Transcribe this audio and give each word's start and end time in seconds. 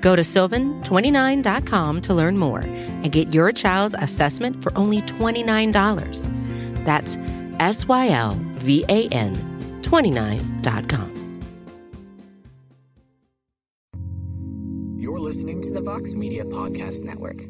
Go 0.00 0.16
to 0.16 0.22
sylvan29.com 0.22 2.00
to 2.02 2.14
learn 2.14 2.38
more 2.38 2.60
and 2.60 3.12
get 3.12 3.34
your 3.34 3.52
child's 3.52 3.94
assessment 3.98 4.62
for 4.62 4.76
only 4.76 5.02
$29. 5.02 6.84
That's 6.84 7.18
S 7.60 7.86
Y 7.86 8.08
L 8.08 8.36
V 8.56 8.84
A 8.88 9.08
N 9.08 9.36
29.com. 9.82 11.16
You're 14.98 15.18
listening 15.18 15.60
to 15.62 15.72
the 15.72 15.80
Vox 15.80 16.12
Media 16.12 16.44
Podcast 16.44 17.02
Network. 17.02 17.42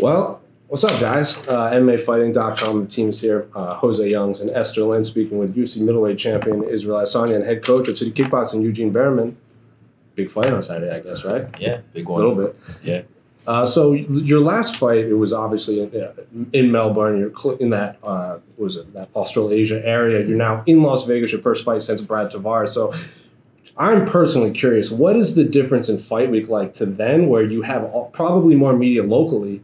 Well, 0.00 0.40
what's 0.68 0.84
up, 0.84 0.98
guys? 1.00 1.38
Uh, 1.48 1.70
MMAfighting.com, 1.72 2.82
the 2.82 2.86
team's 2.86 3.20
here. 3.20 3.48
Uh, 3.54 3.74
Jose 3.74 4.06
Youngs 4.08 4.40
and 4.40 4.50
Esther 4.50 4.84
Lin 4.84 5.04
speaking 5.04 5.38
with 5.38 5.56
UFC 5.56 5.80
middleweight 5.80 6.18
champion 6.18 6.62
Israel 6.64 6.98
Adesanya 6.98 7.36
and 7.36 7.44
head 7.44 7.64
coach 7.64 7.88
of 7.88 7.96
City 7.96 8.12
Kickboxing, 8.12 8.62
Eugene 8.62 8.92
Bareman. 8.92 9.34
Big 10.16 10.30
fight 10.30 10.52
on 10.52 10.62
Saturday, 10.62 10.92
I 10.92 11.00
guess, 11.00 11.24
right? 11.24 11.46
Yeah, 11.60 11.82
big 11.92 12.08
one. 12.08 12.22
A 12.22 12.26
little 12.26 12.44
bit. 12.46 12.56
Yeah. 12.82 13.02
Uh, 13.46 13.64
so 13.64 13.92
your 13.92 14.40
last 14.40 14.74
fight, 14.76 15.04
it 15.04 15.14
was 15.14 15.32
obviously 15.32 15.80
in, 15.80 16.02
uh, 16.02 16.12
in 16.52 16.72
Melbourne. 16.72 17.18
You're 17.18 17.36
cl- 17.36 17.56
in 17.58 17.70
that 17.70 17.98
uh, 18.02 18.38
what 18.56 18.64
was 18.64 18.76
it 18.76 18.92
that 18.94 19.08
Australasia 19.14 19.86
area. 19.86 20.26
You're 20.26 20.36
now 20.36 20.64
in 20.66 20.82
Las 20.82 21.04
Vegas. 21.04 21.30
Your 21.30 21.40
first 21.40 21.64
fight 21.64 21.82
since 21.82 22.00
Brad 22.00 22.32
Tavares. 22.32 22.70
So 22.70 22.92
I'm 23.76 24.04
personally 24.04 24.50
curious. 24.50 24.90
What 24.90 25.16
is 25.16 25.36
the 25.36 25.44
difference 25.44 25.88
in 25.88 25.98
fight 25.98 26.30
week 26.30 26.48
like 26.48 26.72
to 26.74 26.86
then, 26.86 27.28
where 27.28 27.44
you 27.44 27.62
have 27.62 27.84
all, 27.84 28.06
probably 28.06 28.56
more 28.56 28.74
media 28.74 29.04
locally, 29.04 29.62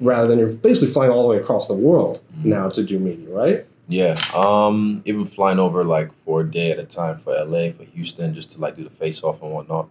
rather 0.00 0.26
than 0.28 0.38
you're 0.38 0.54
basically 0.54 0.92
flying 0.92 1.10
all 1.10 1.22
the 1.22 1.28
way 1.28 1.38
across 1.38 1.68
the 1.68 1.74
world 1.74 2.20
now 2.44 2.68
to 2.68 2.82
do 2.82 2.98
media, 2.98 3.28
right? 3.30 3.66
Yeah. 3.88 4.14
Um, 4.34 5.02
even 5.04 5.26
flying 5.26 5.58
over 5.58 5.84
like 5.84 6.10
for 6.24 6.40
a 6.40 6.50
day 6.50 6.70
at 6.72 6.78
a 6.78 6.84
time 6.84 7.18
for 7.18 7.32
LA, 7.34 7.70
for 7.72 7.84
Houston, 7.84 8.34
just 8.34 8.50
to 8.52 8.60
like 8.60 8.76
do 8.76 8.84
the 8.84 8.90
face 8.90 9.22
off 9.22 9.42
and 9.42 9.52
whatnot. 9.52 9.88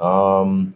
Um, 0.00 0.74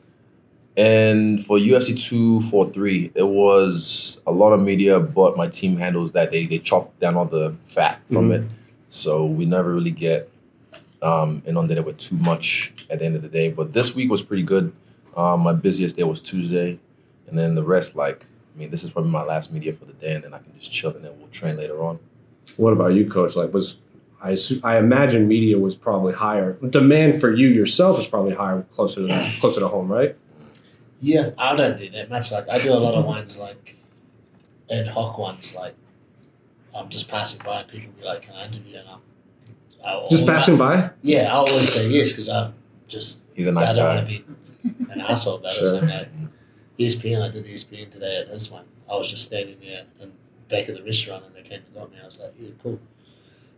and 0.76 1.44
for 1.44 1.58
UFC 1.58 2.00
two 2.00 2.40
four 2.42 2.68
three, 2.68 3.10
it 3.14 3.24
was 3.26 4.20
a 4.26 4.32
lot 4.32 4.52
of 4.52 4.60
media, 4.62 4.98
but 5.00 5.36
my 5.36 5.48
team 5.48 5.76
handles 5.76 6.12
that. 6.12 6.30
They 6.30 6.46
they 6.46 6.58
chop 6.58 6.98
down 6.98 7.16
all 7.16 7.26
the 7.26 7.54
fat 7.66 8.00
from 8.10 8.30
Mhm. 8.30 8.34
it, 8.44 8.50
so 8.88 9.26
we 9.26 9.44
never 9.44 9.72
really 9.74 9.90
get 9.90 10.28
um, 11.02 11.42
inundated 11.46 11.84
with 11.84 11.98
too 11.98 12.16
much 12.16 12.72
at 12.88 13.00
the 13.00 13.04
end 13.04 13.16
of 13.16 13.22
the 13.22 13.28
day. 13.28 13.50
But 13.50 13.72
this 13.72 13.94
week 13.94 14.08
was 14.08 14.22
pretty 14.22 14.44
good. 14.44 14.72
Um, 15.16 15.40
my 15.40 15.52
busiest 15.52 15.96
day 15.96 16.04
was 16.04 16.20
Tuesday, 16.20 16.78
and 17.26 17.36
then 17.36 17.54
the 17.56 17.64
rest, 17.64 17.96
like, 17.96 18.24
I 18.54 18.58
mean, 18.60 18.70
this 18.70 18.82
is 18.84 18.90
probably 18.90 19.10
my 19.10 19.24
last 19.24 19.52
media 19.52 19.72
for 19.72 19.84
the 19.84 19.92
day, 19.94 20.14
and 20.14 20.22
then 20.24 20.32
I 20.32 20.38
can 20.38 20.52
just 20.56 20.70
chill, 20.72 20.90
and 20.94 21.04
then 21.04 21.12
we'll 21.18 21.26
train 21.28 21.56
later 21.56 21.82
on. 21.82 21.98
What 22.56 22.72
about 22.72 22.88
you, 22.94 23.08
Coach? 23.08 23.36
Like, 23.36 23.52
was 23.52 23.76
I 24.22 24.30
assume, 24.30 24.60
I 24.62 24.78
imagine 24.78 25.26
media 25.26 25.58
was 25.58 25.74
probably 25.74 26.12
higher. 26.12 26.52
Demand 26.70 27.20
for 27.20 27.32
you 27.34 27.48
yourself 27.48 27.98
is 27.98 28.06
probably 28.06 28.34
higher, 28.34 28.62
closer 28.74 29.00
to 29.00 29.06
that, 29.08 29.40
closer 29.40 29.60
to 29.60 29.68
home, 29.68 29.90
right? 29.90 30.16
Yeah, 31.00 31.30
I 31.36 31.56
don't 31.56 31.76
do 31.76 31.90
that 31.90 32.08
much. 32.10 32.30
Like 32.30 32.48
I 32.48 32.58
do 32.60 32.72
a 32.72 32.74
lot 32.78 32.94
of 32.94 33.04
ones 33.04 33.36
like 33.36 33.76
ad 34.70 34.86
hoc 34.86 35.18
ones. 35.18 35.52
Like 35.54 35.74
I'm 36.76 36.88
just 36.88 37.08
passing 37.08 37.40
by, 37.44 37.64
people 37.64 37.92
be 37.98 38.04
like, 38.04 38.22
"Can 38.22 38.34
I 38.36 38.46
interview?" 38.46 38.78
And 38.78 38.88
I'm 38.88 39.00
I'll, 39.84 40.08
Just 40.08 40.26
passing 40.26 40.56
by. 40.56 40.90
Yeah, 41.02 41.22
I 41.32 41.32
always 41.32 41.72
say 41.72 41.88
yes 41.88 42.10
because 42.10 42.28
I'm 42.28 42.54
just 42.86 43.22
He's 43.34 43.48
a 43.48 43.52
nice 43.52 43.70
I 43.70 43.72
don't 43.74 43.84
guy. 43.84 43.94
want 43.96 44.08
to 44.08 44.14
be 44.86 44.92
an 44.92 45.00
asshole 45.00 45.36
about 45.38 45.54
Sure. 45.54 45.64
it. 45.66 45.68
So 45.70 45.78
I'm 45.80 45.88
like, 45.88 46.08
ESPN, 46.78 47.22
I 47.22 47.28
did 47.32 47.46
ESPN 47.46 47.90
today 47.90 48.18
at 48.20 48.30
this 48.30 48.50
one. 48.52 48.64
I 48.88 48.94
was 48.96 49.10
just 49.10 49.24
standing 49.24 49.56
there 49.60 49.84
in 50.00 50.12
back 50.52 50.68
of 50.68 50.76
the 50.76 50.82
restaurant, 50.84 51.24
and 51.26 51.34
they 51.34 51.42
came 51.42 51.60
and 51.66 51.74
got 51.74 51.90
me. 51.90 51.96
I 52.00 52.06
was 52.06 52.18
like, 52.18 52.34
"Yeah, 52.40 52.50
cool." 52.62 52.78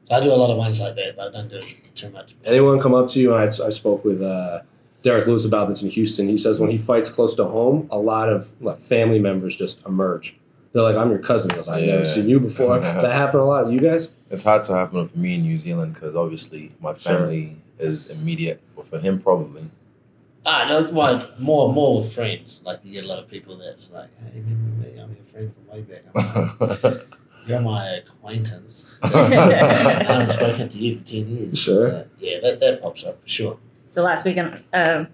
So 0.06 0.14
I 0.16 0.20
do 0.20 0.32
a 0.32 0.34
lot 0.42 0.50
of 0.50 0.56
ones 0.56 0.80
like 0.80 0.94
that, 0.96 1.16
but 1.16 1.28
I 1.28 1.36
don't 1.36 1.48
do 1.48 1.56
it 1.56 1.76
too 1.94 2.08
much. 2.10 2.34
Anyone 2.44 2.80
come 2.80 2.94
up 2.94 3.08
to 3.10 3.20
you? 3.20 3.34
And 3.34 3.42
I, 3.42 3.66
I 3.66 3.70
spoke 3.70 4.04
with 4.04 4.22
uh, 4.22 4.60
Derrick 5.02 5.26
Lewis 5.26 5.44
about 5.44 5.68
this 5.68 5.82
in 5.82 5.90
Houston. 5.90 6.28
He 6.28 6.38
says 6.38 6.60
when 6.60 6.70
he 6.70 6.78
fights 6.78 7.10
close 7.10 7.34
to 7.34 7.44
home, 7.44 7.88
a 7.90 7.98
lot 7.98 8.28
of 8.30 8.50
like, 8.60 8.78
family 8.78 9.18
members 9.18 9.56
just 9.56 9.84
emerge. 9.86 10.36
They're 10.72 10.82
like, 10.82 10.96
"I'm 10.96 11.10
your 11.10 11.18
cousin." 11.20 11.50
He 11.50 11.56
goes, 11.56 11.68
"I've 11.68 11.84
never 11.84 12.04
Yeah. 12.04 12.14
seen 12.14 12.28
you 12.28 12.38
before." 12.40 12.78
that 12.80 13.12
happened 13.12 13.42
a 13.42 13.46
lot. 13.46 13.70
You 13.70 13.80
guys? 13.80 14.12
It's 14.30 14.42
hard 14.42 14.64
to 14.64 14.72
happen 14.74 15.08
for 15.08 15.18
me 15.18 15.34
in 15.34 15.42
New 15.42 15.58
Zealand 15.58 15.94
because 15.94 16.14
obviously 16.16 16.72
my 16.80 16.92
Sure. 16.96 17.12
family 17.12 17.56
is 17.78 18.06
immediate, 18.06 18.60
but 18.76 18.86
for 18.86 18.98
him 18.98 19.20
probably. 19.20 19.64
Ah, 20.46 20.66
no, 20.68 20.90
well, 20.90 21.30
more 21.38 21.72
more 21.72 21.98
with 21.98 22.12
friends. 22.12 22.60
Like 22.64 22.80
you 22.84 22.92
get 22.92 23.04
a 23.04 23.06
lot 23.08 23.18
of 23.18 23.28
people 23.28 23.56
that's 23.56 23.90
like, 23.90 24.10
"Hey, 24.20 24.40
remember 24.40 24.86
me? 24.86 25.00
I'm 25.00 25.14
your 25.14 25.24
friend 25.24 25.52
from 25.54 25.66
way 25.68 25.82
back." 25.82 26.02
I'm 26.14 26.68
like, 26.92 27.06
You're 27.46 27.60
my 27.60 27.86
acquaintance. 27.88 28.94
I 29.02 29.08
haven't 29.08 30.32
spoken 30.32 30.68
to 30.68 30.78
you 30.78 30.98
for 30.98 31.04
ten 31.04 31.28
years. 31.28 31.58
Sure. 31.58 31.90
So, 31.90 32.06
yeah, 32.18 32.40
that, 32.40 32.60
that 32.60 32.80
pops 32.82 33.04
up 33.04 33.22
for 33.22 33.28
sure. 33.28 33.58
So 33.88 34.02
last 34.02 34.24
weekend, 34.24 34.62
um, 34.72 35.08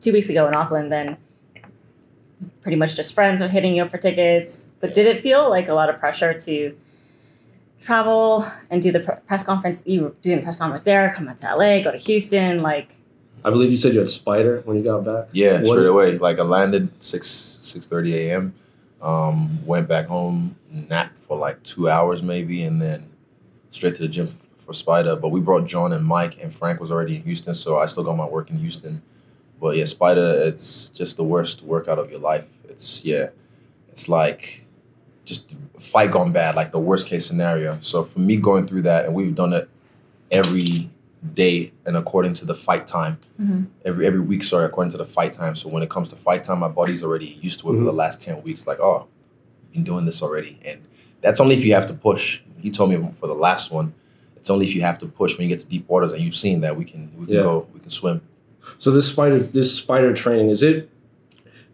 two 0.00 0.12
weeks 0.12 0.28
ago 0.28 0.48
in 0.48 0.54
Auckland, 0.54 0.90
then 0.90 1.16
pretty 2.62 2.76
much 2.76 2.96
just 2.96 3.14
friends 3.14 3.40
were 3.40 3.48
hitting 3.48 3.76
you 3.76 3.82
up 3.84 3.90
for 3.90 3.98
tickets. 3.98 4.72
But 4.80 4.92
did 4.94 5.06
it 5.06 5.22
feel 5.22 5.48
like 5.48 5.68
a 5.68 5.74
lot 5.74 5.88
of 5.88 5.98
pressure 6.00 6.34
to 6.40 6.76
travel 7.80 8.44
and 8.70 8.82
do 8.82 8.90
the 8.90 9.00
pr- 9.00 9.12
press 9.26 9.44
conference? 9.44 9.82
You 9.86 10.02
were 10.02 10.14
doing 10.20 10.38
the 10.38 10.42
press 10.42 10.56
conference 10.56 10.82
there, 10.82 11.12
come 11.14 11.28
out 11.28 11.36
to 11.38 11.54
LA, 11.56 11.80
go 11.80 11.92
to 11.92 11.98
Houston, 11.98 12.60
like 12.60 12.94
I 13.44 13.50
believe 13.50 13.70
you 13.70 13.76
said 13.76 13.92
you 13.94 14.00
had 14.00 14.10
Spider 14.10 14.62
when 14.64 14.76
you 14.76 14.82
got 14.84 15.04
back. 15.04 15.28
yeah, 15.32 15.60
What- 15.62 15.66
straight 15.72 15.86
away. 15.86 16.18
Like 16.18 16.38
I 16.38 16.42
landed 16.42 16.90
six 17.02 17.26
six 17.28 17.86
thirty 17.86 18.14
a.m. 18.28 18.54
Um, 19.00 19.64
went 19.66 19.88
back 19.88 20.06
home, 20.06 20.54
napped 20.70 21.18
for 21.18 21.36
like 21.36 21.62
two 21.64 21.88
hours 21.90 22.22
maybe, 22.22 22.62
and 22.62 22.80
then 22.80 23.10
straight 23.70 23.94
to 23.96 24.02
the 24.02 24.08
gym 24.08 24.32
for 24.56 24.72
Spider. 24.72 25.16
But 25.16 25.30
we 25.30 25.40
brought 25.40 25.66
John 25.66 25.92
and 25.92 26.04
Mike, 26.04 26.38
and 26.40 26.54
Frank 26.54 26.78
was 26.80 26.90
already 26.92 27.16
in 27.16 27.22
Houston, 27.22 27.54
so 27.54 27.78
I 27.80 27.86
still 27.86 28.04
got 28.04 28.16
my 28.16 28.26
work 28.26 28.48
in 28.50 28.58
Houston. 28.58 29.02
But 29.60 29.76
yeah, 29.76 29.86
Spider, 29.86 30.40
it's 30.44 30.88
just 30.90 31.16
the 31.16 31.24
worst 31.24 31.62
workout 31.62 31.98
of 31.98 32.10
your 32.10 32.20
life. 32.20 32.44
It's 32.68 33.04
yeah, 33.04 33.30
it's 33.90 34.08
like 34.08 34.64
just 35.24 35.52
fight 35.80 36.10
gone 36.12 36.32
bad, 36.32 36.54
like 36.54 36.70
the 36.72 36.78
worst 36.80 37.06
case 37.08 37.26
scenario. 37.26 37.78
So 37.80 38.04
for 38.04 38.20
me 38.20 38.36
going 38.36 38.66
through 38.68 38.82
that, 38.82 39.04
and 39.04 39.14
we've 39.14 39.34
done 39.34 39.52
it 39.52 39.68
every 40.30 40.90
day 41.34 41.72
and 41.86 41.96
according 41.96 42.34
to 42.34 42.44
the 42.44 42.54
fight 42.54 42.86
time 42.86 43.18
mm-hmm. 43.40 43.64
every 43.84 44.06
every 44.06 44.20
week, 44.20 44.42
sorry, 44.42 44.64
according 44.64 44.90
to 44.90 44.96
the 44.96 45.04
fight 45.04 45.32
time. 45.32 45.54
So 45.54 45.68
when 45.68 45.82
it 45.82 45.90
comes 45.90 46.10
to 46.10 46.16
fight 46.16 46.44
time, 46.44 46.58
my 46.58 46.68
body's 46.68 47.02
already 47.02 47.38
used 47.40 47.60
to 47.60 47.68
it 47.68 47.72
for 47.72 47.78
the 47.78 47.90
mm-hmm. 47.90 47.96
last 47.96 48.20
ten 48.20 48.42
weeks. 48.42 48.66
Like, 48.66 48.80
oh, 48.80 49.06
been 49.72 49.84
doing 49.84 50.04
this 50.04 50.22
already, 50.22 50.58
and 50.64 50.82
that's 51.20 51.40
only 51.40 51.54
if 51.54 51.64
you 51.64 51.74
have 51.74 51.86
to 51.86 51.94
push. 51.94 52.40
He 52.58 52.70
told 52.70 52.90
me 52.90 53.10
for 53.14 53.26
the 53.26 53.34
last 53.34 53.70
one, 53.70 53.94
it's 54.36 54.50
only 54.50 54.66
if 54.66 54.74
you 54.74 54.82
have 54.82 54.98
to 54.98 55.06
push 55.06 55.38
when 55.38 55.48
you 55.48 55.54
get 55.54 55.60
to 55.60 55.66
deep 55.66 55.88
waters, 55.88 56.12
and 56.12 56.20
you've 56.22 56.36
seen 56.36 56.60
that 56.62 56.76
we 56.76 56.84
can 56.84 57.12
we 57.16 57.26
can 57.26 57.36
Yeah. 57.36 57.42
go 57.42 57.68
we 57.72 57.80
can 57.80 57.90
swim. 57.90 58.20
So 58.78 58.90
this 58.90 59.08
spider, 59.08 59.38
this 59.38 59.74
spider 59.74 60.12
training, 60.12 60.50
is 60.50 60.62
it? 60.62 60.90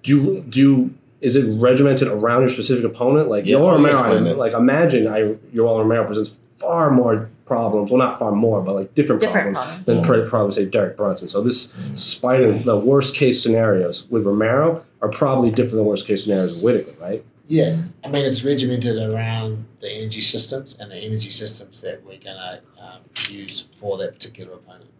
Do 0.02 0.16
you 0.16 0.40
do? 0.42 0.60
You, 0.60 0.94
is 1.20 1.36
it 1.36 1.42
regimented 1.60 2.08
around 2.08 2.40
your 2.42 2.48
specific 2.48 2.84
opponent? 2.84 3.28
Like 3.28 3.44
Yeah, 3.46 3.56
Yoel 3.56 3.68
I'll 3.70 3.76
Romero, 3.76 3.98
I, 3.98 4.08
explain 4.12 4.26
it. 4.26 4.38
like 4.38 4.52
imagine 4.52 5.06
I 5.08 5.20
Yoel 5.54 5.78
Romero 5.78 6.04
presents 6.06 6.38
far 6.58 6.90
more 6.90 7.28
problems. 7.44 7.90
Well, 7.90 7.98
not 7.98 8.18
far 8.18 8.32
more, 8.32 8.60
but 8.62 8.74
like 8.74 8.94
different, 8.94 9.20
different 9.20 9.54
problems 9.54 9.84
problems. 9.84 10.06
than 10.08 10.24
pr- 10.24 10.28
probably 10.28 10.52
say 10.52 10.64
Derek 10.66 10.96
Brunson. 10.96 11.28
So 11.28 11.40
this 11.42 11.72
spider, 11.94 12.52
the 12.52 12.78
worst 12.78 13.14
case 13.14 13.42
scenarios 13.42 14.06
with 14.10 14.24
Romero 14.26 14.84
are 15.00 15.08
probably 15.08 15.50
different 15.50 15.76
than 15.76 15.84
worst 15.86 16.06
case 16.06 16.24
scenarios 16.24 16.54
with 16.54 16.62
Whitaker, 16.64 17.00
right? 17.00 17.24
Yeah, 17.46 17.78
I 18.04 18.08
mean 18.08 18.24
it's 18.26 18.44
regimented 18.44 19.12
around 19.12 19.64
the 19.80 19.90
energy 19.90 20.20
systems 20.20 20.76
and 20.78 20.90
the 20.90 20.96
energy 20.96 21.30
systems 21.30 21.80
that 21.80 22.04
we're 22.04 22.18
gonna 22.18 22.60
um, 22.80 23.00
use 23.30 23.60
for 23.62 23.96
that 23.98 24.12
particular 24.14 24.52
opponent. 24.54 24.90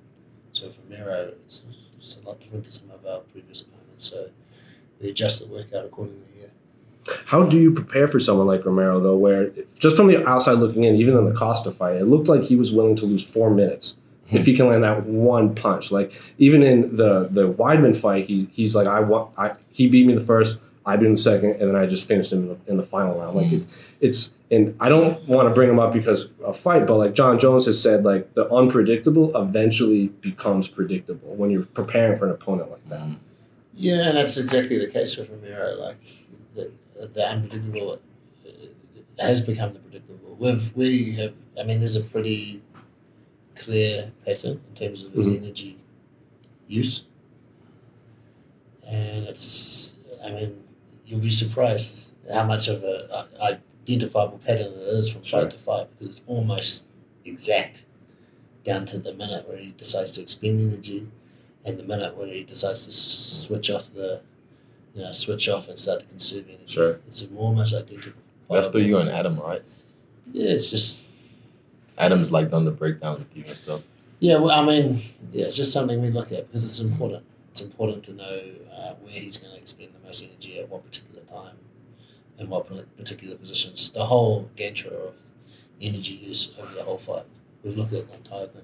So 0.52 0.70
for 0.70 0.80
Miro, 0.88 1.32
it's, 1.44 1.62
it's 1.98 2.16
a 2.16 2.26
lot 2.26 2.40
different 2.40 2.64
to 2.64 2.72
some 2.72 2.90
of 2.90 3.04
our 3.04 3.20
previous 3.20 3.60
opponents. 3.62 4.06
So 4.08 4.28
we 5.00 5.10
adjust 5.10 5.40
the 5.40 5.46
workout 5.46 5.84
accordingly. 5.84 6.22
Yeah. 6.40 6.46
How 7.26 7.44
do 7.44 7.58
you 7.58 7.72
prepare 7.72 8.08
for 8.08 8.20
someone 8.20 8.46
like 8.46 8.64
Romero, 8.64 9.00
though, 9.00 9.16
where 9.16 9.50
just 9.78 9.96
from 9.96 10.08
the 10.08 10.26
outside 10.26 10.54
looking 10.54 10.84
in, 10.84 10.96
even 10.96 11.16
in 11.16 11.24
the 11.24 11.34
Costa 11.34 11.70
fight, 11.70 11.96
it 11.96 12.04
looked 12.04 12.28
like 12.28 12.42
he 12.42 12.56
was 12.56 12.72
willing 12.72 12.96
to 12.96 13.06
lose 13.06 13.28
four 13.28 13.50
minutes 13.50 13.96
hmm. 14.28 14.36
if 14.36 14.46
he 14.46 14.56
can 14.56 14.68
land 14.68 14.84
that 14.84 15.04
one 15.06 15.54
punch. 15.54 15.90
Like 15.90 16.12
even 16.38 16.62
in 16.62 16.96
the 16.96 17.28
the 17.30 17.52
Weidman 17.52 17.96
fight, 17.96 18.26
he 18.26 18.48
he's 18.52 18.74
like, 18.74 18.86
I 18.86 19.00
want, 19.00 19.30
I 19.38 19.54
he 19.70 19.86
beat 19.86 20.06
me 20.06 20.14
the 20.14 20.20
first, 20.20 20.58
I 20.84 20.96
beat 20.96 21.06
him 21.06 21.16
the 21.16 21.22
second, 21.22 21.50
and 21.52 21.68
then 21.68 21.76
I 21.76 21.86
just 21.86 22.06
finished 22.06 22.32
him 22.32 22.42
in 22.42 22.48
the, 22.48 22.58
in 22.72 22.76
the 22.76 22.82
final 22.82 23.18
round. 23.18 23.36
Like 23.36 23.52
it, 23.52 23.62
it's 24.00 24.34
and 24.50 24.74
I 24.80 24.88
don't 24.88 25.26
want 25.28 25.48
to 25.48 25.54
bring 25.54 25.68
him 25.68 25.78
up 25.78 25.92
because 25.92 26.28
a 26.44 26.52
fight, 26.52 26.86
but 26.86 26.96
like 26.96 27.14
Jon 27.14 27.38
Jones 27.38 27.66
has 27.66 27.80
said, 27.80 28.04
like 28.04 28.34
the 28.34 28.50
unpredictable 28.52 29.36
eventually 29.36 30.08
becomes 30.08 30.68
predictable 30.68 31.34
when 31.34 31.50
you're 31.50 31.64
preparing 31.64 32.16
for 32.16 32.26
an 32.26 32.32
opponent 32.32 32.70
like 32.70 32.88
that. 32.88 33.00
Hmm. 33.00 33.14
Yeah, 33.78 34.08
and 34.08 34.18
that's 34.18 34.36
exactly 34.36 34.76
the 34.78 34.88
case 34.88 35.16
with 35.16 35.30
Romero. 35.30 35.76
Like 35.76 36.00
the, 36.56 36.72
the 37.14 37.28
unpredictable 37.28 38.00
uh, 38.44 38.50
has 39.22 39.40
become 39.40 39.72
the 39.72 39.78
predictable. 39.78 40.34
We've 40.38 40.74
we 40.76 41.12
have. 41.14 41.36
I 41.58 41.62
mean, 41.62 41.78
there's 41.78 41.94
a 41.94 42.00
pretty 42.02 42.60
clear 43.54 44.10
pattern 44.24 44.60
in 44.68 44.74
terms 44.74 45.02
of 45.04 45.12
his 45.12 45.28
Mhm. 45.28 45.36
energy 45.36 45.78
use, 46.66 47.04
and 48.84 49.26
it's. 49.28 49.94
I 50.24 50.30
mean, 50.32 50.60
you'll 51.06 51.20
be 51.20 51.30
surprised 51.30 52.10
how 52.32 52.44
much 52.44 52.66
of 52.66 52.82
a, 52.82 53.26
a 53.40 53.60
identifiable 53.84 54.38
pattern 54.38 54.72
it 54.72 54.88
is 54.98 55.08
from 55.08 55.22
Sure. 55.22 55.42
fight 55.42 55.50
to 55.52 55.58
fight 55.58 55.88
because 55.90 56.08
it's 56.18 56.22
almost 56.26 56.86
exact 57.24 57.84
down 58.64 58.84
to 58.86 58.98
the 58.98 59.14
minute 59.14 59.48
where 59.48 59.56
he 59.56 59.70
decides 59.72 60.10
to 60.12 60.20
expend 60.20 60.60
energy 60.60 61.06
and 61.68 61.78
the 61.78 61.82
minute 61.82 62.16
when 62.16 62.28
he 62.28 62.42
decides 62.44 62.86
to 62.86 62.92
switch 62.92 63.70
off 63.70 63.92
the, 63.92 64.20
you 64.94 65.02
know, 65.02 65.12
switch 65.12 65.48
off 65.48 65.68
and 65.68 65.78
start 65.78 66.00
to 66.00 66.06
conserve 66.06 66.48
energy. 66.48 66.64
Sure. 66.66 66.98
It's 67.06 67.26
almost 67.36 67.74
identical. 67.74 68.12
That's 68.50 68.68
through 68.68 68.82
you 68.82 68.98
and 68.98 69.10
Adam, 69.10 69.38
right? 69.38 69.62
Yeah, 70.32 70.50
it's 70.52 70.70
just 70.70 71.02
Adam's 71.98 72.32
like 72.32 72.50
done 72.50 72.64
the 72.64 72.70
breakdowns 72.70 73.18
with 73.18 73.36
you 73.36 73.44
and 73.46 73.56
stuff. 73.56 73.82
yeah. 74.20 74.38
Well, 74.38 74.50
I 74.58 74.64
mean, 74.64 74.98
yeah, 75.32 75.46
it's 75.46 75.56
just 75.56 75.72
something 75.72 76.00
we 76.00 76.10
look 76.10 76.32
at 76.32 76.46
because 76.46 76.64
it's 76.64 76.80
important. 76.80 77.24
It's 77.50 77.60
important 77.60 78.04
to 78.04 78.12
know 78.12 78.40
uh, 78.72 78.94
where 79.02 79.12
he's 79.12 79.36
going 79.36 79.52
to 79.52 79.58
expend 79.58 79.90
the 79.92 80.06
most 80.06 80.22
energy 80.22 80.58
at 80.60 80.68
what 80.68 80.84
particular 80.84 81.22
time, 81.22 81.56
and 82.38 82.48
what 82.48 82.66
particular 82.96 83.36
positions. 83.36 83.90
The 83.90 84.04
whole 84.04 84.48
gantra 84.56 84.92
of 84.92 85.20
energy 85.80 86.14
use 86.14 86.54
over 86.58 86.74
the 86.74 86.82
whole 86.82 86.98
fight. 86.98 87.24
We've 87.62 87.76
looked 87.76 87.92
at 87.92 88.08
the 88.08 88.14
entire 88.14 88.46
thing. 88.46 88.62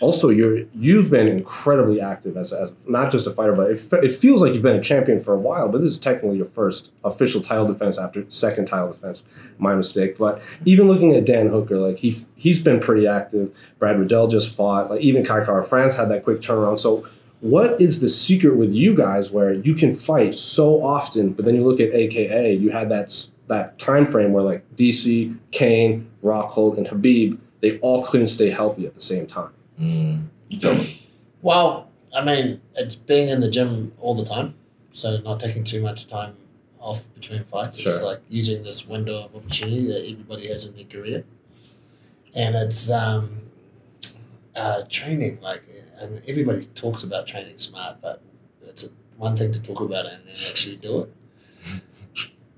Also, 0.00 0.30
you're 0.30 0.64
you've 0.74 1.10
been 1.10 1.28
incredibly 1.28 2.00
active 2.00 2.36
as, 2.36 2.52
as 2.52 2.72
not 2.86 3.10
just 3.10 3.26
a 3.26 3.30
fighter, 3.30 3.52
but 3.52 3.70
it, 3.70 3.80
it 4.04 4.14
feels 4.14 4.40
like 4.40 4.54
you've 4.54 4.62
been 4.62 4.76
a 4.76 4.82
champion 4.82 5.20
for 5.20 5.34
a 5.34 5.38
while. 5.38 5.68
But 5.68 5.82
this 5.82 5.90
is 5.90 5.98
technically 5.98 6.36
your 6.36 6.46
first 6.46 6.90
official 7.04 7.40
title 7.40 7.66
defense 7.66 7.98
after 7.98 8.24
second 8.30 8.66
title 8.66 8.88
defense. 8.88 9.22
My 9.58 9.74
mistake. 9.74 10.18
But 10.18 10.42
even 10.64 10.88
looking 10.88 11.14
at 11.14 11.26
Dan 11.26 11.48
Hooker, 11.48 11.78
like 11.78 11.98
he 11.98 12.16
he's 12.36 12.58
been 12.58 12.80
pretty 12.80 13.06
active. 13.06 13.54
Brad 13.78 13.98
Riddell 13.98 14.28
just 14.28 14.54
fought. 14.54 14.90
Like 14.90 15.00
even 15.00 15.24
Kai 15.24 15.44
Kara 15.44 15.62
France 15.62 15.94
had 15.94 16.10
that 16.10 16.24
quick 16.24 16.40
turnaround. 16.40 16.78
So 16.78 17.06
what 17.40 17.80
is 17.80 18.00
the 18.00 18.08
secret 18.08 18.56
with 18.56 18.74
you 18.74 18.94
guys 18.94 19.30
where 19.30 19.54
you 19.54 19.74
can 19.74 19.92
fight 19.92 20.34
so 20.34 20.84
often, 20.84 21.32
but 21.32 21.44
then 21.44 21.54
you 21.54 21.64
look 21.64 21.80
at 21.80 21.92
AKA, 21.92 22.54
you 22.54 22.70
had 22.70 22.90
that 22.90 23.26
that 23.48 23.78
time 23.78 24.06
frame 24.06 24.32
where 24.32 24.44
like 24.44 24.64
DC, 24.76 25.36
Cain, 25.50 26.08
Rockhold, 26.22 26.78
and 26.78 26.86
Khabib, 26.86 27.38
they 27.60 27.78
all 27.80 28.06
couldn't 28.06 28.28
stay 28.28 28.48
healthy 28.48 28.86
at 28.86 28.94
the 28.94 29.00
same 29.00 29.26
time. 29.26 29.50
Mm. 29.80 30.26
Well, 31.42 31.88
I 32.14 32.24
mean, 32.24 32.60
it's 32.76 32.96
being 32.96 33.28
in 33.28 33.40
the 33.40 33.50
gym 33.50 33.92
all 33.98 34.14
the 34.14 34.24
time, 34.24 34.54
so 34.92 35.18
not 35.18 35.40
taking 35.40 35.64
too 35.64 35.80
much 35.80 36.06
time 36.06 36.36
off 36.78 37.04
between 37.14 37.44
fights. 37.44 37.78
It's 37.78 38.02
like 38.02 38.20
using 38.28 38.62
this 38.62 38.86
window 38.86 39.24
of 39.24 39.36
opportunity 39.36 39.86
that 39.86 40.00
everybody 40.10 40.48
has 40.48 40.66
in 40.66 40.76
their 40.76 40.84
career, 40.84 41.24
and 42.34 42.54
it's 42.54 42.90
um, 42.90 43.40
uh, 44.54 44.82
training. 44.90 45.38
Like, 45.40 45.62
and 45.98 46.20
everybody 46.28 46.64
talks 46.74 47.02
about 47.02 47.26
training 47.26 47.58
smart, 47.58 48.00
but 48.02 48.22
it's 48.66 48.84
a, 48.84 48.88
one 49.16 49.36
thing 49.36 49.52
to 49.52 49.60
talk 49.60 49.80
about 49.80 50.06
it 50.06 50.14
and 50.14 50.26
then 50.26 50.34
actually 50.34 50.76
do 50.76 51.00
it. 51.00 51.14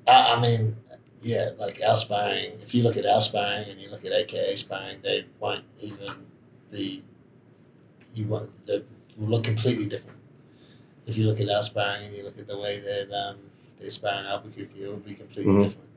I, 0.08 0.32
I 0.34 0.40
mean, 0.40 0.76
yeah, 1.20 1.50
like 1.58 1.80
our 1.86 1.96
sparring. 1.96 2.60
If 2.62 2.74
you 2.74 2.82
look 2.82 2.96
at 2.96 3.06
our 3.06 3.22
sparring 3.22 3.68
and 3.68 3.80
you 3.80 3.90
look 3.90 4.04
at 4.04 4.12
AKA 4.12 4.56
sparring, 4.56 4.98
they 5.02 5.26
won't 5.38 5.64
even 5.80 6.08
be 6.70 7.04
you 8.14 8.26
want 8.26 8.50
the 8.66 8.84
will 9.16 9.28
look 9.28 9.44
completely 9.44 9.86
different. 9.86 10.18
If 11.06 11.16
you 11.16 11.26
look 11.26 11.40
at 11.40 11.48
our 11.48 11.62
sparring 11.62 12.06
and 12.06 12.16
you 12.16 12.22
look 12.22 12.38
at 12.38 12.46
the 12.46 12.58
way 12.58 12.80
that 12.80 13.12
um, 13.14 13.36
they 13.80 13.90
spar 13.90 14.20
in 14.20 14.26
Albuquerque, 14.26 14.82
it 14.84 14.88
will 14.88 14.96
be 14.96 15.14
completely 15.14 15.52
Mhm. 15.52 15.62
different. 15.64 15.88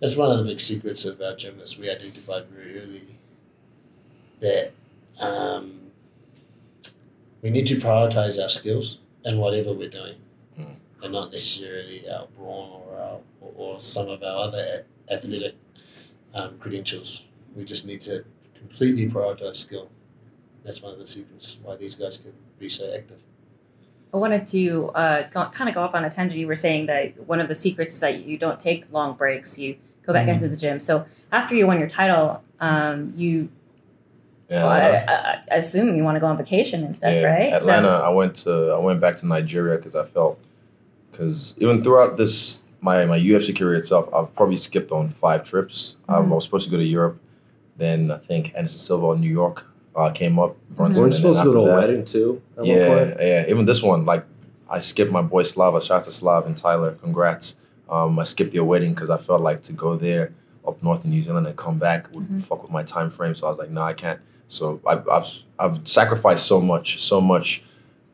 That's 0.00 0.16
one 0.16 0.30
of 0.30 0.38
the 0.38 0.44
big 0.44 0.60
secrets 0.60 1.04
of 1.04 1.20
our 1.22 1.34
gym 1.36 1.60
is 1.60 1.78
we 1.78 1.88
identified 1.88 2.46
very 2.48 2.80
early 2.80 3.02
that 4.40 4.72
um, 5.20 5.80
we 7.42 7.50
need 7.50 7.66
to 7.68 7.76
prioritize 7.76 8.42
our 8.42 8.48
skills 8.48 8.98
in 9.24 9.38
whatever 9.38 9.72
we're 9.72 9.88
doing, 9.88 10.16
Mm. 10.58 10.76
and 11.02 11.12
not 11.12 11.32
necessarily 11.32 12.08
our 12.08 12.26
brawn 12.36 12.82
or 12.86 12.96
our 12.98 13.20
or, 13.40 13.52
or 13.56 13.80
some 13.80 14.08
of 14.08 14.22
our 14.22 14.38
other 14.48 14.84
athletic 15.10 15.54
um, 16.34 16.58
credentials. 16.58 17.24
We 17.56 17.64
just 17.64 17.86
need 17.86 18.00
to 18.02 18.24
completely 18.58 19.08
prioritize 19.08 19.56
skill. 19.56 19.88
That's 20.64 20.82
one 20.82 20.92
of 20.92 20.98
the 20.98 21.06
secrets 21.06 21.58
why 21.62 21.76
these 21.76 21.94
guys 21.94 22.16
can 22.18 22.32
be 22.58 22.68
so 22.68 22.92
active. 22.96 23.18
I 24.12 24.16
wanted 24.16 24.46
to 24.48 24.86
uh, 24.94 25.28
go, 25.28 25.44
kind 25.46 25.68
of 25.68 25.74
go 25.74 25.82
off 25.82 25.94
on 25.94 26.04
a 26.04 26.10
tangent. 26.10 26.38
You 26.38 26.46
were 26.46 26.56
saying 26.56 26.86
that 26.86 27.26
one 27.26 27.40
of 27.40 27.48
the 27.48 27.54
secrets 27.54 27.92
is 27.94 28.00
that 28.00 28.24
you 28.24 28.38
don't 28.38 28.58
take 28.60 28.90
long 28.92 29.14
breaks. 29.16 29.58
You 29.58 29.76
go 30.06 30.12
back 30.12 30.26
Mhm. 30.26 30.34
into 30.34 30.48
the 30.48 30.56
gym. 30.56 30.78
So 30.80 31.04
after 31.32 31.54
you 31.54 31.66
won 31.66 31.78
your 31.80 31.88
title, 31.88 32.42
um, 32.60 33.12
you 33.16 33.48
Yeah, 34.48 34.64
well, 34.64 34.70
I, 34.70 35.40
I, 35.50 35.56
assume 35.56 35.96
you 35.96 36.04
want 36.04 36.16
to 36.16 36.20
go 36.20 36.26
on 36.26 36.36
vacation 36.36 36.84
and 36.84 36.94
stuff, 36.96 37.12
yeah. 37.14 37.24
right? 37.26 37.50
So- 37.50 37.56
Atlanta. 37.56 37.88
I 37.88 38.10
went 38.10 38.34
to 38.44 38.74
I 38.76 38.78
went 38.78 39.00
back 39.00 39.16
to 39.16 39.26
Nigeria 39.26 39.76
because 39.78 39.94
I 39.96 40.04
felt 40.04 40.38
because 41.10 41.54
even 41.58 41.82
throughout 41.82 42.16
this 42.16 42.62
my 42.80 43.04
my 43.06 43.18
UFC 43.18 43.52
career 43.56 43.74
itself, 43.76 44.08
I've 44.14 44.34
probably 44.34 44.56
skipped 44.58 44.92
on 44.92 45.08
five 45.10 45.42
trips. 45.44 45.96
Um, 46.08 46.26
Mhm. 46.28 46.32
I 46.32 46.34
was 46.36 46.44
supposed 46.44 46.66
to 46.66 46.70
go 46.70 46.76
to 46.76 46.84
Europe, 46.84 47.18
then 47.76 48.10
I 48.10 48.18
think 48.18 48.52
Anderson 48.54 48.78
Silva 48.78 49.12
in 49.12 49.20
New 49.22 49.30
York 49.30 49.64
uh, 49.96 50.10
came 50.10 50.38
up. 50.38 50.56
Brunson, 50.70 50.76
Weren't 50.76 50.94
you 50.96 51.04
and 51.04 51.12
then 51.12 51.34
supposed 51.34 51.38
to 51.40 51.44
go 51.44 51.52
to 51.52 51.62
a 51.62 51.66
that- 51.68 51.78
wedding 51.88 52.04
too? 52.04 52.42
At 52.56 52.58
one 52.58 52.66
yeah, 52.66 52.88
point? 53.04 53.16
yeah. 53.20 53.46
Even 53.48 53.64
this 53.66 53.82
one, 53.82 54.04
like 54.04 54.24
I 54.68 54.80
skipped 54.80 55.12
my 55.12 55.22
boy 55.22 55.42
Slava, 55.44 55.80
shout 55.82 55.98
out 56.00 56.04
to 56.04 56.10
Slav 56.12 56.46
and 56.46 56.56
Tyler, 56.56 56.92
congrats. 57.00 57.56
Um, 57.88 58.18
I 58.18 58.24
skipped 58.24 58.52
their 58.52 58.64
wedding 58.64 58.94
because 58.94 59.10
I 59.10 59.18
felt 59.18 59.40
like 59.42 59.62
to 59.62 59.72
go 59.72 59.94
there 59.96 60.32
up 60.66 60.82
north 60.82 61.04
in 61.04 61.10
New 61.10 61.20
Zealand 61.22 61.46
and 61.46 61.54
come 61.56 61.78
back 61.78 62.12
would 62.14 62.26
Mhm. 62.28 62.42
fuck 62.42 62.62
with 62.62 62.70
my 62.70 62.82
time 62.82 63.10
frame. 63.10 63.34
So 63.34 63.46
I 63.46 63.50
was 63.50 63.58
like, 63.58 63.70
no, 63.70 63.82
I 63.82 63.92
can't. 63.92 64.18
So 64.48 64.80
I've, 64.86 65.06
I've 65.08 65.26
I've 65.58 65.86
sacrificed 65.86 66.46
so 66.46 66.60
much, 66.60 67.00
so 67.02 67.20
much. 67.20 67.62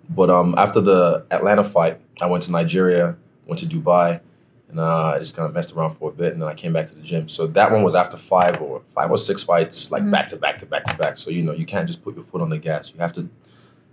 But 0.09 0.29
um, 0.31 0.55
after 0.59 0.81
the 0.81 1.25
Atlanta 1.31 1.63
fight, 1.63 2.01
I 2.21 2.27
went 2.27 2.43
to 2.45 2.51
Nigeria, 2.51 3.17
went 3.47 3.61
to 3.61 3.67
Dubai, 3.67 4.21
and 4.71 4.81
uh, 4.81 5.13
I 5.15 5.19
just 5.19 5.35
kind 5.37 5.47
of 5.49 5.55
messed 5.55 5.73
around 5.75 5.97
for 5.97 6.11
a 6.11 6.13
bit, 6.13 6.33
and 6.33 6.41
then 6.43 6.49
I 6.49 6.55
came 6.55 6.73
back 6.73 6.87
to 6.89 6.95
the 6.95 7.03
gym. 7.03 7.29
So 7.29 7.47
that 7.49 7.71
one 7.71 7.83
was 7.83 7.95
after 7.95 8.17
five 8.17 8.61
or 8.61 8.83
five 8.95 9.11
or 9.11 9.19
six 9.19 9.43
fights, 9.43 9.91
like 9.91 10.03
Mhm. 10.03 10.11
back 10.13 10.29
to 10.29 10.37
back 10.37 10.59
to 10.61 10.67
back 10.67 10.85
to 10.87 10.97
back. 10.97 11.19
So 11.19 11.31
you 11.31 11.43
know 11.43 11.53
you 11.53 11.67
can't 11.67 11.87
just 11.87 12.03
put 12.03 12.15
your 12.15 12.25
foot 12.25 12.41
on 12.41 12.51
the 12.51 12.59
gas. 12.59 12.93
You 12.95 13.01
have 13.01 13.13
to 13.15 13.29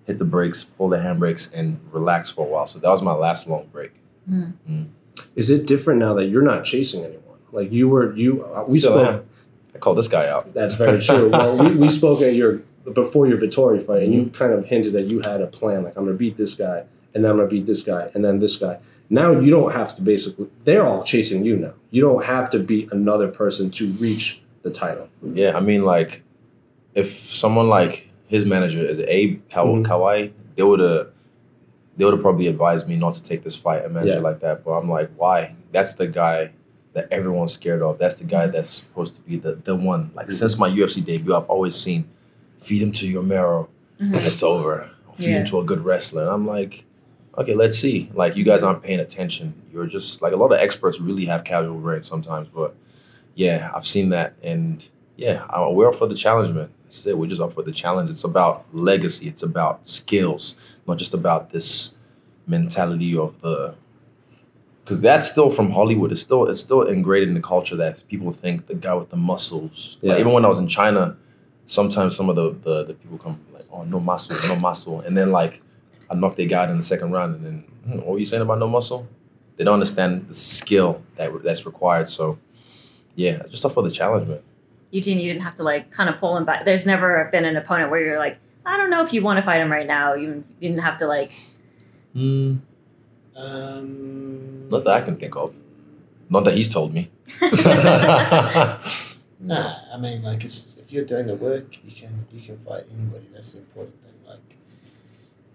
hit 0.06 0.20
the 0.20 0.26
brakes, 0.26 0.64
pull 0.64 0.90
the 0.90 0.98
handbrakes, 0.98 1.50
and 1.54 1.80
relax 1.92 2.30
for 2.30 2.46
a 2.46 2.50
while. 2.50 2.68
So 2.68 2.80
that 2.80 2.90
was 2.90 3.02
my 3.02 3.14
last 3.14 3.48
long 3.48 3.68
break. 3.72 3.92
Is 5.36 5.50
it 5.50 5.66
different 5.66 6.00
now 6.00 6.14
that 6.16 6.26
you're 6.26 6.42
not 6.44 6.64
chasing 6.64 7.04
anyone? 7.04 7.24
Like 7.52 7.72
you 7.72 7.88
were, 7.90 8.16
you 8.16 8.46
uh, 8.46 8.66
we 8.68 8.80
Still 8.80 8.94
spoke. 8.94 9.08
am. 9.08 9.22
I 9.76 9.78
called 9.80 9.98
this 9.98 10.08
guy 10.08 10.28
out. 10.28 10.54
That's 10.54 10.76
very 10.76 11.02
true. 11.02 11.30
well, 11.34 11.58
we, 11.58 11.76
we 11.76 11.90
spoke 11.90 12.22
at 12.22 12.34
your 12.36 12.62
before 12.94 13.28
your 13.28 13.38
Vettori 13.38 13.84
fight, 13.86 14.04
and 14.04 14.14
you 14.14 14.28
kind 14.28 14.54
of 14.54 14.66
hinted 14.66 14.94
that 14.94 15.06
you 15.08 15.22
had 15.22 15.42
a 15.42 15.48
plan. 15.48 15.84
Like 15.84 15.96
I'm 15.98 16.04
going 16.06 16.16
to 16.16 16.20
beat 16.20 16.38
this 16.38 16.54
guy, 16.54 16.84
and 17.14 17.24
then 17.24 17.32
I'm 17.32 17.38
going 17.38 17.50
to 17.50 17.54
beat 17.56 17.66
this 17.66 17.84
guy, 17.84 18.10
and 18.14 18.24
then 18.24 18.40
this 18.40 18.56
guy. 18.58 18.78
Now 19.10 19.32
you 19.40 19.50
don't 19.52 19.72
have 19.72 19.96
to 19.96 20.02
basically. 20.02 20.48
They're 20.66 20.86
all 20.86 21.04
chasing 21.04 21.46
you 21.46 21.56
now. 21.56 21.74
You 21.92 22.02
don't 22.02 22.24
have 22.26 22.50
to 22.52 22.60
beat 22.60 22.92
another 22.92 23.28
person 23.28 23.72
to 23.72 23.92
reach 23.94 24.42
the 24.64 24.70
title. 24.70 25.08
Yeah, 25.24 25.56
I 25.56 25.62
mean, 25.62 25.84
like, 25.84 26.24
if 26.94 27.30
someone 27.34 27.70
like 27.70 28.10
his 28.28 28.46
manager, 28.46 28.80
is 28.84 29.00
Abe 29.08 29.42
Kaw- 29.50 29.66
Mhm. 29.66 29.86
Kawai, 29.86 30.32
they 30.56 30.64
would 30.64 30.80
have, 30.82 31.10
they 31.96 32.04
would 32.04 32.14
have 32.14 32.22
probably 32.22 32.48
advised 32.48 32.88
me 32.88 32.98
not 32.98 33.14
to 33.14 33.24
take 33.24 33.44
this 33.44 33.56
fight, 33.56 33.86
a 33.86 33.90
manager 33.90 34.16
Yeah. 34.16 34.20
like 34.20 34.42
that. 34.42 34.66
But 34.66 34.72
I'm 34.72 34.90
like, 34.90 35.10
why? 35.16 35.56
That's 35.72 35.94
the 35.94 36.08
guy 36.08 36.52
that 36.94 37.08
everyone's 37.12 37.54
scared 37.54 37.82
of. 37.82 37.98
That's 38.00 38.16
the 38.16 38.24
guy 38.26 38.48
that's 38.48 38.70
supposed 38.72 39.16
to 39.16 39.22
be 39.22 39.38
the 39.38 39.58
the 39.64 39.76
one. 39.76 40.12
Like 40.16 40.28
Mhm. 40.28 40.32
since 40.34 40.58
my 40.60 40.68
UFC 40.70 41.00
debut, 41.00 41.34
I've 41.34 41.46
always 41.50 41.76
seen, 41.76 42.06
feed 42.60 42.82
him 42.82 42.92
to 42.94 43.08
your 43.08 43.24
marrow, 43.24 43.70
Mhm. 44.02 44.16
it's 44.26 44.44
over. 44.44 44.90
Feed 45.16 45.28
Yeah. 45.28 45.40
him 45.40 45.46
to 45.48 45.60
a 45.60 45.64
good 45.64 45.86
wrestler. 45.86 46.24
And 46.24 46.32
I'm 46.32 46.46
like, 46.46 46.84
okay, 47.38 47.54
let's 47.56 47.78
see. 47.78 48.10
Like 48.14 48.36
you 48.36 48.44
guys 48.44 48.64
aren't 48.64 48.82
paying 48.84 49.00
attention. 49.00 49.54
You're 49.72 49.86
just 49.88 50.22
like 50.22 50.34
a 50.34 50.38
lot 50.38 50.52
of 50.52 50.60
experts 50.60 51.00
really 51.00 51.26
have 51.26 51.44
casual 51.44 51.78
brains 51.80 52.08
sometimes, 52.08 52.48
but 52.48 52.76
yeah, 53.36 53.72
I've 53.76 53.86
seen 53.86 54.10
that, 54.10 54.34
and 54.42 54.86
yeah, 55.16 55.46
I- 55.50 55.68
we're 55.70 55.90
up 55.90 55.96
for 55.96 56.08
the 56.08 56.16
challenge, 56.16 56.54
man. 56.56 56.70
That's 56.86 57.06
it. 57.06 57.18
We're 57.18 57.28
just 57.28 57.42
up 57.42 57.54
for 57.54 57.64
the 57.64 57.72
challenge. 57.72 58.10
It's 58.10 58.24
about 58.24 58.66
legacy. 58.74 59.28
It's 59.28 59.44
about 59.44 59.86
skills, 59.86 60.56
not 60.88 60.98
just 60.98 61.14
about 61.14 61.52
this 61.52 61.94
mentality 62.48 63.18
of 63.18 63.40
the. 63.42 63.76
Because 64.84 65.02
that's 65.02 65.30
still 65.30 65.52
from 65.52 65.72
Hollywood. 65.72 66.12
It's 66.14 66.22
still 66.22 66.46
it's 66.48 66.62
still 66.62 66.82
ingrained 66.84 67.28
in 67.28 67.34
the 67.34 67.42
culture 67.42 67.76
that 67.76 68.04
people 68.08 68.32
think 68.32 68.68
the 68.68 68.74
guy 68.76 68.94
with 68.94 69.10
the 69.10 69.18
muscles. 69.18 69.98
Like, 70.02 70.16
Yeah. 70.16 70.20
even 70.22 70.32
when 70.34 70.46
I 70.46 70.48
was 70.48 70.60
in 70.60 70.68
China, 70.70 71.18
sometimes 71.66 72.16
some 72.16 72.30
of 72.30 72.36
the, 72.38 72.52
the 72.64 72.84
the 72.86 72.94
people 72.94 73.18
come 73.18 73.38
like, 73.54 73.66
oh, 73.72 73.84
no 73.84 74.00
muscle, 74.00 74.36
no 74.48 74.56
muscle, 74.56 75.02
and 75.02 75.18
then 75.18 75.32
like 75.32 75.62
I 76.10 76.16
knocked 76.16 76.38
their 76.38 76.46
guy 76.48 76.64
out 76.64 76.70
in 76.70 76.78
the 76.78 76.84
second 76.84 77.12
round, 77.12 77.36
and 77.36 77.46
then 77.46 77.64
"Hmm, 77.86 77.98
what 78.00 78.08
were 78.08 78.20
you 78.20 78.26
saying 78.26 78.42
about 78.42 78.60
no 78.60 78.68
muscle? 78.68 79.08
They 79.58 79.64
don't 79.64 79.74
understand 79.74 80.28
the 80.30 80.34
skill 80.34 81.02
that 81.16 81.32
that's 81.44 81.66
required. 81.66 82.08
So 82.08 82.38
yeah, 83.16 83.44
just 83.50 83.66
up 83.66 83.74
for 83.74 83.84
the 83.84 83.92
challenge, 83.92 84.28
man. 84.28 84.40
Eugene, 84.92 85.20
you 85.20 85.32
didn't 85.34 85.44
have 85.44 85.56
to 85.56 85.64
like 85.64 85.92
kind 85.92 86.10
of 86.10 86.18
pull 86.20 86.38
him 86.38 86.46
back. 86.46 86.64
There's 86.66 86.86
never 86.86 87.28
been 87.32 87.44
an 87.46 87.58
opponent 87.58 87.92
where 87.92 88.00
you're 88.00 88.20
like, 88.20 88.38
I 88.66 88.78
don't 88.78 88.90
know 88.90 89.04
if 89.04 89.12
you 89.12 89.22
want 89.22 89.38
to 89.38 89.44
fight 89.44 89.60
him 89.60 89.72
right 89.72 89.88
now. 89.88 90.14
You, 90.14 90.44
you 90.60 90.70
didn't 90.70 90.84
have 90.84 90.98
to 91.00 91.08
like 91.08 91.32
Mm, 92.16 92.60
Um, 93.36 94.70
not 94.70 94.84
that 94.86 94.94
I 94.94 95.02
can 95.02 95.18
think 95.18 95.36
of. 95.36 95.54
Not 96.30 96.44
that 96.46 96.56
he's 96.56 96.68
told 96.68 96.94
me. 96.94 97.10
Nah, 99.40 99.76
I 99.94 99.98
mean, 100.00 100.24
like, 100.24 100.44
it's, 100.44 100.76
if 100.80 100.92
you're 100.92 101.06
doing 101.06 101.28
the 101.28 101.36
work, 101.36 101.78
you 101.86 101.92
can 101.92 102.26
you 102.34 102.42
can 102.42 102.58
fight 102.58 102.86
anybody. 102.92 103.28
That's 103.32 103.52
the 103.54 103.60
important 103.60 103.96
thing. 104.02 104.14
Like, 104.28 104.57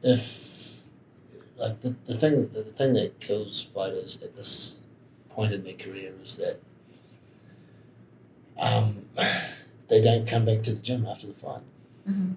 if 0.02 0.82
like 1.58 1.80
the, 1.82 1.94
the 2.06 2.16
thing 2.16 2.48
the, 2.52 2.62
the 2.62 2.72
thing 2.72 2.92
that 2.94 3.18
kills 3.20 3.62
fighters 3.62 4.18
at 4.22 4.34
this 4.36 4.80
point 5.30 5.52
in 5.52 5.62
their 5.64 5.74
career 5.74 6.12
is 6.22 6.36
that 6.36 6.58
um, 8.60 8.96
they 9.88 10.02
don't 10.02 10.26
come 10.26 10.44
back 10.44 10.62
to 10.64 10.74
the 10.74 10.80
gym 10.82 11.06
after 11.06 11.26
the 11.26 11.32
fight. 11.32 11.60
Mhm. 12.08 12.36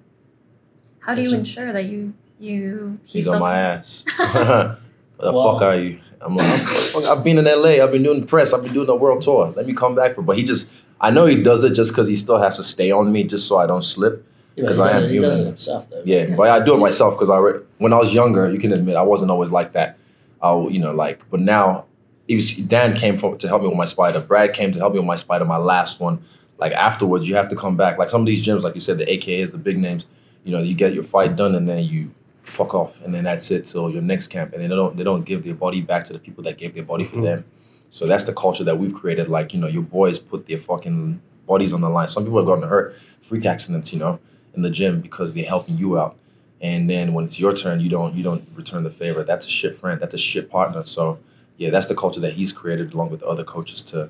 How 1.00 1.15
do 1.15 1.22
you 1.22 1.29
That's 1.29 1.38
a- 1.38 1.39
ensure 1.39 1.74
that 1.74 1.86
you 1.86 2.13
you 2.39 3.00
He's 3.05 3.24
still- 3.25 3.36
on 3.36 3.39
my 3.41 3.57
ass. 3.57 4.03
Where 4.17 4.77
the 5.19 5.31
Well- 5.31 5.53
fuck 5.53 5.62
are 5.63 5.75
you? 5.77 6.01
I'm 6.22 6.36
like, 6.36 6.48
I'm- 6.50 6.65
fuck, 6.65 7.03
I've 7.05 7.24
been 7.24 7.38
in 7.38 7.45
LA. 7.45 7.84
I've 7.84 7.91
been 7.91 8.01
doing 8.03 8.22
the 8.22 8.25
press. 8.25 8.51
I've 8.53 8.63
been 8.63 8.74
doing 8.74 8.88
the 8.88 8.95
world 8.95 9.22
tour. 9.22 9.53
Let 9.55 9.67
me 9.67 9.74
come 9.74 9.93
back 9.95 10.15
for. 10.15 10.22
But 10.24 10.38
he 10.38 10.43
just, 10.43 10.69
I 11.00 11.12
know 11.12 11.25
he 11.27 11.41
does 11.43 11.63
it 11.63 11.72
just 11.74 11.91
because 11.91 12.07
he 12.07 12.15
still 12.15 12.39
has 12.39 12.55
to 12.57 12.63
stay 12.63 12.89
on 12.91 13.12
me, 13.12 13.24
just 13.25 13.48
so 13.48 13.57
I 13.57 13.67
don't 13.67 13.84
slip. 13.84 14.25
You 14.55 14.63
know, 14.63 14.69
'Cause 14.69 14.79
I 14.79 14.93
does 14.93 14.97
am 14.97 15.03
it, 15.03 15.12
he 15.12 15.19
does 15.19 15.33
it 15.33 15.38
human. 15.38 15.47
himself 15.47 15.89
though. 15.89 16.01
Yeah, 16.05 16.27
Yeah. 16.27 16.35
but 16.35 16.50
I 16.50 16.63
do 16.63 16.75
it 16.75 16.79
myself 16.79 17.15
because 17.15 17.29
I 17.29 17.38
re- 17.38 17.59
when 17.79 17.91
I 17.93 17.97
was 17.97 18.13
younger, 18.13 18.50
you 18.51 18.59
can 18.59 18.71
admit 18.71 18.95
I 18.95 19.01
wasn't 19.03 19.31
always 19.31 19.51
like 19.51 19.74
that. 19.74 19.97
I'll 20.41 20.69
you 20.71 20.79
know 20.79 20.93
like, 20.93 21.19
but 21.29 21.39
now, 21.41 21.85
it 22.27 22.35
was, 22.35 22.55
Dan 22.55 22.95
came 22.95 23.17
from 23.17 23.38
to 23.38 23.47
help 23.47 23.62
me 23.62 23.67
with 23.67 23.77
my 23.77 23.85
spider. 23.85 24.19
Brad 24.19 24.53
came 24.53 24.71
to 24.71 24.79
help 24.79 24.93
me 24.93 25.00
with 25.00 25.07
my 25.07 25.15
spider. 25.15 25.45
My 25.45 25.57
last 25.57 26.00
one. 26.00 26.19
Like 26.57 26.71
afterwards, 26.71 27.27
you 27.27 27.35
have 27.35 27.50
to 27.50 27.55
come 27.55 27.75
back. 27.75 27.97
Like 27.97 28.09
some 28.09 28.21
of 28.21 28.27
these 28.27 28.41
gyms, 28.45 28.62
like 28.63 28.75
you 28.75 28.79
said, 28.81 28.97
the 28.97 29.05
AKAs, 29.05 29.51
the 29.51 29.57
big 29.57 29.77
names. 29.77 30.05
You 30.45 30.53
know, 30.53 30.59
you 30.62 30.74
get 30.74 30.93
your 30.93 31.03
fight 31.03 31.35
done 31.35 31.53
and 31.55 31.67
then 31.67 31.83
you 31.83 32.12
fuck 32.43 32.74
off, 32.74 33.01
and 33.03 33.13
then 33.13 33.24
that's 33.25 33.50
it 33.51 33.65
till 33.65 33.89
your 33.89 34.01
next 34.01 34.27
camp. 34.27 34.53
And 34.53 34.63
they 34.63 34.67
don't 34.69 34.95
they 34.95 35.03
don't 35.03 35.25
give 35.25 35.43
their 35.43 35.53
body 35.55 35.81
back 35.81 36.05
to 36.05 36.13
the 36.13 36.19
people 36.19 36.43
that 36.45 36.57
gave 36.57 36.74
their 36.75 36.83
body 36.83 37.03
for 37.03 37.17
Mhm. 37.17 37.24
them. 37.24 37.45
So 37.89 38.05
that's 38.07 38.24
the 38.24 38.33
culture 38.33 38.63
that 38.63 38.79
we've 38.79 38.93
created. 38.93 39.27
Like 39.27 39.53
you 39.53 39.59
know, 39.59 39.67
your 39.67 39.81
boys 39.83 40.17
put 40.17 40.47
their 40.47 40.57
fucking 40.57 41.19
bodies 41.45 41.74
on 41.74 41.81
the 41.81 41.89
line. 41.89 42.07
Some 42.07 42.24
people 42.24 42.38
have 42.39 42.47
gotten 42.47 42.67
hurt, 42.69 42.95
freak 43.21 43.45
accidents. 43.45 43.91
You 43.91 44.00
know, 44.00 44.19
in 44.55 44.62
the 44.63 44.69
gym 44.69 45.01
because 45.01 45.33
they're 45.33 45.45
helping 45.45 45.77
you 45.77 46.00
out. 46.00 46.17
And 46.62 46.89
then 46.89 47.13
when 47.13 47.25
it's 47.25 47.39
your 47.39 47.53
turn, 47.53 47.79
you 47.79 47.89
don't 47.89 48.15
you 48.15 48.24
don't 48.24 48.43
return 48.55 48.83
the 48.83 48.89
favor. 48.89 49.24
That's 49.24 49.45
a 49.45 49.50
shit 49.50 49.77
friend. 49.77 50.00
That's 50.01 50.13
a 50.13 50.17
shit 50.17 50.50
partner. 50.50 50.83
So 50.85 51.19
yeah, 51.57 51.69
that's 51.69 51.85
the 51.88 51.95
culture 51.95 52.19
that 52.21 52.33
he's 52.33 52.51
created 52.51 52.93
along 52.93 53.09
with 53.12 53.19
the 53.21 53.27
other 53.27 53.43
coaches 53.43 53.81
to 53.83 54.09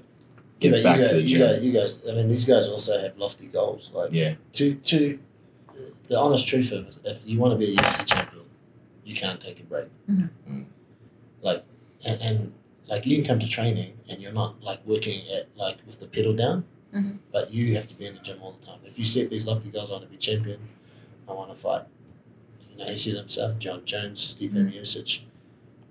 Yeah, 0.60 0.72
get 0.72 0.72
but 0.72 0.84
back 0.84 1.00
you, 1.00 1.08
to 1.08 1.14
the 1.16 1.22
guys, 1.22 1.32
you, 1.32 1.38
gym. 1.40 1.48
guys, 1.48 1.64
you 1.66 1.72
guys, 1.74 2.02
I 2.10 2.12
mean, 2.16 2.28
these 2.30 2.46
guys 2.46 2.68
also 2.70 3.02
have 3.02 3.18
lofty 3.18 3.48
goals. 3.48 3.92
Like, 3.94 4.12
Yeah, 4.14 4.36
to 4.54 4.76
to 4.76 5.20
the 6.08 6.18
honest 6.20 6.48
truth 6.48 6.72
is, 6.72 7.00
if 7.04 7.28
you 7.28 7.40
want 7.40 7.52
to 7.54 7.58
be 7.58 7.74
a 7.74 7.76
UFC 7.78 8.06
champion, 8.06 8.44
you 9.04 9.16
can't 9.16 9.42
take 9.42 9.60
a 9.60 9.64
break. 9.64 9.88
Mhm. 10.10 10.30
Mm. 10.50 10.66
Like, 11.42 11.64
and, 12.06 12.22
and 12.22 12.54
like 12.88 13.06
you 13.06 13.16
can 13.18 13.26
come 13.26 13.40
to 13.40 13.48
training 13.48 13.94
and 14.10 14.22
you're 14.22 14.32
not 14.32 14.62
like 14.64 14.80
working 14.86 15.28
at 15.30 15.48
like 15.56 15.78
with 15.88 16.00
the 16.00 16.08
pedal 16.08 16.34
down, 16.34 16.64
Mhm. 16.96 17.20
but 17.32 17.54
you 17.54 17.76
have 17.76 17.88
to 17.88 17.94
be 17.94 18.06
in 18.06 18.16
the 18.16 18.22
gym 18.22 18.40
all 18.42 18.56
the 18.60 18.66
time. 18.66 18.80
If 18.86 18.98
you 18.98 19.06
set 19.06 19.30
these 19.30 19.46
lofty 19.46 19.70
goals, 19.70 19.90
I 19.90 19.94
want 19.94 20.06
to 20.06 20.10
be 20.10 20.18
champion, 20.18 20.60
I 21.28 21.34
want 21.34 21.50
to 21.52 21.56
fight. 21.56 21.84
You 22.72 22.78
know, 22.78 22.86
he 22.90 22.98
said 22.98 23.16
himself, 23.16 23.58
Jon 23.60 23.84
Jones, 23.86 24.20
Stipe 24.36 24.52
Mhm. 24.54 24.74
Miocic. 24.74 25.20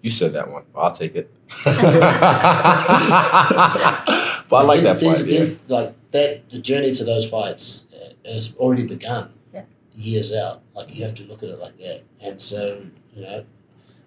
you 0.02 0.10
said 0.10 0.32
that 0.34 0.50
one. 0.50 0.64
I'll 0.74 0.90
take 0.90 1.14
it. 1.16 1.30
but 1.64 1.74
I 4.56 4.62
like 4.64 4.82
that 4.82 5.00
These- 5.00 5.16
fight. 5.18 5.26
these- 5.26 5.48
Yeah. 5.50 5.56
like 5.68 5.94
that, 6.12 6.48
the 6.50 6.58
journey 6.58 6.94
to 6.94 7.04
those 7.04 7.28
fights 7.28 7.84
uh, 7.94 8.10
has 8.28 8.54
already 8.56 8.84
begun. 8.86 9.30
Yeah. 9.52 9.64
Years 9.96 10.32
out, 10.32 10.62
like 10.74 10.94
you 10.94 11.02
have 11.04 11.14
to 11.16 11.24
look 11.24 11.42
at 11.42 11.48
it 11.48 11.58
like 11.58 11.78
that. 11.78 12.02
And 12.20 12.40
so, 12.40 12.82
you 13.14 13.22
know, 13.22 13.44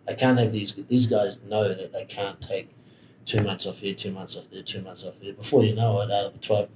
I 0.07 0.13
can't 0.13 0.39
have 0.39 0.51
these. 0.51 0.73
These 0.87 1.07
guys 1.07 1.39
know 1.47 1.67
that 1.67 1.91
they 1.93 2.05
can't 2.05 2.39
take 2.41 2.69
two 3.25 3.41
months 3.41 3.65
off 3.67 3.79
here, 3.79 3.93
two 3.93 4.11
months 4.11 4.37
off 4.37 4.49
there, 4.51 4.63
two 4.63 4.81
months 4.81 5.03
off 5.03 5.19
here. 5.19 5.33
Before 5.33 5.63
you 5.65 5.75
know 5.75 5.99
it, 6.01 6.11
out 6.11 6.27
of 6.27 6.35
a 6.35 6.37
twelve, 6.37 6.69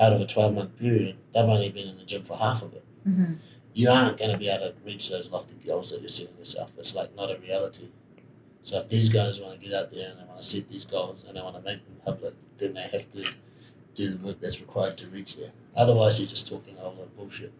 out 0.00 0.12
of 0.12 0.20
a 0.20 0.26
twelve 0.26 0.54
month 0.54 0.76
period, 0.78 1.16
they've 1.34 1.44
only 1.44 1.68
been 1.70 1.88
in 1.88 1.98
the 1.98 2.04
gym 2.04 2.22
for 2.22 2.36
half 2.36 2.62
of 2.62 2.72
it. 2.74 2.84
Mhm. 3.08 3.36
You 3.74 3.88
aren't 3.90 4.18
going 4.18 4.30
to 4.32 4.38
be 4.38 4.48
able 4.48 4.66
to 4.68 4.74
reach 4.84 5.10
those 5.10 5.30
lofty 5.30 5.54
goals 5.64 5.90
that 5.90 6.00
you're 6.00 6.08
setting 6.08 6.36
yourself. 6.38 6.72
It's 6.78 6.94
like 6.94 7.14
not 7.14 7.30
a 7.30 7.38
reality. 7.38 7.86
So 8.62 8.78
if 8.78 8.88
these 8.88 9.08
guys 9.08 9.40
want 9.40 9.60
to 9.60 9.66
get 9.66 9.74
out 9.78 9.92
there 9.92 10.10
and 10.10 10.18
they 10.18 10.24
want 10.24 10.38
to 10.38 10.44
set 10.44 10.68
these 10.68 10.84
goals 10.84 11.24
and 11.26 11.36
they 11.36 11.40
want 11.40 11.54
to 11.56 11.62
make 11.62 11.84
them 11.86 11.96
public, 12.04 12.34
then 12.58 12.74
they 12.74 12.82
have 12.82 13.10
to 13.12 13.24
do 13.94 14.10
the 14.10 14.26
work 14.26 14.40
that's 14.40 14.60
required 14.60 14.96
to 14.98 15.06
reach 15.08 15.36
there. 15.36 15.50
Otherwise, 15.76 16.18
you're 16.18 16.28
just 16.28 16.48
talking 16.48 16.76
a 16.78 16.80
whole 16.80 16.94
lot 16.94 17.02
of 17.04 17.16
bullshit, 17.16 17.52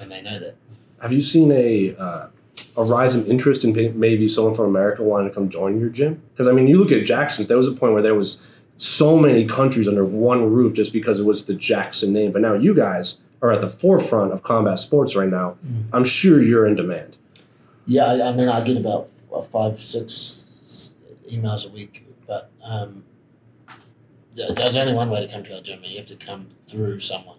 and 0.00 0.10
they 0.10 0.22
know 0.22 0.38
that. 0.38 0.54
Have 1.02 1.12
you 1.12 1.20
seen 1.20 1.50
a 1.52 1.94
uh, 1.96 2.28
a 2.76 2.82
rise 2.84 3.14
in 3.14 3.26
interest 3.26 3.64
in 3.64 3.98
maybe 3.98 4.28
someone 4.28 4.54
from 4.54 4.66
America 4.66 5.02
wanting 5.02 5.28
to 5.28 5.34
come 5.34 5.48
join 5.48 5.78
your 5.80 5.90
gym? 5.90 6.22
Because 6.32 6.46
I 6.46 6.52
mean, 6.52 6.68
you 6.68 6.78
look 6.78 6.92
at 6.92 7.04
Jackson's. 7.04 7.48
There 7.48 7.56
was 7.56 7.68
a 7.68 7.72
point 7.72 7.92
where 7.92 8.02
there 8.02 8.14
was 8.14 8.40
so 8.78 9.18
many 9.18 9.44
countries 9.44 9.88
under 9.88 10.04
one 10.04 10.52
roof 10.52 10.74
just 10.74 10.92
because 10.92 11.20
it 11.20 11.24
was 11.24 11.44
the 11.46 11.54
Jackson 11.54 12.12
name. 12.12 12.32
But 12.32 12.42
now 12.42 12.54
you 12.54 12.74
guys 12.74 13.18
are 13.42 13.52
at 13.52 13.60
the 13.60 13.68
forefront 13.68 14.32
of 14.32 14.42
combat 14.42 14.78
sports 14.78 15.16
right 15.16 15.28
now. 15.28 15.56
Mm. 15.66 15.84
I'm 15.92 16.04
sure 16.04 16.42
you're 16.42 16.66
in 16.66 16.74
demand. 16.74 17.16
Yeah, 17.86 18.06
I, 18.06 18.28
I 18.28 18.32
mean, 18.32 18.48
I 18.48 18.62
get 18.62 18.76
about 18.76 19.08
five, 19.50 19.78
six 19.78 20.92
emails 21.30 21.68
a 21.68 21.72
week, 21.72 22.04
but 22.26 22.50
um, 22.62 23.04
th- 24.34 24.54
there's 24.54 24.76
only 24.76 24.94
one 24.94 25.10
way 25.10 25.26
to 25.26 25.32
come 25.32 25.42
to 25.44 25.54
our 25.54 25.60
gym, 25.60 25.82
and 25.82 25.92
you 25.92 25.98
have 25.98 26.06
to 26.06 26.16
come 26.16 26.48
through 26.68 26.98
someone. 27.00 27.38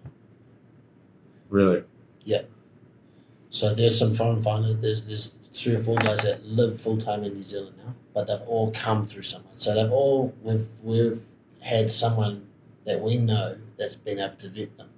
Really? 1.48 1.84
Yeah. 2.24 2.42
So 3.50 3.74
there's 3.74 3.98
some 3.98 4.14
foreign 4.14 4.42
fighters. 4.42 4.76
There's 4.76 5.06
there's 5.06 5.37
three 5.58 5.74
or 5.74 5.80
four 5.82 5.96
guys 5.96 6.22
that 6.22 6.44
live 6.46 6.80
full 6.80 6.96
time 6.98 7.24
in 7.24 7.34
New 7.34 7.42
Zealand 7.42 7.74
now, 7.84 7.94
but 8.14 8.26
they've 8.26 8.40
all 8.46 8.70
come 8.72 9.06
through 9.06 9.22
someone. 9.22 9.52
So 9.56 9.74
they've 9.74 9.90
all 9.92 10.32
we've 10.42 10.66
we've 10.82 11.20
had 11.60 11.90
someone 11.90 12.46
that 12.84 13.00
we 13.00 13.16
know 13.18 13.56
that's 13.76 13.94
been 13.96 14.18
able 14.18 14.36
to 14.36 14.48
vet 14.48 14.76
them. 14.76 14.88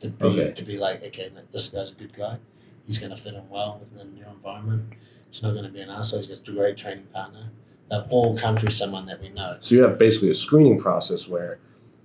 To 0.00 0.08
be 0.08 0.24
Okay. 0.26 0.52
to 0.52 0.64
be 0.64 0.78
like, 0.78 1.02
okay, 1.04 1.30
look, 1.34 1.50
this 1.50 1.68
guy's 1.68 1.90
a 1.90 1.94
good 1.94 2.14
guy. 2.16 2.38
He's 2.86 2.98
going 2.98 3.10
to 3.10 3.16
fit 3.16 3.34
in 3.34 3.48
well 3.50 3.78
within 3.80 4.16
your 4.16 4.28
environment. 4.28 4.92
He's 5.30 5.42
not 5.42 5.52
going 5.52 5.64
to 5.64 5.70
be 5.70 5.80
an 5.80 5.90
asshole. 5.90 6.20
He's 6.20 6.28
got 6.28 6.48
a 6.48 6.52
great 6.52 6.76
training 6.76 7.04
partner. 7.12 7.50
They've 7.90 8.04
all 8.08 8.36
come 8.38 8.56
through 8.56 8.70
someone 8.70 9.06
that 9.06 9.20
we 9.20 9.28
know. 9.30 9.56
So 9.60 9.74
you 9.74 9.82
have 9.82 9.98
basically 9.98 10.30
a 10.30 10.34
screening 10.34 10.78
process 10.78 11.26
where, 11.28 11.58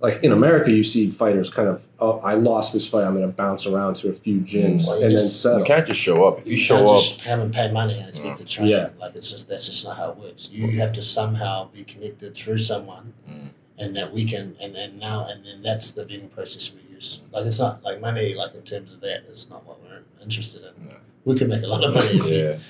like 0.04 0.22
in 0.22 0.32
America, 0.32 0.70
you 0.70 0.82
see 0.82 1.10
fighters 1.10 1.48
kind 1.48 1.68
of, 1.68 1.86
oh, 1.98 2.18
I 2.20 2.34
lost 2.34 2.72
this 2.74 2.86
fight. 2.86 3.04
I'm 3.04 3.14
going 3.14 3.26
to 3.26 3.32
bounce 3.32 3.66
around 3.66 3.96
to 3.96 4.10
a 4.10 4.12
few 4.12 4.40
gyms 4.40 4.86
Well, 4.86 4.98
you 4.98 5.06
and 5.06 5.12
then 5.12 5.18
settle. 5.28 5.60
You 5.60 5.64
can't 5.64 5.86
just 5.86 6.00
show 6.00 6.24
up. 6.28 6.38
If 6.38 6.46
you 6.46 6.56
show 6.58 6.76
can't 6.76 6.88
up, 6.90 6.96
just 6.96 7.24
come 7.24 7.40
and 7.40 7.52
pay 7.54 7.70
money 7.72 7.98
and 7.98 8.08
expect 8.10 8.38
to 8.38 8.44
train. 8.44 8.68
Yeah. 8.68 8.90
Like 8.98 9.14
it's 9.14 9.30
just 9.30 9.48
that's 9.48 9.66
just 9.66 9.84
not 9.84 9.96
how 9.96 10.10
it 10.10 10.16
works. 10.18 10.50
You 10.52 10.78
have 10.80 10.92
to 10.92 11.02
somehow 11.02 11.68
be 11.68 11.84
connected 11.84 12.34
through 12.34 12.58
someone, 12.58 13.12
Mm. 13.28 13.50
and 13.78 13.96
that 13.96 14.12
we 14.12 14.24
can 14.26 14.56
and 14.60 14.74
then 14.74 14.98
now 14.98 15.26
and 15.26 15.44
then 15.44 15.62
that's 15.62 15.92
the 15.92 16.04
vetting 16.04 16.30
process 16.32 16.70
we 16.74 16.94
use. 16.94 17.20
Like 17.32 17.46
it's 17.46 17.58
not 17.58 17.82
like 17.82 18.00
money. 18.00 18.34
Like 18.34 18.54
in 18.54 18.62
terms 18.62 18.92
of 18.92 19.00
that, 19.00 19.24
is 19.30 19.48
not 19.48 19.66
what 19.66 19.82
we're 19.82 20.02
interested 20.22 20.62
in. 20.64 20.88
No. 20.88 20.96
We 21.24 21.34
could 21.38 21.48
make 21.48 21.62
a 21.62 21.66
lot 21.66 21.82
of 21.82 21.94
money 21.94 22.18
if, 22.18 22.24
we, 22.24 22.60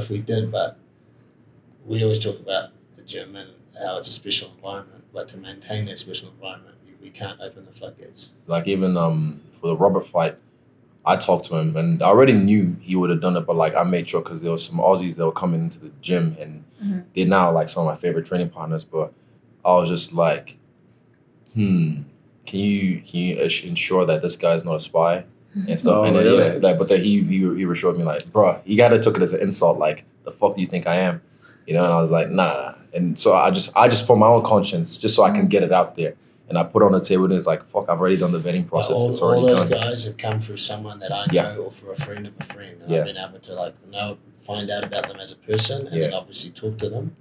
if 0.00 0.10
we 0.10 0.18
did, 0.18 0.52
but 0.52 0.78
we 1.84 2.02
always 2.04 2.20
talk 2.20 2.38
about 2.38 2.70
the 2.96 3.02
gym 3.02 3.34
and 3.34 3.50
how 3.82 3.98
it's 3.98 4.08
a 4.08 4.12
special 4.12 4.52
environment. 4.56 5.02
But 5.12 5.28
to 5.30 5.36
maintain 5.36 5.86
that 5.86 5.98
special 5.98 6.28
environment, 6.28 6.73
we, 7.04 7.10
we 7.10 7.14
can't 7.14 7.40
open 7.40 7.64
the 7.66 7.72
floodgates. 7.72 8.30
like 8.46 8.66
even 8.66 8.96
um 8.96 9.40
for 9.60 9.68
the 9.68 9.76
Robert 9.76 10.06
fight, 10.06 10.36
I 11.06 11.16
talked 11.16 11.44
to 11.46 11.56
him 11.56 11.76
and 11.76 12.02
I 12.02 12.06
already 12.06 12.32
knew 12.32 12.76
he 12.80 12.96
would 12.96 13.10
have 13.10 13.20
done 13.20 13.36
it, 13.36 13.42
but 13.46 13.56
like 13.56 13.74
I 13.74 13.82
made 13.84 14.08
sure 14.08 14.22
because 14.22 14.42
there 14.42 14.50
was 14.52 14.64
some 14.64 14.78
Aussies 14.78 15.16
that 15.16 15.26
were 15.26 15.32
coming 15.32 15.60
into 15.64 15.78
the 15.78 15.90
gym 16.00 16.36
and 16.40 16.64
Mhm. 16.82 17.04
they're 17.14 17.26
now 17.26 17.52
like 17.52 17.68
some 17.68 17.86
of 17.86 17.86
my 17.86 17.94
favorite 17.94 18.26
training 18.26 18.50
partners. 18.50 18.84
But 18.84 19.12
I 19.64 19.74
was 19.76 19.88
just 19.88 20.12
like, 20.12 20.56
hmm, 21.54 22.02
can 22.46 22.60
you 22.60 23.00
can 23.00 23.20
you 23.20 23.36
ensure 23.38 24.04
that 24.06 24.22
this 24.22 24.36
guy's 24.36 24.64
not 24.64 24.76
a 24.76 24.80
spy 24.80 25.24
and 25.68 25.80
stuff? 25.84 25.98
Oh, 25.98 26.04
and 26.04 26.16
then, 26.16 26.24
really? 26.24 26.60
like, 26.60 26.78
but 26.78 26.88
then 26.88 27.02
he 27.02 27.22
he 27.22 27.38
he 27.56 27.64
assured 27.64 27.96
me 27.98 28.04
like, 28.04 28.26
bruh, 28.26 28.60
he 28.64 28.76
kind 28.76 28.92
of 28.94 29.00
took 29.00 29.16
it 29.16 29.22
as 29.22 29.32
an 29.32 29.40
insult, 29.40 29.78
like, 29.78 30.04
the 30.24 30.30
fuck 30.30 30.54
do 30.56 30.60
you 30.60 30.66
think 30.66 30.86
I 30.86 30.96
am? 30.96 31.22
You 31.66 31.74
know, 31.74 31.84
and 31.84 31.92
I 31.92 32.00
was 32.02 32.10
like, 32.10 32.28
nah. 32.30 32.46
nah. 32.54 32.74
And 32.92 33.18
so 33.18 33.34
I 33.34 33.50
just 33.50 33.72
I 33.76 33.88
just 33.88 34.06
for 34.06 34.16
my 34.16 34.26
own 34.26 34.44
conscience, 34.44 34.96
just 34.96 35.14
so 35.16 35.22
I 35.24 35.30
can 35.30 35.48
get 35.48 35.62
it 35.62 35.72
out 35.72 35.96
there. 35.96 36.14
And 36.48 36.58
I 36.58 36.62
put 36.64 36.82
on 36.82 36.92
the 36.92 37.00
table 37.00 37.24
and 37.24 37.32
it's 37.32 37.46
like, 37.46 37.66
fuck, 37.66 37.88
I've 37.88 37.98
already 37.98 38.18
done 38.18 38.30
the 38.32 38.38
vetting 38.38 38.62
But 38.64 38.68
process. 38.68 38.96
all, 38.96 39.08
it's 39.08 39.20
all 39.20 39.40
those 39.40 39.60
done. 39.60 39.68
guys 39.70 40.04
have 40.04 40.18
come 40.18 40.38
through 40.40 40.58
someone 40.58 40.98
that 41.00 41.10
I 41.12 41.20
know 41.26 41.32
Yeah. 41.32 41.56
or 41.56 41.70
for 41.70 41.92
a 41.92 41.96
friend 41.96 42.26
of 42.26 42.34
a 42.38 42.44
friend, 42.44 42.76
and 42.82 42.90
Yeah. 42.90 42.98
I've 43.00 43.06
been 43.06 43.16
able 43.16 43.38
to 43.38 43.54
like 43.54 43.74
know, 43.90 44.18
find 44.46 44.68
out 44.70 44.84
about 44.84 45.08
them 45.08 45.18
as 45.20 45.32
a 45.32 45.36
person, 45.36 45.86
and 45.86 46.00
then 46.02 46.12
obviously 46.12 46.50
talk 46.50 46.76
to 46.78 46.90
them, 46.90 47.16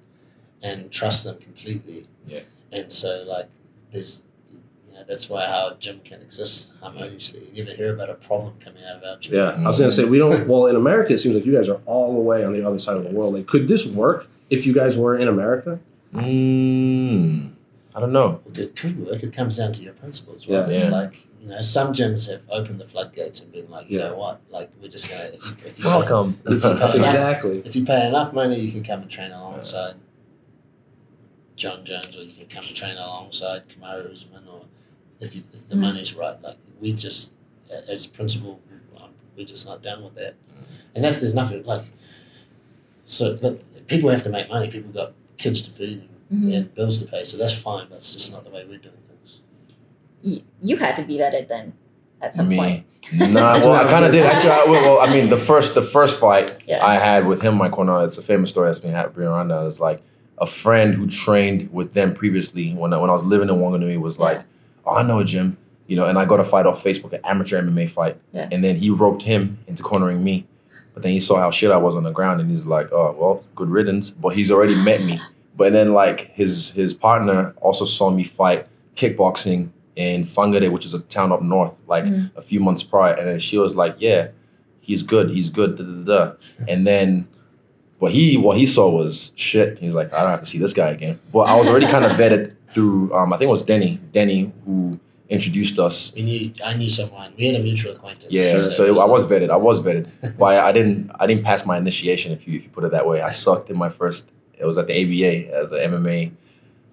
and 0.62 0.92
trust 0.92 1.24
them 1.24 1.38
completely. 1.38 2.06
Yeah. 2.28 2.42
And 2.74 2.92
so 2.92 3.24
like, 3.28 3.48
there's, 3.94 4.24
you 4.52 4.60
know, 4.94 5.06
that's 5.08 5.30
why 5.30 5.46
our 5.46 5.76
gym 5.80 6.02
can 6.04 6.22
exist 6.22 6.74
harmoniously. 6.82 7.44
You 7.54 7.64
never 7.64 7.78
hear 7.78 7.94
about 7.94 8.10
a 8.10 8.16
problem 8.16 8.54
coming 8.64 8.84
out 8.84 8.98
of 8.98 9.04
our 9.04 9.18
gym. 9.20 9.36
Yeah, 9.36 9.52
I 9.52 9.68
was 9.68 9.78
going 9.80 9.90
to 9.90 9.96
say 9.96 10.04
we 10.04 10.18
don't. 10.18 10.50
Well, 10.50 10.66
in 10.68 10.76
America, 10.76 11.14
it 11.14 11.20
seems 11.20 11.34
like 11.34 11.46
you 11.46 11.54
guys 11.56 11.70
are 11.70 11.80
all 11.86 12.14
the 12.14 12.20
way 12.20 12.44
on 12.44 12.52
the 12.52 12.68
other 12.68 12.78
side 12.78 12.98
of 12.98 13.04
the 13.06 13.10
world. 13.12 13.34
Like, 13.36 13.48
could 13.48 13.70
this 13.70 13.86
work 13.86 14.28
if 14.50 14.66
you 14.66 14.74
guys 14.74 14.98
were 14.98 15.18
in 15.18 15.30
America? 15.30 15.80
Mm. 16.14 17.53
I 17.96 18.00
don't 18.00 18.12
know. 18.12 18.42
It 18.56 18.76
could 18.76 19.06
work. 19.06 19.22
It 19.24 19.34
comes 19.34 19.58
down 19.58 19.74
to 19.74 19.82
your 19.82 19.94
principles, 19.94 20.48
Yeah. 20.48 20.68
It's 20.68 20.84
Yeah. 20.86 20.90
like 20.90 21.28
you 21.42 21.50
know, 21.50 21.60
some 21.62 21.92
gyms 21.92 22.30
have 22.32 22.42
opened 22.50 22.80
the 22.80 22.86
floodgates 22.86 23.42
and 23.42 23.52
been 23.52 23.70
like, 23.70 23.90
you 23.90 24.00
Yeah. 24.00 24.08
know 24.10 24.16
what, 24.18 24.40
like 24.50 24.70
we're 24.82 24.88
just 24.88 25.10
gonna 25.10 25.26
if 25.26 25.46
you, 25.46 25.56
if 25.66 25.78
you 25.80 25.86
Welcome. 25.86 26.34
Pay, 26.48 26.54
Exactly. 26.96 27.62
if 27.66 27.76
you 27.76 27.84
pay 27.86 28.08
enough 28.08 28.32
money, 28.34 28.58
you 28.60 28.72
can 28.72 28.82
come 28.84 29.02
and 29.02 29.12
train 29.12 29.32
alongside 29.32 29.96
Jon 31.58 31.84
Jones, 31.86 32.16
or 32.16 32.24
you 32.24 32.34
can 32.34 32.48
come 32.48 32.64
and 32.66 32.76
train 32.76 32.96
alongside 32.98 33.64
Kamaru 33.70 34.12
Usman, 34.14 34.44
or 34.50 34.62
if, 35.20 35.36
you, 35.36 35.44
if 35.54 35.68
the 35.68 35.76
Mhm. 35.76 35.80
money's 35.80 36.14
right. 36.16 36.42
Like 36.42 36.58
we 36.80 36.94
just, 36.94 37.32
as 37.90 38.06
a 38.06 38.10
principle, 38.10 38.60
um, 39.02 39.10
we're 39.38 39.46
just 39.46 39.66
not 39.68 39.84
down 39.84 40.04
with 40.04 40.16
that. 40.16 40.36
And 40.96 41.04
that's 41.04 41.20
there's 41.20 41.34
nothing 41.36 41.64
like. 41.66 41.84
So 43.06 43.38
look, 43.42 43.88
people 43.88 44.10
have 44.12 44.24
to 44.24 44.30
make 44.30 44.48
money. 44.50 44.70
People 44.70 44.92
got 44.94 45.12
kids 45.38 45.62
to 45.64 45.72
feed 45.72 46.08
and, 46.34 46.44
Mhm. 46.44 46.56
and 46.56 46.76
bills 46.76 47.02
to 47.02 47.08
pay. 47.08 47.24
So 47.24 47.38
that's 47.38 47.54
fine. 47.54 47.88
That's 47.90 48.14
just 48.14 48.32
not 48.32 48.44
the 48.44 48.50
way 48.50 48.64
we're 48.68 48.78
doing 48.78 48.96
things. 49.08 49.38
You, 50.22 50.42
you 50.62 50.78
had 50.78 50.96
to 50.96 51.04
be 51.04 51.18
vetted 51.18 51.48
then 51.48 51.74
at 52.22 52.36
some 52.36 52.48
Me. 52.50 52.56
point. 52.58 52.86
Nah, 53.14 53.58
well, 53.58 53.74
I 53.74 53.84
kind 53.90 54.06
of 54.06 54.12
did. 54.12 54.26
Actually, 54.26 54.52
I, 54.52 54.64
well, 54.66 54.82
well, 54.82 55.00
I 55.00 55.12
mean, 55.14 55.30
the 55.30 55.38
first 55.38 55.76
the 55.76 55.82
first 55.82 56.20
fight 56.20 56.64
Yeah. 56.68 56.86
I 56.86 56.96
had 56.96 57.28
with 57.28 57.42
him, 57.42 57.56
my 57.58 57.70
corner, 57.70 58.04
it's 58.04 58.18
a 58.18 58.22
famous 58.22 58.50
story 58.50 58.68
that's 58.70 58.80
been 58.80 58.92
happening 58.92 59.28
around 59.28 59.50
now. 59.50 59.68
It's 59.68 59.80
like 59.80 60.02
a 60.40 60.46
friend 60.46 60.94
who 60.96 61.08
trained 61.08 61.72
with 61.74 61.94
them 61.94 62.14
previously 62.14 62.74
when 62.74 62.94
I, 62.94 62.98
when 62.98 63.10
I 63.10 63.14
was 63.14 63.24
living 63.24 63.50
in 63.50 63.56
Wanganui 63.56 64.00
was 64.00 64.20
like, 64.20 64.42
"Oh, 64.86 64.96
I 64.96 65.04
know 65.04 65.20
a 65.20 65.26
gym," 65.26 65.58
you 65.88 65.96
know, 65.98 66.06
and 66.06 66.18
I 66.18 66.26
got 66.26 66.40
a 66.40 66.44
fight 66.44 66.66
off 66.66 66.84
Facebook, 66.84 67.14
an 67.14 67.20
amateur 67.26 67.62
MMA 67.62 67.90
fight, 67.90 68.18
Yeah. 68.32 68.48
and 68.52 68.64
then 68.64 68.78
he 68.78 68.90
roped 68.90 69.24
him 69.24 69.60
into 69.68 69.84
cornering 69.84 70.24
me. 70.24 70.48
But 70.94 71.04
then 71.04 71.12
he 71.12 71.20
saw 71.20 71.38
how 71.40 71.52
shit 71.52 71.72
I 71.72 71.78
was 71.78 71.96
on 71.96 72.04
the 72.04 72.12
ground, 72.12 72.40
and 72.42 72.50
he's 72.50 72.66
like, 72.66 72.92
"Oh, 72.94 73.16
well, 73.20 73.44
good 73.56 73.70
riddance." 73.70 74.10
But 74.12 74.30
he's 74.36 74.50
already 74.50 74.76
met 74.76 75.04
me. 75.04 75.20
But 75.56 75.72
then 75.74 75.94
like 75.94 76.32
his 76.34 76.72
his 76.72 76.94
partner 76.94 77.54
also 77.62 77.86
saw 77.86 78.10
me 78.10 78.24
fight 78.24 78.68
kickboxing 78.96 79.70
in 79.96 80.24
Whangarei, 80.26 80.72
which 80.72 80.86
is 80.86 80.94
a 80.94 81.00
town 81.00 81.32
up 81.32 81.42
north, 81.42 81.80
like 81.88 82.06
Mhm. 82.06 82.32
a 82.36 82.42
few 82.42 82.60
months 82.60 82.82
prior, 82.84 83.14
and 83.14 83.28
then 83.28 83.40
she 83.40 83.58
was 83.60 83.76
like, 83.76 83.96
"Yeah, 84.00 84.30
he's 84.82 85.04
good, 85.04 85.30
he's 85.30 85.50
good." 85.50 85.78
Da, 85.78 85.84
da, 85.84 85.92
da, 85.92 86.04
da. 86.26 86.32
And 86.68 86.88
then 86.88 87.28
what 88.00 88.12
he 88.12 88.38
what 88.38 88.58
he 88.58 88.66
saw 88.66 88.90
was 88.90 89.32
shit. 89.36 89.78
He's 89.80 89.94
like, 89.96 90.12
"I 90.14 90.22
don't 90.22 90.32
have 90.32 90.40
to 90.40 90.46
see 90.48 90.58
this 90.58 90.74
guy 90.74 90.90
again." 90.90 91.20
But 91.32 91.42
I 91.42 91.56
was 91.56 91.68
already 91.70 91.86
kind 91.88 92.06
of 92.06 92.12
vetted 92.22 92.54
through. 92.68 93.14
Um, 93.14 93.32
I 93.34 93.38
think 93.38 93.50
it 93.50 93.52
was 93.52 93.62
Denny, 93.62 94.00
Denny 94.12 94.52
who 94.66 95.00
introduced 95.30 95.78
us. 95.80 96.12
We 96.16 96.24
knew 96.24 96.52
I 96.66 96.74
knew 96.74 96.90
someone. 96.90 97.32
We 97.38 97.46
had 97.46 97.56
a 97.56 97.64
mutual 97.64 97.92
acquaintance. 97.92 98.32
Yeah, 98.32 98.58
Sure. 98.58 98.72
so 98.72 98.84
it, 98.86 98.98
I 99.00 99.06
was 99.06 99.26
vetted. 99.26 99.50
I 99.52 99.56
was 99.58 99.80
vetted, 99.82 100.08
but 100.40 100.46
I, 100.46 100.70
I 100.70 100.72
didn't. 100.72 101.12
I 101.20 101.28
didn't 101.28 101.44
pass 101.44 101.66
my 101.68 101.78
initiation. 101.78 102.32
If 102.32 102.48
you 102.48 102.58
if 102.58 102.64
you 102.64 102.70
put 102.72 102.84
it 102.84 102.92
that 102.92 103.08
way, 103.08 103.22
I 103.22 103.30
sucked 103.30 103.70
in 103.70 103.78
my 103.78 103.90
first. 103.90 104.32
It 104.64 104.68
was 104.68 104.78
at 104.78 104.88
the 104.88 104.94
ABA 104.94 105.54
as 105.54 105.72
an 105.72 105.80
MMA 105.92 106.32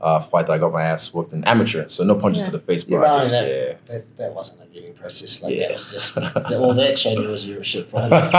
uh, 0.00 0.18
fight 0.20 0.46
that 0.46 0.52
I 0.54 0.58
got 0.58 0.72
my 0.72 0.82
ass 0.82 1.12
whooped 1.12 1.32
in 1.32 1.44
amateur. 1.44 1.86
So 1.88 2.04
no 2.04 2.14
punches 2.14 2.42
Yeah. 2.44 2.46
to 2.50 2.52
the 2.52 2.58
face, 2.58 2.84
Yeah, 2.88 2.98
bro. 2.98 3.16
I 3.16 3.20
just, 3.20 3.32
that- 3.32 3.48
yeah. 3.48 3.74
That, 3.86 4.16
that 4.16 4.34
wasn't 4.34 4.60
a 4.62 4.64
vetting 4.64 4.94
process. 4.96 5.42
Like 5.42 5.54
Yeah. 5.54 5.68
that 5.68 5.74
was 5.74 5.92
just 5.92 6.16
all 6.16 6.74
that 6.74 6.98
showed 6.98 7.18
me 7.18 7.26
was 7.26 7.46
you 7.46 7.56
were 7.56 7.60
a 7.60 7.64
shit 7.64 7.86
fighter. 7.86 8.08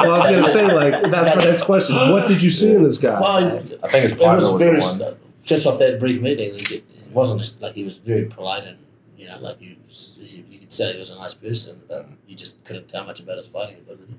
Well, 0.00 0.14
I 0.14 0.18
was 0.18 0.26
gonna 0.26 0.48
say 0.48 0.66
like 0.72 1.10
that's 1.10 1.36
my 1.36 1.44
next 1.44 1.62
question. 1.62 1.96
What 2.12 2.26
did 2.26 2.42
you 2.42 2.50
see 2.50 2.72
in 2.74 2.82
this 2.82 2.98
guy? 2.98 3.20
Well, 3.20 3.58
I 3.82 3.90
think 3.90 4.02
his 4.04 4.12
it 4.12 4.18
partner 4.18 4.36
was 4.44 4.52
was, 4.52 4.58
very 4.62 4.80
the 4.80 5.04
one. 5.04 5.16
just 5.44 5.66
off 5.66 5.78
that 5.80 5.98
brief 6.00 6.20
meeting. 6.20 6.54
It, 6.54 6.70
it 6.72 6.84
wasn't 7.12 7.60
like 7.60 7.74
he 7.74 7.84
was 7.84 7.98
very 7.98 8.24
polite 8.26 8.64
and 8.64 8.78
you 9.18 9.26
know 9.28 9.38
like 9.40 9.58
he, 9.58 9.76
was, 9.86 10.16
he 10.20 10.44
you 10.48 10.58
could 10.60 10.72
say 10.72 10.92
he 10.94 10.98
was 10.98 11.10
a 11.10 11.16
nice 11.16 11.34
person, 11.34 11.80
but 11.88 12.06
you 12.26 12.34
just 12.36 12.62
couldn't 12.64 12.88
tell 12.88 13.04
much 13.04 13.20
about 13.20 13.38
his 13.38 13.48
fighting 13.48 13.76
ability. 13.78 14.14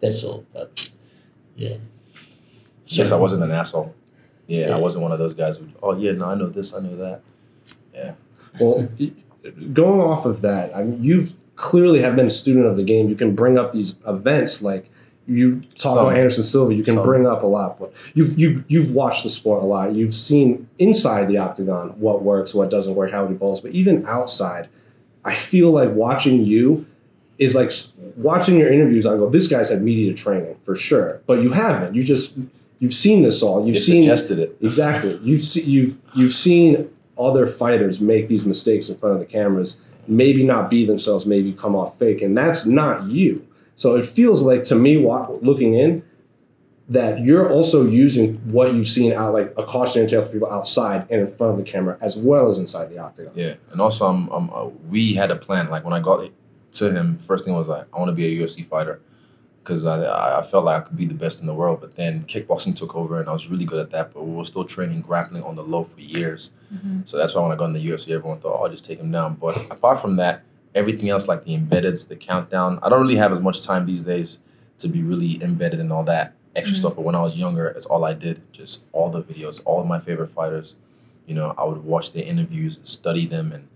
That's 0.00 0.24
all. 0.24 0.44
But 0.52 0.90
yeah. 1.56 1.76
Yes, 2.98 3.12
I 3.12 3.16
wasn't 3.16 3.42
an 3.42 3.50
asshole. 3.50 3.94
Yeah, 4.46 4.68
Yeah. 4.68 4.76
I 4.76 4.80
wasn't 4.80 5.02
one 5.02 5.12
of 5.12 5.18
those 5.18 5.34
guys 5.34 5.56
who. 5.56 5.66
Oh 5.82 5.96
yeah, 5.96 6.12
no, 6.12 6.26
I 6.26 6.34
know 6.34 6.48
this, 6.48 6.74
I 6.74 6.80
know 6.80 6.96
that. 6.96 7.20
Yeah. 7.94 8.12
Well, 8.60 8.88
going 9.72 10.00
off 10.00 10.26
of 10.26 10.40
that, 10.42 10.74
I 10.76 10.82
mean, 10.82 11.02
you've 11.02 11.32
clearly 11.56 12.00
have 12.02 12.16
been 12.16 12.26
a 12.26 12.30
student 12.30 12.66
of 12.66 12.76
the 12.76 12.82
game. 12.82 13.08
You 13.08 13.14
can 13.14 13.34
bring 13.34 13.58
up 13.58 13.72
these 13.72 13.94
events 14.06 14.60
like 14.62 14.90
you 15.28 15.60
talk 15.76 15.94
Some. 15.96 15.98
about 16.06 16.16
Anderson 16.16 16.42
Silva. 16.42 16.74
You 16.74 16.82
can 16.82 16.94
Some. 16.96 17.04
bring 17.04 17.26
up 17.26 17.42
a 17.44 17.46
lot, 17.46 17.78
but 17.78 17.92
you've 18.14 18.36
you 18.38 18.64
you've 18.66 18.92
watched 18.92 19.22
the 19.22 19.30
sport 19.30 19.62
a 19.62 19.66
lot. 19.66 19.94
You've 19.94 20.14
seen 20.14 20.68
inside 20.78 21.28
the 21.28 21.38
octagon 21.38 21.90
what 22.00 22.22
works, 22.22 22.54
what 22.54 22.70
doesn't 22.70 22.94
work, 22.96 23.12
how 23.12 23.26
it 23.26 23.30
evolves. 23.30 23.60
But 23.60 23.70
even 23.72 24.04
outside, 24.06 24.68
I 25.24 25.34
feel 25.34 25.70
like 25.70 25.90
watching 25.92 26.44
you 26.44 26.86
is 27.38 27.54
like 27.54 27.70
watching 28.16 28.58
your 28.58 28.72
interviews. 28.72 29.06
I 29.06 29.10
go, 29.16 29.30
this 29.30 29.46
guy's 29.46 29.70
had 29.70 29.82
media 29.82 30.12
training 30.14 30.56
for 30.62 30.74
sure, 30.74 31.20
but 31.26 31.40
you 31.42 31.50
haven't. 31.52 31.94
You 31.94 32.02
just 32.02 32.32
you've 32.80 32.94
seen 32.94 33.22
this 33.22 33.42
all. 33.42 33.64
You've 33.64 33.76
You 33.76 33.82
seen 33.82 34.02
suggested 34.02 34.38
it. 34.40 34.56
Exactly. 34.60 35.20
You've 35.22 35.42
se- 35.42 35.62
you've 35.62 35.96
you've 36.14 36.32
seen 36.32 36.90
other 37.16 37.46
fighters 37.46 38.00
make 38.00 38.26
these 38.26 38.44
mistakes 38.44 38.88
in 38.88 38.96
front 38.96 39.14
of 39.14 39.20
the 39.20 39.26
cameras, 39.26 39.80
maybe 40.08 40.42
not 40.42 40.68
be 40.68 40.84
themselves, 40.84 41.26
maybe 41.26 41.52
come 41.52 41.76
off 41.76 41.98
fake, 41.98 42.22
and 42.22 42.36
that's 42.36 42.66
not 42.66 43.06
you. 43.06 43.46
So 43.76 43.94
it 43.94 44.04
feels 44.04 44.42
like 44.42 44.64
to 44.64 44.74
me, 44.74 44.98
looking 45.42 45.74
in, 45.74 46.02
that 46.88 47.20
you're 47.24 47.50
also 47.50 47.86
using 47.86 48.34
what 48.50 48.74
you've 48.74 48.88
seen 48.88 49.12
out, 49.12 49.32
like 49.32 49.54
a 49.56 49.62
cautionary 49.62 50.08
tale 50.08 50.22
for 50.22 50.32
people 50.32 50.50
outside 50.50 51.06
and 51.10 51.20
in 51.20 51.28
front 51.28 51.52
of 51.52 51.58
the 51.58 51.62
camera, 51.70 51.96
as 52.00 52.16
well 52.16 52.48
as 52.48 52.58
inside 52.58 52.90
the 52.90 52.98
octagon. 52.98 53.32
Yeah, 53.36 53.54
and 53.70 53.80
also, 53.80 54.06
I'm, 54.06 54.28
I'm, 54.30 54.50
uh, 54.52 54.66
we 54.88 55.14
had 55.14 55.30
a 55.30 55.36
plan. 55.36 55.70
Like 55.70 55.84
when 55.84 55.94
I 55.94 56.00
got 56.00 56.30
to 56.72 56.90
him, 56.90 57.18
first 57.18 57.44
thing 57.44 57.54
was 57.54 57.68
like, 57.68 57.86
I 57.94 57.98
want 57.98 58.08
to 58.08 58.14
be 58.14 58.26
a 58.26 58.44
UFC 58.46 58.64
fighter 58.64 59.00
because 59.62 59.84
I, 59.84 60.38
I 60.38 60.42
felt 60.42 60.64
like 60.64 60.82
I 60.82 60.86
could 60.86 60.96
be 60.96 61.06
the 61.06 61.14
best 61.14 61.40
in 61.40 61.46
the 61.46 61.54
world. 61.54 61.80
But 61.80 61.94
then 61.96 62.24
kickboxing 62.24 62.76
took 62.76 62.94
over, 62.96 63.20
and 63.20 63.28
I 63.28 63.32
was 63.32 63.48
really 63.48 63.64
good 63.64 63.80
at 63.80 63.90
that. 63.90 64.12
But 64.12 64.24
we 64.26 64.34
were 64.34 64.44
still 64.44 64.64
training 64.64 65.02
grappling 65.02 65.42
on 65.42 65.54
the 65.56 65.62
low 65.62 65.84
for 65.84 66.00
years. 66.00 66.50
Mhm. 66.74 67.06
So 67.08 67.16
that's 67.16 67.34
why 67.34 67.42
when 67.42 67.52
I 67.52 67.56
got 67.56 67.66
in 67.66 67.72
the 67.74 67.80
UFC, 67.86 68.12
everyone 68.12 68.38
thought, 68.38 68.58
oh, 68.58 68.64
I'll 68.64 68.70
just 68.70 68.84
take 68.84 68.98
him 68.98 69.10
down. 69.10 69.34
But 69.34 69.56
apart 69.70 70.00
from 70.00 70.16
that, 70.16 70.42
everything 70.74 71.08
else, 71.10 71.28
like 71.28 71.44
the 71.44 71.56
embeddeds, 71.56 72.08
the 72.08 72.16
countdown, 72.16 72.78
I 72.82 72.88
don't 72.88 73.00
really 73.02 73.16
have 73.16 73.32
as 73.32 73.40
much 73.40 73.62
time 73.62 73.86
these 73.86 74.02
days 74.04 74.38
to 74.78 74.88
be 74.88 75.02
really 75.02 75.42
embedded 75.42 75.80
in 75.80 75.92
all 75.92 76.04
that 76.04 76.34
extra 76.56 76.76
Mhm. 76.76 76.80
stuff. 76.80 76.96
But 76.96 77.02
when 77.02 77.14
I 77.14 77.20
was 77.22 77.36
younger, 77.38 77.66
it's 77.68 77.86
all 77.86 78.04
I 78.04 78.12
did. 78.14 78.40
Just 78.52 78.82
all 78.92 79.10
the 79.10 79.22
videos, 79.22 79.60
all 79.64 79.80
of 79.80 79.86
my 79.86 80.00
favorite 80.00 80.30
fighters. 80.30 80.74
You 81.26 81.34
know, 81.34 81.54
I 81.58 81.64
would 81.64 81.84
watch 81.84 82.12
their 82.12 82.24
interviews, 82.24 82.78
study 82.82 83.26
them, 83.26 83.52
and 83.52 83.68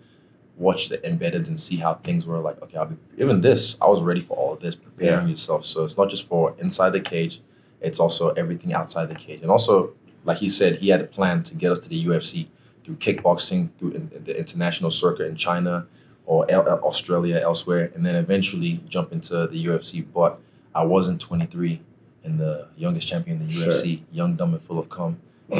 watch 0.56 0.88
the 0.88 0.98
embeddeds 0.98 1.48
and 1.48 1.58
see 1.58 1.76
how 1.76 1.94
things 1.94 2.26
were. 2.26 2.38
Like, 2.38 2.60
okay, 2.62 2.76
I'll 2.78 2.86
be 2.86 2.96
even 3.18 3.40
this. 3.40 3.76
I 3.80 3.86
was 3.88 4.02
ready 4.02 4.20
for 4.20 4.36
all 4.36 4.52
of 4.52 4.60
this, 4.60 4.74
preparing 4.76 5.28
yourself. 5.28 5.66
So 5.66 5.84
it's 5.84 5.96
not 5.96 6.08
just 6.10 6.26
for 6.28 6.54
inside 6.58 6.90
the 6.90 7.00
cage; 7.00 7.40
it's 7.80 7.98
also 7.98 8.30
everything 8.30 8.72
outside 8.72 9.08
the 9.08 9.14
cage. 9.14 9.40
And 9.42 9.50
also, 9.50 9.92
like 10.24 10.38
he 10.38 10.48
said, 10.48 10.76
he 10.76 10.88
had 10.88 11.00
a 11.00 11.04
plan 11.04 11.42
to 11.44 11.54
get 11.54 11.72
us 11.72 11.78
to 11.80 11.88
the 11.88 12.04
UFC 12.06 12.46
through 12.84 12.96
kickboxing, 12.96 13.70
through 13.78 13.92
in, 13.92 14.10
in 14.14 14.24
the 14.24 14.38
international 14.38 14.90
circuit 14.90 15.26
in 15.26 15.36
China 15.36 15.86
or 16.26 16.50
El- 16.50 16.66
El- 16.68 16.80
Australia, 16.84 17.38
elsewhere, 17.42 17.90
and 17.94 18.04
then 18.06 18.14
eventually 18.14 18.80
jump 18.88 19.12
into 19.12 19.46
the 19.46 19.66
UFC. 19.66 20.04
But 20.14 20.38
I 20.74 20.84
wasn't 20.84 21.20
23 21.20 21.80
and 22.24 22.40
the 22.40 22.68
youngest 22.76 23.06
champion 23.06 23.40
in 23.42 23.48
the 23.48 23.52
Sure. 23.52 23.72
UFC, 23.74 24.00
young, 24.12 24.34
dumb, 24.36 24.54
and 24.54 24.62
full 24.62 24.78
of 24.78 24.88
cum, 24.88 25.18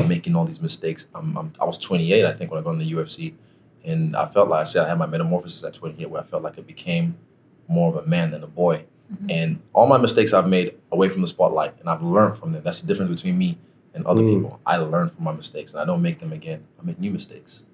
making 0.09 0.35
all 0.35 0.47
these 0.47 0.63
mistakes. 0.63 1.07
I'm, 1.15 1.37
I'm, 1.37 1.53
I 1.61 1.67
was 1.67 1.77
28, 1.77 2.25
I 2.25 2.33
think, 2.33 2.51
when 2.51 2.59
I 2.61 2.65
got 2.65 2.71
in 2.71 2.79
the 2.79 2.91
UFC. 2.93 3.35
And 3.85 4.17
I 4.17 4.27
felt 4.27 4.49
like 4.49 4.61
I 4.61 4.65
said 4.65 4.85
I 4.87 4.89
had 4.89 4.99
my 4.99 5.07
metamorphosis 5.07 5.63
at 5.65 5.75
28 5.75 6.09
where 6.11 6.21
I 6.23 6.25
felt 6.25 6.43
like 6.43 6.59
I 6.59 6.63
became 6.63 7.17
more 7.69 7.89
of 7.91 8.05
a 8.05 8.09
man 8.09 8.31
than 8.31 8.43
a 8.43 8.47
boy. 8.47 8.85
Mhm. 9.13 9.31
And 9.31 9.59
all 9.75 9.87
my 9.87 9.99
mistakes 9.99 10.33
I've 10.33 10.49
made 10.49 10.75
away 10.91 11.09
from 11.11 11.21
the 11.21 11.27
spotlight 11.27 11.75
and 11.81 11.89
I've 11.89 12.03
learned 12.03 12.37
from 12.37 12.53
them. 12.53 12.63
That's 12.65 12.81
the 12.81 12.87
difference 12.87 13.11
between 13.21 13.37
me 13.39 13.59
and 13.95 14.07
other 14.07 14.23
Mm. 14.23 14.35
people. 14.37 14.61
I 14.67 14.79
learn 14.79 15.09
from 15.09 15.25
my 15.25 15.33
mistakes 15.33 15.73
and 15.73 15.81
I 15.81 15.85
don't 15.85 16.01
make 16.03 16.19
them 16.21 16.33
again. 16.33 16.61
I 16.81 16.87
make 16.87 16.99
new 16.99 17.11
mistakes. 17.11 17.65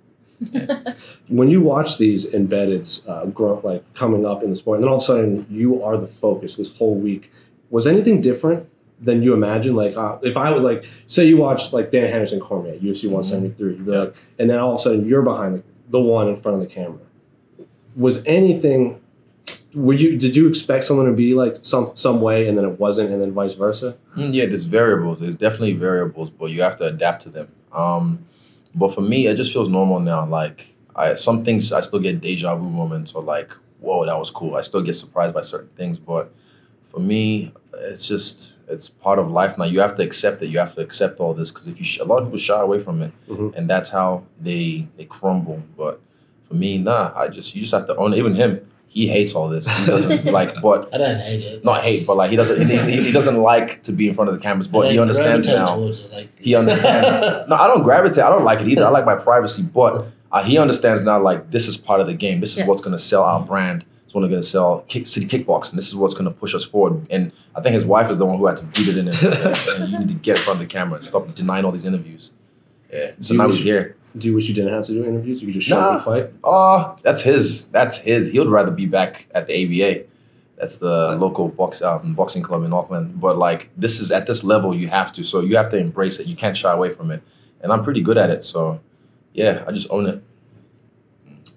When 1.29 1.49
you 1.49 1.61
watch 1.61 1.99
these 1.99 2.27
embeddeds 2.27 3.03
uh, 3.09 3.27
grow, 3.27 3.61
like 3.63 3.83
coming 3.95 4.27
up 4.27 4.43
in 4.43 4.51
the 4.51 4.57
sport, 4.57 4.77
and 4.79 4.85
then 4.85 4.89
all 4.91 4.97
of 4.97 5.03
a 5.03 5.07
sudden 5.07 5.47
you 5.51 5.83
are 5.83 5.97
the 5.97 6.07
focus 6.07 6.57
this 6.57 6.77
whole 6.77 6.95
week, 6.97 7.31
was 7.71 7.87
anything 7.87 8.21
different 8.21 8.67
than 9.01 9.23
you 9.23 9.33
imagined? 9.33 9.77
Like, 9.77 9.97
uh, 9.97 10.19
if 10.23 10.37
I 10.37 10.51
would 10.51 10.63
like 10.63 10.85
say 11.07 11.25
you 11.27 11.37
watch 11.37 11.73
like 11.73 11.91
Dan 11.91 12.09
Henderson 12.11 12.41
Cormier, 12.41 12.75
UFC 12.79 13.05
173, 13.09 13.73
you'd 13.75 13.87
be 13.87 13.93
like, 13.93 14.15
and 14.39 14.51
then 14.51 14.59
all 14.59 14.73
of 14.75 14.81
a 14.81 14.83
sudden 14.83 15.07
you're 15.07 15.23
behind 15.23 15.57
the, 15.59 15.63
the 15.91 16.01
one 16.01 16.29
in 16.29 16.37
front 16.37 16.57
of 16.57 16.61
the 16.63 16.67
camera. 16.67 16.99
Was 17.97 18.25
anything? 18.25 19.01
Would 19.75 20.01
you? 20.01 20.17
Did 20.17 20.35
you 20.35 20.49
expect 20.49 20.85
someone 20.85 21.07
to 21.07 21.13
be 21.13 21.35
like 21.35 21.57
some 21.63 21.93
some 21.95 22.21
way, 22.21 22.49
and 22.49 22.57
then 22.57 22.65
it 22.65 22.79
wasn't, 22.81 23.11
and 23.11 23.21
then 23.21 23.33
vice 23.33 23.55
versa? 23.55 23.97
Mm, 24.17 24.35
yeah, 24.35 24.47
there's 24.47 24.65
variables. 24.65 25.21
There's 25.21 25.37
definitely 25.37 25.75
variables, 25.75 26.31
but 26.31 26.47
you 26.47 26.63
have 26.63 26.77
to 26.77 26.85
adapt 26.85 27.23
to 27.23 27.29
them. 27.29 27.49
Um, 27.73 28.25
but 28.75 28.95
for 28.95 29.01
me, 29.01 29.27
it 29.27 29.37
just 29.37 29.53
feels 29.53 29.69
normal 29.69 30.01
now. 30.01 30.27
Like 30.27 30.67
I, 30.97 31.15
some 31.15 31.45
things 31.45 31.73
I 31.73 31.81
still 31.83 32.01
get 32.01 32.21
deja 32.21 32.57
vu 32.57 32.69
moments, 32.69 33.13
or 33.13 33.23
like, 33.23 33.51
whoa, 33.81 34.07
that 34.07 34.19
was 34.19 34.31
cool. 34.31 34.57
I 34.57 34.63
still 34.63 34.83
get 34.83 34.95
surprised 34.95 35.35
by 35.35 35.43
certain 35.43 35.71
things, 35.77 35.99
but 35.99 36.33
for 36.85 36.99
me, 37.01 37.53
it's 37.81 38.07
just 38.07 38.55
it's 38.69 38.89
part 38.89 39.19
of 39.19 39.31
life 39.31 39.59
now. 39.59 39.65
You 39.65 39.81
have 39.81 39.97
to 39.97 40.03
accept 40.03 40.43
it. 40.43 40.47
You 40.49 40.59
have 40.59 40.75
to 40.77 40.81
accept 40.81 41.19
all 41.21 41.35
this 41.35 41.51
because 41.51 41.67
if 41.67 41.79
you 41.79 41.85
sh- 41.85 41.99
a 41.99 42.05
lot 42.05 42.19
of 42.23 42.25
people 42.29 42.39
shy 42.39 42.61
away 42.61 42.79
from 42.81 43.03
it, 43.03 43.13
Mhm. 43.29 43.55
and 43.57 43.69
that's 43.69 43.89
how 43.91 44.23
they 44.41 44.87
they 44.97 45.05
crumble. 45.05 45.63
But 45.77 46.01
for 46.49 46.55
me, 46.55 46.79
nah, 46.79 47.13
I 47.17 47.29
just 47.29 47.55
you 47.55 47.61
just 47.63 47.73
have 47.73 47.87
to 47.87 47.97
own 47.97 48.13
it. 48.13 48.19
Even 48.19 48.35
him, 48.35 48.61
he 48.89 49.09
hates 49.09 49.35
all 49.35 49.49
this. 49.49 49.69
He 49.69 49.87
doesn't 49.87 50.25
like, 50.39 50.61
but 50.63 50.89
I 50.95 50.99
don't 50.99 51.19
hate 51.21 51.41
it. 51.43 51.65
not 51.65 51.83
hate, 51.83 52.07
but 52.07 52.17
like 52.17 52.31
he 52.31 52.37
doesn't 52.37 52.69
he, 52.69 52.77
he, 52.79 53.03
he 53.05 53.13
doesn't 53.13 53.39
like 53.39 53.83
to 53.85 53.93
be 53.93 54.09
in 54.09 54.15
front 54.15 54.31
of 54.31 54.35
the 54.37 54.41
cameras. 54.43 54.69
I 54.69 54.71
But 54.71 54.93
he 54.93 54.99
understands 54.99 55.47
now. 55.47 55.83
it, 55.85 56.09
like- 56.13 56.29
He 56.41 56.55
understands. 56.55 57.09
no, 57.49 57.57
I 57.57 57.67
don't 57.67 57.83
gravitate. 57.83 58.23
I 58.25 58.29
don't 58.29 58.45
like 58.45 58.61
it 58.61 58.69
either. 58.69 58.85
I 58.87 58.91
like 58.91 59.05
my 59.07 59.17
privacy, 59.17 59.63
but 59.63 60.07
uh, 60.33 60.43
he 60.45 60.59
understands 60.59 61.05
now. 61.05 61.21
Like 61.21 61.51
this 61.51 61.67
is 61.67 61.77
part 61.77 62.01
of 62.01 62.07
the 62.07 62.15
game. 62.15 62.41
This 62.41 62.53
is 62.53 62.59
Yeah. 62.59 62.67
what's 62.67 62.81
going 62.81 62.97
to 62.97 63.03
sell 63.03 63.23
our 63.25 63.41
brand. 63.43 63.85
It's 64.11 64.15
what's 64.17 64.27
going 64.27 64.41
to 64.41 64.47
sell 64.47 64.85
kick, 64.89 65.07
City 65.07 65.25
Kickboxing. 65.25 65.75
This 65.75 65.87
is 65.87 65.95
what's 65.95 66.15
going 66.15 66.25
to 66.25 66.33
push 66.33 66.53
us 66.53 66.65
forward. 66.65 67.07
And 67.11 67.31
I 67.55 67.61
think 67.61 67.75
his 67.75 67.85
wife 67.85 68.11
is 68.11 68.19
the 68.19 68.27
one 68.27 68.39
who 68.39 68.47
had 68.47 68.57
to 68.57 68.65
beat 68.65 68.89
it 68.89 68.97
in. 68.99 69.07
And, 69.81 69.89
you 69.93 69.99
need 70.01 70.09
to 70.09 70.15
get 70.15 70.39
in 70.39 70.43
front 70.43 70.61
of 70.61 70.69
the 70.69 70.73
camera 70.73 70.97
and 70.97 71.05
stop 71.05 71.33
denying 71.33 71.65
all 71.65 71.71
these 71.71 71.85
interviews. 71.85 72.33
Yeah. 72.93 73.13
So 73.21 73.35
now 73.35 73.47
he's 73.49 73.61
here. 73.61 73.95
Do 74.19 74.27
you 74.27 74.35
wish 74.35 74.49
you 74.49 74.55
didn't 74.57 74.73
have 74.73 74.85
to 74.87 74.93
do 74.95 75.05
interviews? 75.05 75.41
You 75.41 75.47
could 75.47 75.55
just 75.55 75.69
show 75.69 75.79
Nah. 75.79 75.91
up 75.91 75.95
and 75.95 76.05
fight. 76.05 76.33
Oh, 76.43 76.97
that's 77.03 77.23
his. 77.23 77.67
That's 77.67 77.99
his. 77.99 78.33
He'd 78.33 78.49
rather 78.49 78.73
be 78.73 78.87
back 78.87 79.27
at 79.33 79.47
the 79.47 79.55
ABA. 79.55 80.07
That's 80.57 80.79
the 80.79 81.13
local 81.17 81.47
box 81.47 81.81
um, 81.81 82.15
boxing 82.15 82.43
club 82.43 82.65
in 82.65 82.73
Auckland. 82.73 83.21
But 83.21 83.39
like 83.39 83.71
this 83.77 84.01
is 84.01 84.11
at 84.11 84.27
this 84.27 84.43
level, 84.43 84.75
you 84.75 84.89
have 84.89 85.13
to. 85.13 85.23
So 85.23 85.39
you 85.39 85.57
have 85.57 85.69
to 85.71 85.79
embrace 85.79 86.19
it. 86.19 86.27
You 86.27 86.35
can't 86.35 86.57
shy 86.57 86.73
away 86.73 86.93
from 86.93 87.13
it. 87.13 87.23
And 87.61 87.73
I'm 87.73 87.85
pretty 87.85 88.01
good 88.01 88.19
at 88.19 88.29
it. 88.31 88.43
So 88.43 88.81
yeah, 89.35 89.63
I 89.69 89.71
just 89.71 89.87
own 89.89 90.07
it. 90.07 90.21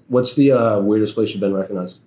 What's 0.08 0.36
the 0.36 0.52
uh, 0.52 0.80
weirdest 0.82 1.16
place 1.16 1.32
you've 1.32 1.40
been 1.42 1.56
recognized? 1.56 2.00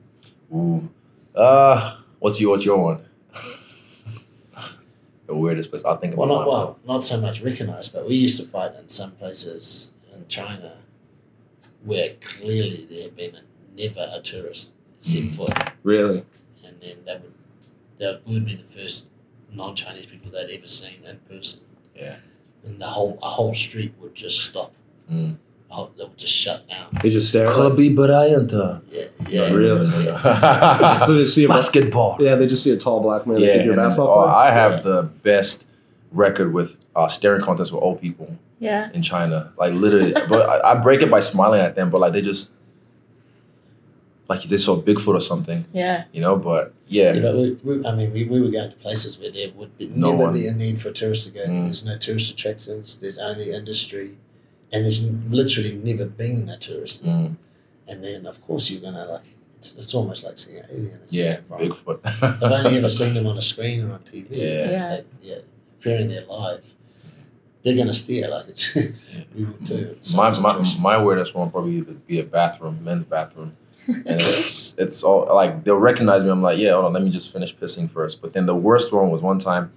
Ooh. 0.55 0.89
Uh, 1.35 1.99
what's 2.21 2.41
your 2.41 2.51
what's 2.53 2.65
your 2.65 2.79
one? 2.83 3.05
the 5.27 5.35
weirdest 5.35 5.71
place. 5.71 5.85
I'll 5.85 5.97
think 5.97 6.17
Well, 6.17 6.27
about 6.31 6.39
not 6.39 6.49
well, 6.49 6.79
not 6.87 7.05
so 7.05 7.21
much 7.21 7.43
recognized, 7.43 7.93
but 7.93 8.07
we 8.07 8.15
used 8.15 8.39
to 8.41 8.47
fight 8.47 8.73
in 8.79 8.89
some 8.89 9.13
places 9.13 9.93
in 10.15 10.27
China 10.29 10.77
where 11.85 12.15
clearly 12.21 12.87
there 12.91 13.03
had 13.05 13.17
been 13.17 13.37
never 13.77 14.09
a 14.13 14.21
tourist 14.21 14.73
set 14.99 15.23
Mm. 15.25 15.31
foot, 15.37 15.53
Really? 15.83 16.25
and 16.65 16.81
then 16.81 16.97
that 17.05 17.23
would 17.23 17.33
that 17.99 18.27
would 18.27 18.45
be 18.45 18.55
the 18.55 18.63
first 18.65 19.07
non-Chinese 19.53 20.07
people 20.07 20.31
they'd 20.31 20.51
ever 20.59 20.69
seen 20.69 21.03
in 21.09 21.19
person, 21.29 21.61
Yeah. 21.95 22.17
and 22.65 22.81
the 22.81 22.87
whole 22.87 23.19
a 23.23 23.29
whole 23.31 23.55
street 23.55 23.95
would 24.01 24.15
just 24.15 24.41
stop. 24.41 24.73
Mm. 25.11 25.37
The 25.68 25.74
whole- 25.74 25.92
They 25.96 26.05
would 26.05 26.16
just 26.16 26.33
shut 26.33 26.68
down. 26.68 26.87
They 27.02 27.11
just 27.11 27.29
stare 27.29 27.46
at 27.46 27.57
like, 27.59 27.94
Bryant. 27.96 28.52
Yeah, 28.52 28.79
yeah. 29.29 29.50
really? 29.50 30.05
Yeah. 30.05 31.02
So 31.07 31.14
they 31.14 31.26
see 31.26 31.44
a 31.44 31.48
Basketball. 31.48 32.16
Yeah, 32.20 32.35
they 32.37 32.46
just 32.46 32.62
see 32.64 32.70
a 32.72 32.76
tall 32.76 33.00
black 33.00 33.26
man. 33.26 33.38
Yeah, 33.40 33.46
Yeah, 33.46 33.52
think 33.55 33.64
you're 33.66 33.74
a 33.74 33.76
and 33.76 33.79
then- 33.81 33.87
basketball 33.88 34.09
oh, 34.18 34.22
player. 34.24 34.35
I 34.35 34.50
have 34.50 34.72
Yeah. 34.72 34.81
the 34.83 35.02
best 35.22 35.66
record 36.12 36.52
with 36.52 36.76
uh, 36.94 37.09
staring 37.09 37.42
contests 37.42 37.72
with 37.72 37.83
old 37.83 38.00
people 38.00 38.37
Yeah. 38.61 38.90
in 38.94 39.02
China. 39.02 39.52
Like 39.59 39.74
literally, 39.74 40.12
but 40.12 40.48
I, 40.48 40.72
I 40.72 40.74
break 40.83 41.02
it 41.02 41.11
by 41.11 41.20
smiling 41.20 41.61
at 41.61 41.74
them. 41.74 41.90
But 41.90 42.00
like 42.00 42.12
they 42.12 42.22
just 42.22 42.50
like 44.29 44.42
they 44.42 44.59
saw 44.59 44.81
Bigfoot 44.81 45.14
or 45.14 45.20
something, 45.20 45.66
Yeah. 45.72 46.05
you 46.12 46.20
know. 46.20 46.37
But 46.37 46.72
yeah, 46.88 47.12
Yeah, 47.12 47.20
but 47.22 47.35
we, 47.37 47.50
we, 47.64 47.87
I 47.87 47.94
mean, 47.94 48.12
we, 48.12 48.24
we 48.24 48.40
were 48.40 48.48
going 48.50 48.70
to 48.70 48.76
places 48.76 49.18
where 49.18 49.31
there 49.31 49.50
would 49.55 49.76
be, 49.79 49.87
No 49.88 50.11
never 50.12 50.24
one. 50.24 50.35
be 50.35 50.46
a 50.48 50.52
need 50.52 50.81
for 50.81 50.90
tourists 50.90 51.26
to 51.26 51.33
go. 51.33 51.44
Mm. 51.46 51.66
There's 51.66 51.85
no 51.85 51.96
tourist 51.98 52.33
attractions. 52.33 52.98
There's 52.98 53.18
only 53.18 53.52
industry, 53.52 54.16
and 54.77 54.85
there's 54.85 55.03
literally 55.31 55.75
never 55.83 56.05
been 56.05 56.49
a 56.49 56.59
tourist. 56.59 57.03
there. 57.05 57.15
Mm, 57.15 57.37
And 57.89 58.05
then, 58.05 58.27
of 58.27 58.41
course, 58.41 58.71
you're 58.71 58.81
gonna 58.83 59.07
like. 59.07 59.23
It's, 59.59 59.75
it's 59.75 59.95
almost 59.95 60.23
like 60.23 60.37
seeing 60.37 60.59
an 60.59 60.67
alien. 60.71 60.99
and 61.03 61.12
yeah, 61.12 61.33
it 61.33 61.49
Bigfoot. 61.49 62.01
I've 62.23 62.43
only 62.67 62.77
ever 62.79 62.91
seen 62.91 63.15
them 63.15 63.27
on 63.27 63.39
a 63.39 63.43
screen 63.43 63.85
or 63.89 63.95
on 63.95 64.01
TV. 64.01 64.27
Yeah. 64.31 64.71
Yeah. 64.71 64.91
Like, 64.97 65.07
yeah. 65.23 65.39
Appearing 65.81 66.09
there 66.09 66.25
live, 66.27 66.75
they're 67.62 67.77
gonna 67.77 67.95
stare 67.95 68.29
like 68.29 68.49
it's. 68.49 68.75
we 69.35 69.45
would 69.45 69.65
too. 69.67 69.97
It's 69.99 70.15
my, 70.15 70.31
such 70.31 70.43
my, 70.43 70.97
my 70.97 71.03
weirdest 71.03 71.35
one 71.35 71.51
probably 71.51 71.81
would 71.81 72.07
be 72.07 72.21
a 72.21 72.25
bathroom, 72.25 72.85
men's 72.85 73.05
bathroom. 73.07 73.57
And 73.89 74.21
it's 74.21 74.75
it's 74.79 75.03
all 75.03 75.27
like 75.35 75.65
they'll 75.65 75.77
recognize 75.77 76.23
me. 76.23 76.31
I'm 76.31 76.43
like, 76.43 76.59
yeah, 76.59 76.73
hold 76.73 76.85
on, 76.87 76.93
let 76.93 77.03
me 77.03 77.11
just 77.11 77.33
finish 77.33 77.57
pissing 77.57 77.89
first. 77.91 78.21
But 78.21 78.33
then 78.35 78.45
the 78.47 78.55
worst 78.55 78.93
one 78.93 79.11
was 79.11 79.23
one 79.23 79.39
time 79.39 79.73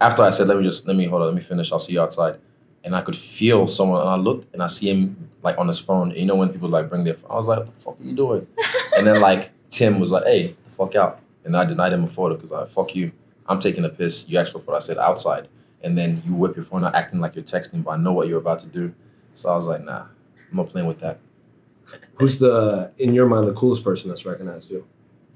after 0.00 0.22
I 0.22 0.30
said, 0.30 0.48
let 0.48 0.56
me 0.58 0.64
just 0.64 0.86
let 0.88 0.96
me 0.96 1.04
hold 1.06 1.22
on, 1.22 1.28
let 1.28 1.36
me 1.36 1.42
finish. 1.42 1.70
I'll 1.72 1.78
see 1.78 1.92
you 1.92 2.00
outside. 2.02 2.38
And 2.84 2.94
I 2.94 3.00
could 3.00 3.16
feel 3.16 3.66
someone, 3.66 4.00
and 4.00 4.10
I 4.10 4.16
looked 4.16 4.52
and 4.52 4.62
I 4.62 4.66
see 4.66 4.90
him 4.90 5.30
like 5.42 5.58
on 5.58 5.66
his 5.68 5.78
phone. 5.78 6.10
And 6.10 6.20
you 6.20 6.26
know 6.26 6.36
when 6.36 6.50
people 6.50 6.68
like 6.68 6.88
bring 6.88 7.04
their, 7.04 7.14
phone, 7.14 7.30
I 7.30 7.36
was 7.36 7.48
like, 7.48 7.58
what 7.60 7.74
the 7.74 7.80
fuck 7.80 8.00
are 8.00 8.04
you 8.04 8.14
doing? 8.14 8.46
and 8.96 9.06
then 9.06 9.20
like 9.20 9.50
Tim 9.70 9.98
was 9.98 10.10
like, 10.10 10.24
hey, 10.24 10.54
the 10.64 10.70
fuck 10.70 10.94
out. 10.94 11.20
And 11.44 11.56
I 11.56 11.64
denied 11.64 11.92
him 11.92 12.04
a 12.04 12.08
photo 12.08 12.34
because 12.34 12.52
I 12.52 12.60
like, 12.60 12.68
fuck 12.68 12.94
you. 12.94 13.12
I'm 13.46 13.60
taking 13.60 13.84
a 13.84 13.88
piss. 13.88 14.26
You 14.28 14.38
asked 14.38 14.52
for 14.52 14.58
a 14.58 14.60
photo. 14.60 14.76
I 14.76 14.80
said 14.80 14.98
outside. 14.98 15.48
And 15.82 15.98
then 15.98 16.22
you 16.26 16.34
whip 16.34 16.56
your 16.56 16.64
phone 16.64 16.84
out 16.84 16.94
acting 16.94 17.20
like 17.20 17.34
you're 17.34 17.44
texting, 17.44 17.84
but 17.84 17.90
I 17.90 17.96
know 17.96 18.12
what 18.12 18.28
you're 18.28 18.38
about 18.38 18.60
to 18.60 18.66
do. 18.66 18.94
So 19.34 19.50
I 19.50 19.56
was 19.56 19.66
like, 19.66 19.84
nah, 19.84 20.04
I'm 20.50 20.56
not 20.56 20.70
playing 20.70 20.86
with 20.86 21.00
that. 21.00 21.18
Who's 22.14 22.38
the, 22.38 22.90
in 22.98 23.12
your 23.12 23.26
mind, 23.26 23.46
the 23.46 23.52
coolest 23.52 23.84
person 23.84 24.08
that's 24.08 24.24
recognized 24.24 24.70
you? 24.70 24.86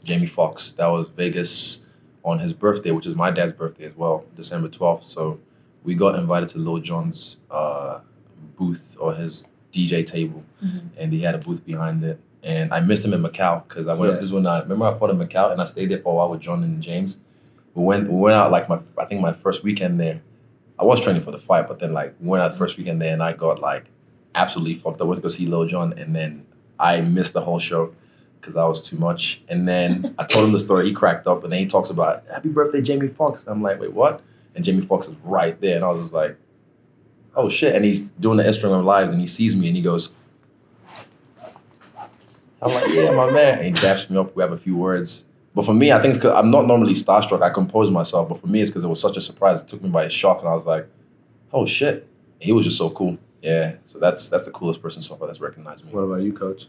Jamie 0.05 0.27
Foxx. 0.27 0.73
That 0.73 0.87
was 0.87 1.09
Vegas 1.09 1.81
on 2.25 2.39
his 2.39 2.53
birthday, 2.53 2.93
which 2.93 3.07
is 3.07 3.15
my 3.15 3.31
dad's 3.31 3.53
birthday 3.53 3.85
as 3.85 3.97
well, 3.97 4.25
December 4.37 4.69
12th. 4.69 5.05
So 5.05 5.39
we 5.85 5.95
got 5.95 6.15
invited 6.17 6.49
to 6.51 6.59
Lil 6.59 6.79
Jon's 6.79 7.37
uh, 7.51 8.01
booth 8.57 8.97
or 9.01 9.15
his 9.15 9.47
DJ 9.73 10.05
table, 10.05 10.43
Mhm. 10.65 10.89
and 10.97 11.13
he 11.13 11.23
had 11.23 11.35
a 11.35 11.39
booth 11.39 11.65
behind 11.65 12.05
it. 12.05 12.19
And 12.43 12.73
I 12.73 12.81
missed 12.81 13.05
him 13.05 13.13
in 13.13 13.23
Macau 13.23 13.67
because 13.69 13.89
I 13.89 13.95
went. 13.95 14.13
Yeah. 14.13 14.17
This 14.19 14.27
is 14.27 14.33
when 14.33 14.47
I 14.47 14.61
remember 14.61 14.87
I 14.87 14.95
fought 14.95 15.11
in 15.11 15.19
Macau, 15.19 15.51
and 15.53 15.61
I 15.61 15.67
stayed 15.67 15.91
there 15.91 15.99
for 15.99 16.13
a 16.13 16.17
while 16.17 16.31
with 16.31 16.41
John 16.41 16.63
and 16.63 16.83
James. 16.83 17.19
We 17.75 17.83
went. 17.85 18.09
We 18.11 18.17
went 18.19 18.35
out 18.37 18.51
like 18.51 18.69
my. 18.69 18.79
I 18.97 19.05
think 19.05 19.21
my 19.21 19.33
first 19.33 19.63
weekend 19.65 19.99
there. 20.01 20.23
I 20.79 20.85
was 20.85 21.01
training 21.01 21.23
for 21.23 21.33
the 21.33 21.39
fight, 21.39 21.67
but 21.67 21.81
then 21.81 21.93
like 21.93 22.15
we 22.21 22.29
went 22.29 22.43
out 22.43 22.53
the 22.53 22.59
first 22.59 22.77
weekend 22.79 23.03
there, 23.03 23.13
and 23.13 23.23
I 23.23 23.33
got 23.33 23.61
like 23.61 23.87
absolutely 24.35 24.75
fucked 24.75 25.01
up. 25.01 25.03
I 25.03 25.05
went 25.09 25.17
to 25.17 25.23
go 25.23 25.29
see 25.29 25.47
Lil 25.47 25.67
Jon, 25.67 25.93
and 25.99 26.15
then 26.15 26.47
I 26.79 27.01
missed 27.01 27.33
the 27.33 27.41
whole 27.41 27.59
show 27.59 27.93
because 28.41 28.57
I 28.57 28.65
was 28.67 28.81
too 28.89 28.97
much. 28.97 29.43
And 29.49 29.67
then 29.67 30.15
I 30.19 30.25
told 30.25 30.45
him 30.45 30.53
the 30.53 30.61
story. 30.61 30.87
He 30.87 30.93
cracked 30.93 31.27
up, 31.27 31.43
and 31.43 31.53
then 31.53 31.59
he 31.59 31.67
talks 31.67 31.91
about 31.91 32.23
"Happy 32.33 32.49
birthday, 32.51 32.81
Jamie 32.81 33.09
Foxx." 33.09 33.45
I'm 33.49 33.63
like, 33.63 33.81
"Wait, 33.81 33.93
what?" 33.93 34.23
And 34.55 34.65
Jamie 34.65 34.83
Foxx 34.83 35.07
is 35.09 35.15
right 35.23 35.61
there, 35.61 35.77
and 35.77 35.85
I 35.85 35.89
was 35.89 36.03
just 36.03 36.15
like, 36.15 36.37
"Oh 37.35 37.49
shit!" 37.49 37.75
And 37.75 37.85
he's 37.85 38.01
doing 38.01 38.39
the 38.39 38.45
Instagram 38.45 38.85
live, 38.85 39.09
and 39.11 39.21
he 39.21 39.27
sees 39.27 39.55
me, 39.55 39.69
and 39.69 39.77
he 39.77 39.83
goes, 39.83 40.11
"I'm 42.61 42.73
like, 42.73 42.89
yeah, 42.89 43.11
my 43.13 43.31
man." 43.31 43.59
And 43.59 43.67
he 43.67 43.73
daps 43.73 44.11
me 44.11 44.17
up. 44.17 44.35
We 44.35 44.43
have 44.43 44.53
a 44.53 44.59
few 44.59 44.77
words. 44.77 45.25
But 45.55 45.65
for 45.65 45.75
me, 45.75 45.93
I 45.93 46.01
think 46.01 46.15
because 46.15 46.35
I'm 46.35 46.51
not 46.51 46.67
normally 46.67 46.95
starstruck. 46.95 47.43
I 47.43 47.51
compose 47.51 47.91
myself, 47.91 48.29
but 48.29 48.41
for 48.41 48.47
me, 48.47 48.61
it's 48.61 48.71
because 48.71 48.85
it 48.85 48.89
was 48.89 49.01
such 49.01 49.17
a 49.17 49.21
surprise. 49.21 49.63
It 49.63 49.69
took 49.69 49.83
me 49.83 49.91
by 49.91 50.05
a 50.05 50.11
shock, 50.11 50.41
and 50.41 50.49
I 50.49 50.55
was 50.55 50.67
like, 50.67 50.87
"Oh 51.53 51.67
shit!" 51.67 52.07
He 52.41 52.53
was 52.53 52.65
just 52.65 52.79
so 52.79 52.91
cool. 52.91 53.19
Yeah, 53.43 53.75
so 53.87 53.99
that's 53.99 54.29
that's 54.31 54.47
the 54.47 54.51
coolest 54.53 54.83
person 54.83 55.03
so 55.03 55.17
far 55.17 55.29
that's 55.29 55.41
recognized 55.41 55.85
me. 55.85 55.93
What 55.93 56.01
about 56.01 56.23
you, 56.23 56.33
coach? 56.33 56.67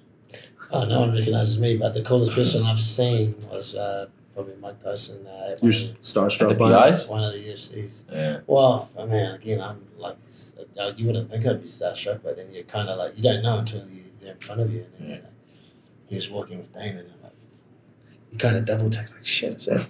Oh, 0.72 0.86
no 0.86 1.00
one 1.00 1.14
recognizes 1.14 1.60
me, 1.60 1.78
but 1.78 1.96
the 1.96 2.04
coolest 2.04 2.34
person 2.34 2.64
I've 2.64 2.80
seen 2.80 3.36
was 3.52 3.74
uh, 3.74 4.08
probably 4.34 4.56
Mike 4.62 4.82
Tyson. 4.84 5.26
Uh, 5.28 5.56
You're 5.62 5.72
one, 5.74 5.82
of 5.92 6.02
starstruck 6.02 6.50
the 6.50 6.56
by 6.56 6.90
PIs? 6.92 7.08
one 7.08 7.24
of 7.24 7.34
the 7.34 7.40
UFCs. 7.40 8.04
Yeah. 8.12 8.40
Well, 8.48 8.90
I 8.98 9.06
mean, 9.06 9.26
again, 9.32 9.62
I'm 9.62 9.82
like, 9.98 10.18
uh, 10.80 10.92
you 10.96 11.08
wouldn't 11.08 11.30
think 11.32 11.46
I'd 11.46 11.62
be 11.62 11.68
starstruck, 11.70 12.22
but 12.24 12.36
then 12.38 12.48
you're 12.52 12.64
kind 12.64 12.90
of 12.90 12.98
like, 12.98 13.16
you 13.18 13.24
don't 13.24 13.44
know 13.44 13.58
until 13.60 13.80
you, 13.90 14.04
they're 14.22 14.34
in 14.34 14.38
front 14.40 14.62
of 14.62 14.74
you. 14.74 14.86
And 14.86 14.94
then 15.00 15.02
Yeah. 15.10 15.16
you're 15.16 15.24
like, 15.24 15.34
he 16.08 16.16
was 16.16 16.30
walking 16.30 16.58
with 16.60 16.74
Dana, 16.74 17.00
and 17.00 17.10
I'm 17.12 17.24
like, 17.24 17.32
you 18.32 18.38
kind 18.38 18.56
of 18.58 18.66
double 18.66 18.90
take, 18.90 19.12
like, 19.12 19.26
shit, 19.26 19.54
is 19.56 19.66
that, 19.66 19.82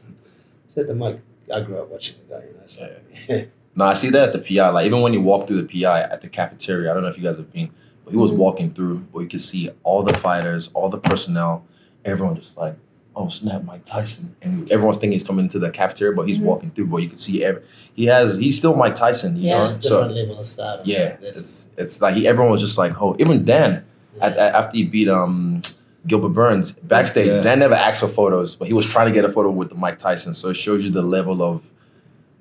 is 0.68 0.76
that 0.76 0.88
the 0.88 0.96
Mike? 0.96 1.20
I 1.54 1.62
grew 1.62 1.78
up 1.80 1.90
watching 1.90 2.16
the 2.28 2.36
guy, 2.36 2.44
you 2.46 2.54
know. 2.54 2.68
So, 2.68 2.96
yeah. 3.30 3.46
No, 3.76 3.86
I 3.86 3.94
see 3.94 4.10
that 4.10 4.30
at 4.30 4.34
the 4.34 4.40
PI. 4.58 4.70
Like 4.70 4.86
even 4.88 5.02
when 5.02 5.14
you 5.14 5.22
walk 5.22 5.48
through 5.48 5.62
the 5.62 5.82
PI 5.84 6.02
at 6.02 6.22
the 6.22 6.28
cafeteria, 6.28 6.92
I 6.92 6.94
don't 6.94 7.04
know 7.04 7.10
if 7.10 7.18
you 7.18 7.24
guys 7.24 7.38
have 7.38 7.54
been, 7.54 7.70
but 8.04 8.12
he 8.12 8.18
was 8.18 8.32
Mhm. 8.32 8.38
walking 8.38 8.74
through, 8.74 9.06
but 9.14 9.20
you 9.20 9.28
could 9.30 9.40
see 9.42 9.70
all 9.84 10.04
the 10.04 10.14
fighters, 10.16 10.70
all 10.74 10.90
the 10.90 10.98
personnel, 10.98 11.64
everyone 12.04 12.36
just 12.36 12.58
like, 12.58 12.76
oh 13.20 13.30
snap, 13.30 13.64
Mike 13.66 13.84
Tyson, 13.86 14.34
and 14.42 14.72
everyone's 14.72 14.98
thinking 14.98 15.12
he's 15.12 15.24
coming 15.24 15.44
into 15.46 15.60
the 15.60 15.70
cafeteria, 15.70 16.16
but 16.16 16.24
he's 16.28 16.38
Mhm. 16.40 16.44
walking 16.44 16.72
through. 16.72 16.88
But 16.88 16.98
you 17.04 17.10
can 17.10 17.18
see 17.18 17.44
every, 17.44 17.62
he 17.94 18.06
has, 18.06 18.38
he's 18.38 18.58
still 18.58 18.76
Mike 18.76 18.96
Tyson, 18.96 19.36
you 19.36 19.50
Yeah. 19.50 19.58
know. 19.58 19.64
different 19.66 19.84
So 19.84 20.08
level 20.08 20.40
of 20.40 20.46
stardom. 20.46 20.86
yeah, 20.88 21.18
That's, 21.22 21.38
it's 21.38 21.70
it's 21.78 22.02
like 22.02 22.16
he, 22.16 22.26
everyone 22.28 22.50
was 22.52 22.62
just 22.62 22.78
like, 22.78 23.00
oh, 23.02 23.16
even 23.20 23.44
Dan 23.44 23.84
at, 24.22 24.38
at- 24.38 24.56
after 24.56 24.78
he 24.78 24.84
beat 24.86 25.10
um 25.10 25.62
Gilbert 26.08 26.30
Burns 26.30 26.72
backstage, 26.72 27.28
Yeah. 27.28 27.42
Dan 27.42 27.60
never 27.60 27.76
asked 27.76 28.00
for 28.00 28.08
photos, 28.08 28.56
but 28.56 28.68
he 28.70 28.74
was 28.74 28.86
trying 28.86 29.08
to 29.08 29.14
get 29.14 29.26
a 29.26 29.30
photo 29.30 29.50
with 29.52 29.68
the 29.70 29.76
Mike 29.76 29.98
Tyson. 29.98 30.34
So 30.34 30.50
it 30.50 30.56
shows 30.56 30.86
you 30.86 30.90
the 30.92 31.02
level 31.02 31.44
of, 31.44 31.70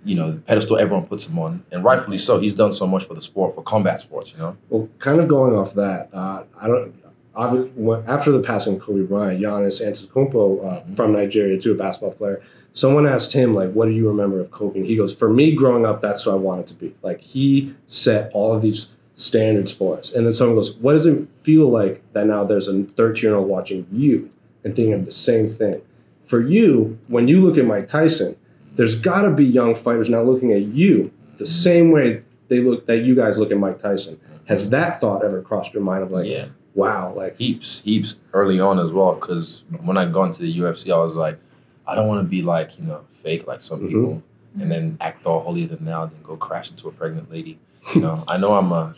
you 0.04 0.14
know, 0.14 0.30
the 0.30 0.38
pedestal 0.38 0.78
everyone 0.78 1.06
puts 1.06 1.26
him 1.26 1.38
on, 1.40 1.64
and 1.72 1.82
rightfully 1.82 2.18
so. 2.18 2.38
He's 2.38 2.54
done 2.54 2.70
so 2.70 2.86
much 2.86 3.04
for 3.04 3.14
the 3.14 3.20
sport, 3.20 3.56
for 3.56 3.62
combat 3.62 3.98
sports, 4.00 4.32
you 4.32 4.38
know. 4.38 4.56
Well, 4.70 4.88
kind 5.00 5.18
of 5.18 5.26
going 5.26 5.54
off 5.56 5.74
that, 5.74 6.08
uh, 6.14 6.44
I 6.60 6.68
don't. 6.68 6.94
After 7.38 8.32
the 8.32 8.40
passing 8.40 8.74
of 8.76 8.80
Kobe 8.80 9.02
Bryant, 9.02 9.40
Giannis 9.40 9.80
Antetokounmpo 9.80 10.64
uh, 10.64 10.80
Mhm. 10.90 10.96
from 10.96 11.12
Nigeria, 11.12 11.58
too, 11.58 11.72
a 11.72 11.74
basketball 11.74 12.12
player. 12.12 12.40
Someone 12.72 13.06
asked 13.06 13.32
him, 13.32 13.54
like, 13.54 13.72
"What 13.72 13.86
do 13.86 13.92
you 13.92 14.08
remember 14.08 14.40
of 14.40 14.50
Kobe?" 14.50 14.78
And 14.80 14.86
he 14.86 14.96
goes, 14.96 15.12
"For 15.14 15.28
me, 15.32 15.52
growing 15.52 15.84
up, 15.86 16.00
that's 16.02 16.24
who 16.24 16.30
I 16.30 16.34
wanted 16.34 16.66
to 16.68 16.74
be. 16.74 16.92
Like, 17.02 17.20
he 17.20 17.72
set 17.86 18.30
all 18.34 18.54
of 18.54 18.62
these 18.62 18.88
standards 19.14 19.70
for 19.72 19.96
us." 19.96 20.12
And 20.14 20.26
then 20.26 20.32
someone 20.32 20.56
goes, 20.56 20.76
"What 20.80 20.92
does 20.92 21.06
it 21.06 21.26
feel 21.38 21.68
like 21.70 22.02
that 22.12 22.26
now 22.26 22.44
there's 22.44 22.68
a 22.68 22.82
13 22.96 23.30
year 23.30 23.36
old 23.38 23.48
watching 23.48 23.86
you 23.92 24.28
and 24.64 24.74
thinking 24.76 24.92
of 24.94 25.04
the 25.04 25.10
same 25.10 25.46
thing?" 25.46 25.80
For 26.22 26.40
you, 26.40 26.98
when 27.08 27.26
you 27.26 27.40
look 27.40 27.56
at 27.56 27.64
Mike 27.66 27.88
Tyson, 27.88 28.36
there's 28.76 28.94
got 28.94 29.22
to 29.22 29.30
be 29.30 29.44
young 29.44 29.74
fighters 29.74 30.08
now 30.10 30.22
looking 30.22 30.52
at 30.52 30.62
you 30.62 31.10
the 31.38 31.46
same 31.46 31.90
way 31.90 32.20
they 32.48 32.60
look 32.60 32.86
that 32.86 32.98
you 33.04 33.14
guys 33.14 33.38
look 33.38 33.50
at 33.50 33.58
Mike 33.58 33.78
Tyson. 33.78 34.18
Has 34.44 34.70
that 34.70 35.00
thought 35.00 35.24
ever 35.24 35.40
crossed 35.40 35.72
your 35.74 35.82
mind 35.82 36.02
of 36.02 36.10
like, 36.12 36.26
yeah, 36.26 36.46
wow, 36.78 37.12
like 37.14 37.36
heaps, 37.36 37.80
heaps 37.80 38.16
early 38.32 38.60
on 38.60 38.78
as 38.78 38.92
well. 38.92 39.14
Because 39.14 39.64
when 39.82 39.96
I 39.98 40.06
got 40.06 40.24
into 40.24 40.42
the 40.42 40.58
UFC, 40.60 40.92
I 40.92 40.98
was 40.98 41.14
like, 41.16 41.38
I 41.86 41.94
don't 41.94 42.06
want 42.08 42.20
to 42.20 42.24
be 42.36 42.42
like 42.42 42.78
you 42.78 42.84
know 42.86 43.00
fake 43.12 43.46
like 43.46 43.62
some 43.62 43.80
Mhm. 43.80 43.88
people, 43.88 44.22
and 44.60 44.70
then 44.72 44.96
act 45.00 45.26
all 45.26 45.40
holier 45.40 45.66
than 45.66 45.84
thou, 45.84 46.06
then 46.06 46.20
go 46.22 46.36
crash 46.36 46.70
into 46.70 46.88
a 46.88 46.92
pregnant 46.92 47.30
lady. 47.30 47.58
You 47.94 48.00
know, 48.02 48.22
I 48.28 48.36
know 48.36 48.54
I'm 48.54 48.70
a 48.72 48.94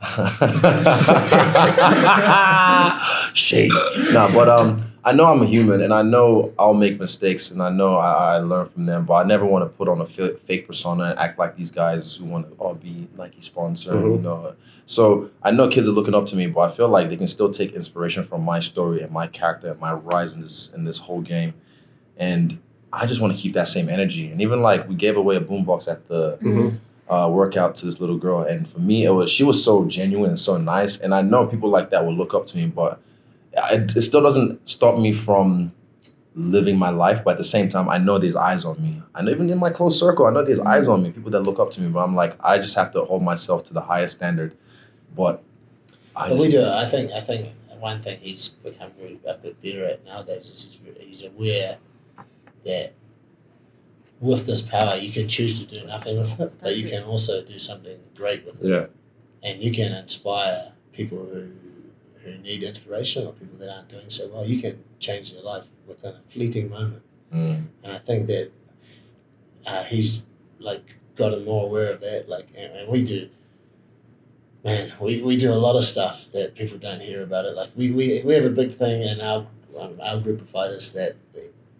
shade. 3.34 3.70
No, 4.12 4.30
but 4.32 4.48
um, 4.48 4.84
I 5.06 5.12
know 5.12 5.26
I'm 5.26 5.42
a 5.42 5.46
human, 5.46 5.82
and 5.82 5.92
I 5.92 6.00
know 6.00 6.52
I'll 6.58 6.72
make 6.72 6.98
mistakes, 6.98 7.50
and 7.50 7.62
I 7.62 7.68
know 7.68 7.96
I, 7.96 8.36
I 8.36 8.38
learn 8.38 8.66
from 8.68 8.86
them. 8.86 9.04
But 9.04 9.14
I 9.14 9.24
never 9.24 9.44
want 9.44 9.62
to 9.64 9.68
put 9.68 9.86
on 9.86 10.00
a 10.00 10.06
fake 10.06 10.66
persona 10.66 11.04
and 11.10 11.18
act 11.18 11.38
like 11.38 11.56
these 11.56 11.70
guys 11.70 12.16
who 12.16 12.24
want 12.24 12.48
to 12.48 12.54
all 12.56 12.74
be 12.74 13.08
Nike 13.18 13.42
sponsor. 13.42 13.90
You 13.92 13.98
Mhm. 14.18 14.22
know, 14.22 14.54
so 14.86 15.28
I 15.42 15.50
know 15.50 15.68
kids 15.68 15.86
are 15.86 15.90
looking 15.92 16.14
up 16.14 16.24
to 16.26 16.36
me, 16.36 16.46
but 16.46 16.60
I 16.60 16.68
feel 16.72 16.88
like 16.88 17.10
they 17.10 17.16
can 17.16 17.26
still 17.26 17.50
take 17.50 17.74
inspiration 17.74 18.22
from 18.22 18.42
my 18.44 18.60
story 18.60 19.02
and 19.02 19.12
my 19.12 19.26
character 19.26 19.68
and 19.72 19.78
my 19.80 19.92
rise 19.92 20.32
in 20.32 20.40
this 20.40 20.70
in 20.74 20.84
this 20.84 20.98
whole 20.98 21.20
game, 21.20 21.52
and 22.16 22.58
I 22.90 23.04
just 23.04 23.20
want 23.20 23.34
to 23.36 23.38
keep 23.42 23.52
that 23.54 23.68
same 23.68 23.90
energy. 23.90 24.30
And 24.30 24.40
even 24.40 24.62
like 24.62 24.88
we 24.88 24.94
gave 24.94 25.16
away 25.18 25.36
a 25.36 25.40
boombox 25.40 25.86
at 25.86 26.08
the 26.08 26.38
Mhm. 26.40 26.76
uh, 27.10 27.28
workout 27.30 27.74
to 27.74 27.84
this 27.84 28.00
little 28.00 28.16
girl, 28.16 28.40
and 28.42 28.66
for 28.66 28.80
me, 28.80 29.04
it 29.04 29.10
was 29.10 29.30
she 29.30 29.44
was 29.44 29.62
so 29.62 29.84
genuine 29.84 30.30
and 30.30 30.38
so 30.38 30.56
nice. 30.56 30.98
And 30.98 31.14
I 31.14 31.20
know 31.20 31.44
people 31.46 31.68
like 31.68 31.90
that 31.90 32.06
will 32.06 32.14
look 32.14 32.32
up 32.32 32.46
to 32.46 32.56
me, 32.56 32.66
but 32.66 32.98
it, 33.56 33.96
it 33.96 34.02
still 34.02 34.22
doesn't 34.22 34.68
stop 34.68 34.98
me 34.98 35.12
from 35.12 35.72
living 36.34 36.76
my 36.76 36.90
life. 36.90 37.22
But 37.24 37.32
at 37.32 37.38
the 37.38 37.44
same 37.44 37.68
time, 37.68 37.88
I 37.88 37.98
know 37.98 38.18
there's 38.18 38.36
eyes 38.36 38.64
on 38.64 38.82
me. 38.82 39.02
I 39.14 39.22
know 39.22 39.30
even 39.30 39.48
in 39.50 39.58
my 39.58 39.70
close 39.70 39.98
circle, 39.98 40.26
I 40.26 40.30
know 40.30 40.44
there's 40.44 40.60
eyes 40.60 40.88
on 40.88 41.02
me, 41.02 41.10
people 41.12 41.30
that 41.30 41.40
look 41.40 41.58
up 41.58 41.70
to 41.72 41.80
me. 41.80 41.88
But 41.88 42.00
I'm 42.04 42.14
like, 42.14 42.36
I 42.42 42.58
just 42.58 42.74
have 42.74 42.90
to 42.92 43.04
hold 43.04 43.22
myself 43.22 43.64
to 43.68 43.74
the 43.74 43.82
highest 43.82 44.16
standard. 44.16 44.56
But 45.16 45.42
I 46.16 46.28
But 46.30 46.38
we 46.38 46.48
do. 46.50 46.64
I 46.64 46.86
think. 46.86 47.12
I 47.12 47.20
think 47.20 47.50
one 47.78 48.00
thing 48.00 48.18
he's 48.20 48.48
become 48.48 48.90
very 48.98 49.20
a 49.26 49.34
bit 49.34 49.60
better 49.62 49.84
at 49.84 50.04
nowadays 50.06 50.48
is 50.48 50.64
he's, 50.64 50.74
very- 50.76 51.06
he's 51.06 51.22
aware 51.22 51.76
that 52.64 52.94
with 54.20 54.46
this 54.46 54.62
power 54.62 54.96
you 54.96 55.12
can 55.12 55.28
choose 55.28 55.62
to 55.62 55.80
do 55.80 55.86
nothing 55.86 56.16
with 56.18 56.40
it, 56.40 56.52
but 56.62 56.76
you 56.76 56.88
can 56.88 57.02
also 57.02 57.42
do 57.42 57.58
something 57.58 57.98
great 58.16 58.46
with 58.46 58.64
it, 58.64 58.68
yeah, 58.70 58.86
and 59.42 59.62
you 59.62 59.70
can 59.70 59.92
inspire 59.92 60.72
people 60.92 61.18
who 61.18 61.50
who 62.24 62.38
need 62.38 62.62
inspiration 62.62 63.26
or 63.26 63.32
people 63.32 63.58
that 63.58 63.74
aren't 63.74 63.88
doing 63.88 64.08
so 64.08 64.28
well. 64.28 64.44
You 64.46 64.60
can 64.60 64.82
change 64.98 65.32
their 65.32 65.42
life 65.42 65.68
within 65.86 66.14
a 66.14 66.20
fleeting 66.28 66.70
moment. 66.70 67.02
Mm, 67.32 67.66
and 67.82 67.92
I 67.92 67.98
think 67.98 68.26
that 68.28 68.50
uh, 69.66 69.84
he's 69.84 70.22
like 70.58 70.96
gotten 71.16 71.44
more 71.44 71.64
aware 71.64 71.92
of 71.92 72.00
that. 72.00 72.28
Like, 72.28 72.48
and, 72.56 72.72
and 72.72 72.88
we 72.88 73.02
do, 73.02 73.28
man, 74.64 74.92
we, 75.00 75.22
we 75.22 75.36
do 75.36 75.52
a 75.52 75.54
lot 75.54 75.76
of 75.76 75.84
stuff 75.84 76.26
that 76.32 76.54
people 76.54 76.78
don't 76.78 77.00
hear 77.00 77.22
about 77.22 77.44
it. 77.44 77.54
Like, 77.54 77.70
we, 77.76 77.90
we, 77.90 78.22
we 78.24 78.34
have 78.34 78.44
a 78.44 78.50
big 78.50 78.74
thing 78.74 79.02
in 79.02 79.20
our 79.20 79.46
um, 79.78 79.98
our 80.00 80.18
group 80.20 80.40
of 80.40 80.48
fighters 80.48 80.92
that 80.92 81.16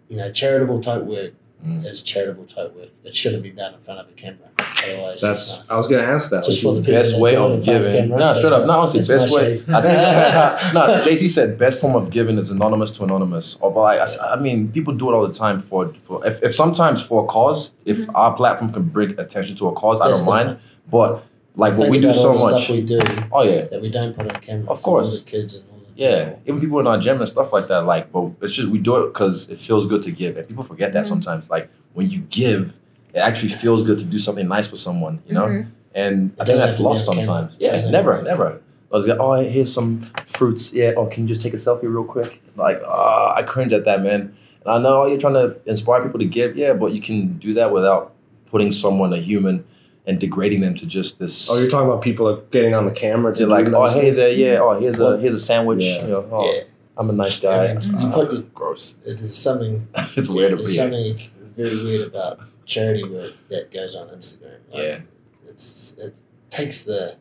you 0.09 0.17
know 0.17 0.31
charitable 0.31 0.81
type 0.81 1.03
work 1.03 1.33
mm. 1.63 1.85
is 1.85 2.01
charitable 2.01 2.45
type 2.45 2.75
work. 2.75 2.89
It 3.03 3.15
shouldn't 3.15 3.43
be 3.43 3.51
done 3.51 3.73
in 3.73 3.79
front 3.79 3.99
of 3.99 4.09
a 4.09 4.11
camera. 4.13 4.49
Otherwise, 4.59 5.21
that's. 5.21 5.49
it's 5.49 5.57
not. 5.59 5.71
I 5.71 5.77
was 5.77 5.87
gonna 5.87 6.03
ask 6.03 6.29
that. 6.31 6.43
Just 6.43 6.61
for 6.63 6.73
the 6.73 6.81
best 6.81 7.19
way 7.19 7.35
of 7.35 7.63
giving. 7.63 7.93
camera, 7.93 8.19
No, 8.19 8.27
that's 8.27 8.39
straight 8.39 8.53
up. 8.53 8.61
No, 8.61 8.67
Not 8.67 8.79
honestly, 8.79 8.99
that's 9.01 9.23
best 9.23 9.33
my 9.33 9.41
way. 9.41 9.53
I 9.67 9.81
think, 9.81 10.73
no, 10.73 11.01
JC 11.03 11.29
said 11.29 11.57
best 11.57 11.79
form 11.79 11.95
of 11.95 12.09
giving 12.09 12.37
is 12.37 12.49
anonymous 12.49 12.91
to 12.91 13.03
anonymous. 13.03 13.57
Or, 13.61 13.71
but 13.71 13.81
I, 13.81 14.05
I, 14.05 14.33
I 14.33 14.39
mean, 14.39 14.71
people 14.71 14.93
do 14.93 15.09
it 15.09 15.13
all 15.13 15.27
the 15.27 15.33
time 15.33 15.59
for 15.59 15.93
for 16.03 16.25
if, 16.25 16.41
if 16.43 16.55
sometimes 16.55 17.01
for 17.01 17.23
a 17.23 17.27
cause. 17.27 17.71
If 17.85 18.07
our 18.15 18.35
platform 18.35 18.73
can 18.73 18.83
bring 18.83 19.19
attention 19.19 19.55
to 19.57 19.67
a 19.67 19.73
cause, 19.73 20.01
I 20.01 20.09
don't 20.09 20.25
mind. 20.25 20.49
different. 20.49 20.61
But 20.89 21.25
like 21.55 21.77
what 21.77 21.89
we 21.89 21.99
do 21.99 22.13
so 22.13 22.33
much. 22.33 22.65
Stuff 22.65 22.75
we 22.75 22.81
do 22.81 22.99
Oh 23.31 23.43
yeah, 23.43 23.65
that 23.65 23.81
we 23.81 23.89
don't 23.89 24.15
put 24.15 24.31
on 24.31 24.41
camera. 24.41 24.69
Of 24.69 24.81
course. 24.81 25.11
all 25.11 25.23
the 25.23 25.31
kids 25.31 25.55
and 25.55 25.69
all 25.69 25.74
the 25.74 25.74
yeah. 25.95 26.35
Even 26.45 26.59
people 26.61 26.79
in 26.79 26.87
our 26.87 26.97
gym 26.99 27.19
and 27.19 27.27
stuff 27.29 27.51
like 27.53 27.67
that. 27.69 27.85
Like, 27.85 28.11
but 28.11 28.31
it's 28.41 28.53
just 28.53 28.69
we 28.69 28.77
do 28.79 29.03
it 29.03 29.07
because 29.13 29.49
it 29.49 29.57
feels 29.59 29.85
good 29.85 30.01
to 30.03 30.11
give, 30.11 30.37
and 30.37 30.47
people 30.47 30.63
forget 30.63 30.93
that 30.93 31.05
Mhm. 31.05 31.09
sometimes. 31.09 31.49
Like 31.49 31.69
when 31.93 32.09
you 32.09 32.19
give, 32.29 32.77
it 33.13 33.19
actually 33.19 33.49
feels 33.49 33.83
good 33.83 33.97
to 33.99 34.05
do 34.05 34.19
something 34.19 34.47
nice 34.47 34.67
for 34.67 34.75
someone. 34.77 35.19
You 35.27 35.33
know. 35.35 35.45
Mhm. 35.47 35.67
And 35.93 36.31
I 36.39 36.43
think 36.43 36.57
that's 36.57 36.59
have 36.59 36.71
to 36.71 36.77
be 36.77 36.83
lost 36.83 37.05
sometimes. 37.05 37.55
It 37.55 37.61
Yeah, 37.61 37.89
never, 37.89 38.15
have 38.15 38.25
never. 38.25 38.59
I 38.91 38.97
was 38.97 39.07
like, 39.07 39.17
oh, 39.19 39.33
here's 39.35 39.71
some 39.73 40.01
fruits. 40.25 40.73
Yeah, 40.73 40.91
oh, 40.97 41.05
can 41.05 41.23
you 41.23 41.29
just 41.29 41.41
take 41.41 41.53
a 41.53 41.57
selfie 41.57 41.83
real 41.83 42.03
quick? 42.03 42.41
Like, 42.57 42.81
ah, 42.85 43.33
I 43.33 43.43
cringe 43.43 43.71
at 43.73 43.85
that, 43.85 44.03
man. 44.03 44.33
And 44.65 44.73
I 44.73 44.77
know 44.77 45.05
you're 45.05 45.17
trying 45.17 45.33
to 45.35 45.55
inspire 45.65 46.01
people 46.03 46.19
to 46.19 46.25
give, 46.25 46.55
yeah, 46.57 46.73
but 46.73 46.91
you 46.91 47.01
can 47.01 47.37
do 47.37 47.53
that 47.53 47.71
without 47.71 48.11
putting 48.51 48.71
someone, 48.71 49.11
a 49.13 49.17
human, 49.17 49.63
and 50.07 50.19
degrading 50.19 50.61
them 50.61 50.75
to 50.75 50.85
just 50.85 51.17
this. 51.19 51.49
Oh, 51.49 51.57
you're 51.57 51.69
talking 51.69 51.87
about 51.89 52.01
people 52.01 52.35
getting 52.51 52.73
on 52.73 52.85
the 52.85 52.91
camera 52.91 53.33
to 53.33 53.39
to 53.41 53.47
like, 53.47 53.67
oh, 53.67 53.71
those 53.71 53.93
hey 53.93 54.11
there, 54.11 54.31
yeah, 54.31 54.59
oh, 54.61 54.79
here's 54.79 54.99
a 54.99 55.17
here's 55.19 55.33
a 55.33 55.39
sandwich. 55.39 55.83
Yeah. 55.83 56.03
You 56.03 56.07
know, 56.09 56.29
oh, 56.31 56.53
yeah. 56.53 56.63
I'm 56.97 57.09
a 57.09 57.13
nice 57.13 57.39
guy. 57.39 57.67
I 57.67 57.73
mean, 57.73 57.99
you 57.99 58.09
put 58.09 58.31
your- 58.31 58.41
gross. 58.53 58.95
It 59.05 59.19
is 59.19 59.35
something 59.35 59.87
it's 60.15 60.29
weird 60.29 60.51
to 60.51 60.57
There's 60.57 60.69
be. 60.69 60.75
something 60.75 61.17
very 61.57 61.83
weird 61.83 62.07
about 62.07 62.39
charity 62.65 63.03
work 63.03 63.33
that 63.49 63.71
goes 63.71 63.95
on 63.95 64.07
Instagram. 64.09 64.59
Like, 64.71 64.81
Yeah. 64.83 64.99
it's 65.47 65.93
it 65.97 66.19
takes 66.49 66.83
the 66.83 67.15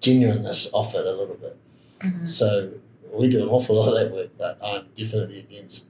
genuineness 0.00 0.70
off 0.72 0.94
it 0.94 1.06
a 1.06 1.12
little 1.12 1.36
bit. 1.36 1.56
Mhm. 2.00 2.28
So 2.28 2.70
we 3.12 3.28
do 3.28 3.42
an 3.42 3.48
awful 3.48 3.76
lot 3.76 3.88
of 3.88 3.94
that 3.94 4.12
work, 4.14 4.30
but 4.38 4.58
I'm 4.62 4.86
definitely 4.96 5.40
against 5.40 5.86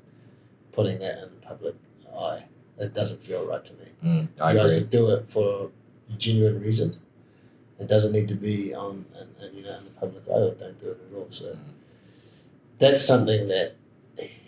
putting 0.72 0.98
that 1.00 1.18
in 1.18 1.30
the 1.30 1.46
public 1.46 1.74
eye. 2.18 2.44
It 2.78 2.94
doesn't 2.94 3.20
feel 3.20 3.44
right 3.44 3.64
to 3.64 3.72
me. 3.72 3.86
Mm, 4.04 4.28
I 4.40 4.52
you 4.52 4.58
guys 4.58 4.76
agree. 4.76 4.88
do 4.90 5.10
it 5.10 5.28
for 5.28 5.70
genuine 6.16 6.60
reasons. 6.62 7.00
It 7.80 7.86
doesn't 7.88 8.12
need 8.12 8.28
to 8.28 8.34
be 8.34 8.74
on 8.74 9.04
and, 9.18 9.28
and 9.40 9.54
you 9.56 9.62
know 9.64 9.76
in 9.78 9.84
the 9.84 9.90
public 9.90 10.22
eye. 10.28 10.54
Don't 10.60 10.80
do 10.80 10.90
it 10.90 11.00
at 11.10 11.16
all. 11.16 11.26
So 11.30 11.46
Mm. 11.46 11.58
that's 12.78 13.04
something 13.04 13.48
that 13.48 13.74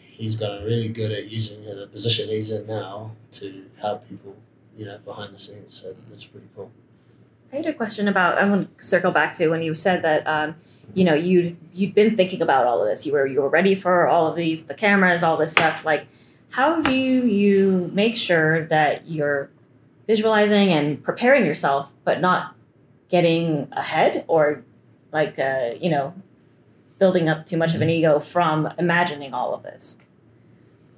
he's 0.08 0.36
gotten 0.36 0.64
really 0.64 0.88
good 0.88 1.10
at 1.12 1.30
using 1.30 1.64
the 1.64 1.86
position 1.86 2.28
he's 2.28 2.50
in 2.50 2.66
now 2.66 3.12
to 3.32 3.64
help 3.80 4.08
people, 4.08 4.36
you 4.76 4.84
know, 4.84 4.98
behind 5.04 5.34
the 5.34 5.38
scenes. 5.38 5.80
So 5.82 5.94
that's 6.10 6.24
pretty 6.24 6.46
cool. 6.54 6.70
I 7.52 7.56
had 7.56 7.66
a 7.66 7.72
question 7.72 8.06
about. 8.06 8.38
I 8.38 8.44
want 8.48 8.78
to 8.78 8.84
circle 8.84 9.10
back 9.10 9.34
to 9.38 9.48
when 9.48 9.62
you 9.62 9.74
said 9.74 10.02
that 10.02 10.24
um, 10.26 10.54
you 10.94 11.04
know 11.04 11.14
you'd 11.14 11.56
you'd 11.72 11.94
been 11.94 12.16
thinking 12.16 12.40
about 12.42 12.64
all 12.66 12.80
of 12.82 12.88
this. 12.88 13.04
You 13.06 13.12
were 13.12 13.26
you 13.26 13.40
were 13.42 13.48
ready 13.48 13.74
for 13.74 14.06
all 14.06 14.26
of 14.28 14.36
these, 14.36 14.64
the 14.64 14.74
cameras, 14.74 15.22
all 15.24 15.36
this 15.36 15.50
stuff. 15.52 15.84
Like, 15.84 16.06
how 16.50 16.80
do 16.80 16.92
you 16.92 17.90
make 17.92 18.16
sure 18.16 18.66
that 18.66 19.08
you're 19.08 19.50
visualizing 20.06 20.70
and 20.70 21.02
preparing 21.02 21.44
yourself, 21.44 21.92
but 22.04 22.20
not 22.20 22.54
getting 23.08 23.68
ahead 23.72 24.24
or 24.28 24.62
like 25.12 25.38
uh, 25.38 25.70
you 25.80 25.90
know 25.90 26.14
building 26.98 27.28
up 27.28 27.46
too 27.46 27.56
much 27.56 27.74
of 27.74 27.80
an 27.80 27.88
ego 27.88 28.20
from 28.20 28.68
imagining 28.78 29.32
all 29.32 29.54
of 29.54 29.62
this? 29.62 29.96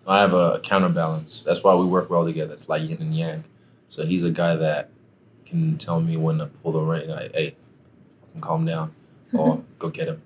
I 0.07 0.21
have 0.21 0.33
a 0.33 0.61
counterbalance. 0.61 1.43
That's 1.43 1.62
why 1.62 1.75
we 1.75 1.87
work 1.87 2.11
well 2.11 2.25
together. 2.25 2.55
It's 2.55 2.69
like 2.69 2.83
yin 2.83 2.99
and 3.01 3.17
yang. 3.17 3.45
So 3.88 4.05
he's 4.05 4.25
a 4.25 4.31
guy 4.31 4.57
that 4.57 4.88
can 5.45 5.79
tell 5.79 6.01
me 6.01 6.17
when 6.17 6.38
to 6.38 6.47
pull 6.47 6.73
the 6.73 6.81
rein. 6.81 7.09
Like, 7.09 7.33
hey, 7.35 7.55
fucking 8.23 8.41
calm 8.41 8.65
down, 8.65 8.95
or 9.33 9.62
go 9.79 9.91
get 9.91 10.09
him. 10.09 10.23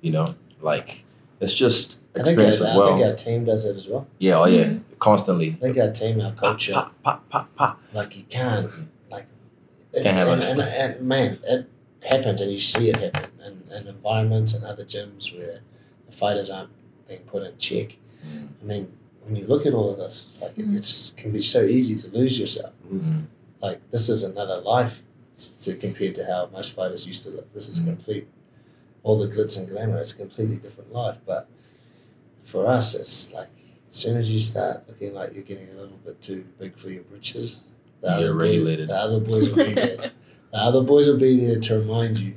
You 0.00 0.12
know, 0.12 0.34
like 0.60 1.04
it's 1.40 1.52
just 1.52 1.98
I 2.20 2.22
think, 2.24 2.38
experience 2.38 2.60
our, 2.60 2.66
as 2.66 2.70
I 2.70 2.86
think 2.86 2.98
well. 3.00 3.10
our 3.10 3.16
team 3.16 3.44
does 3.44 3.64
it 3.64 3.76
as 3.76 3.86
well. 3.86 4.06
Yeah, 4.18 4.38
oh 4.38 4.44
yeah, 4.46 4.74
constantly. 4.98 5.50
I 5.58 5.60
think 5.64 5.78
our 5.78 5.90
team, 5.92 6.20
our 6.20 6.32
culture, 6.32 6.72
Pop, 6.72 6.94
pop, 7.02 7.28
pop, 7.28 7.54
pop. 7.56 7.80
like 7.92 8.16
you 8.16 8.24
can't, 8.24 8.70
like, 9.10 9.26
it, 9.92 10.02
Can't 10.02 10.16
have 10.16 10.28
and, 10.28 10.42
us. 10.42 10.50
and, 10.52 10.60
and 10.60 11.00
man, 11.06 11.38
it 11.44 11.68
happens, 12.06 12.40
and 12.40 12.50
you 12.52 12.60
see 12.60 12.90
it 12.90 12.96
happen 12.96 13.30
in, 13.44 13.72
in 13.76 13.86
environments 13.88 14.54
and 14.54 14.64
other 14.64 14.84
gyms 14.84 15.36
where 15.36 15.60
the 16.06 16.12
fighters 16.12 16.50
aren't 16.50 16.70
being 17.08 17.20
put 17.20 17.42
in 17.42 17.56
check. 17.58 17.96
Mm, 18.26 18.48
I 18.60 18.64
mean, 18.64 18.92
when 19.24 19.36
you 19.36 19.46
look 19.46 19.66
at 19.66 19.72
all 19.74 19.90
of 19.92 19.98
this, 19.98 20.30
like 20.40 20.58
it 20.58 20.64
it's, 20.68 21.10
can 21.16 21.32
be 21.32 21.40
so 21.42 21.62
easy 21.62 21.96
to 21.96 22.16
lose 22.16 22.38
yourself. 22.38 22.72
mm, 22.92 23.24
Like 23.62 23.80
this 23.90 24.08
is 24.08 24.22
another 24.24 24.60
life 24.60 25.02
to 25.62 25.74
compared 25.76 26.14
to 26.16 26.24
how 26.26 26.48
most 26.52 26.72
fighters 26.72 27.06
used 27.06 27.22
to 27.24 27.30
live. 27.30 27.44
This 27.54 27.68
is 27.68 27.78
a 27.78 27.82
Mhm. 27.82 27.86
complete, 27.86 28.26
all 29.04 29.18
the 29.18 29.28
glitz 29.28 29.56
and 29.58 29.68
glamour. 29.68 29.98
It's 29.98 30.12
a 30.12 30.16
completely 30.16 30.56
different 30.56 30.92
life. 30.92 31.20
But 31.26 31.48
for 32.48 32.66
us, 32.66 32.94
it's 32.94 33.32
like 33.32 33.48
as 33.88 33.94
soon 33.94 34.16
as 34.16 34.30
you 34.32 34.38
start 34.40 34.84
looking 34.88 35.14
like 35.14 35.32
you're 35.34 35.42
getting 35.42 35.68
a 35.70 35.80
little 35.80 35.96
bit 36.04 36.20
too 36.20 36.44
big 36.58 36.76
for 36.76 36.88
your 36.90 37.02
britches, 37.04 37.60
the 38.00 38.18
You're 38.20 38.34
regulated. 38.34 38.88
the 38.88 38.94
other 38.96 39.20
boys 39.20 39.50
will 39.50 39.64
be 39.66 39.74
there. 39.74 39.96
the 40.52 40.58
other 40.58 40.82
boys 40.82 41.08
will 41.08 41.18
be 41.18 41.44
there 41.44 41.60
to 41.60 41.78
remind 41.80 42.18
you 42.18 42.34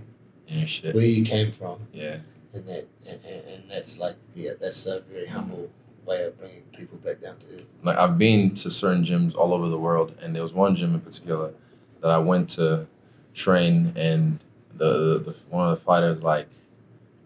Yeah, 0.47 0.65
shit. 0.65 0.93
where 0.95 1.05
you 1.05 1.23
came 1.23 1.51
from, 1.51 1.79
Yeah. 1.93 2.17
and 2.53 2.65
that 2.67 2.87
and, 3.07 3.19
and, 3.25 3.45
and 3.47 3.63
that's 3.69 3.97
like 3.99 4.15
yeah, 4.35 4.51
that's 4.59 4.85
a 4.85 5.01
very 5.01 5.27
humble 5.27 5.69
way 6.05 6.23
of 6.25 6.37
bringing 6.39 6.63
people 6.77 6.97
back 6.97 7.21
down 7.21 7.37
to 7.37 7.45
earth. 7.55 7.65
like 7.83 7.97
I've 7.97 8.17
been 8.17 8.53
to 8.55 8.71
certain 8.71 9.03
gyms 9.05 9.35
all 9.35 9.53
over 9.53 9.69
the 9.69 9.79
world, 9.79 10.13
and 10.21 10.35
there 10.35 10.43
was 10.43 10.53
one 10.53 10.75
gym 10.75 10.93
in 10.95 11.01
particular 11.01 11.53
that 12.01 12.09
I 12.11 12.17
went 12.17 12.49
to 12.51 12.87
train, 13.33 13.93
and 13.95 14.39
the, 14.75 15.19
the, 15.23 15.31
the 15.31 15.37
one 15.49 15.69
of 15.69 15.77
the 15.79 15.83
fighters 15.85 16.21
like 16.23 16.47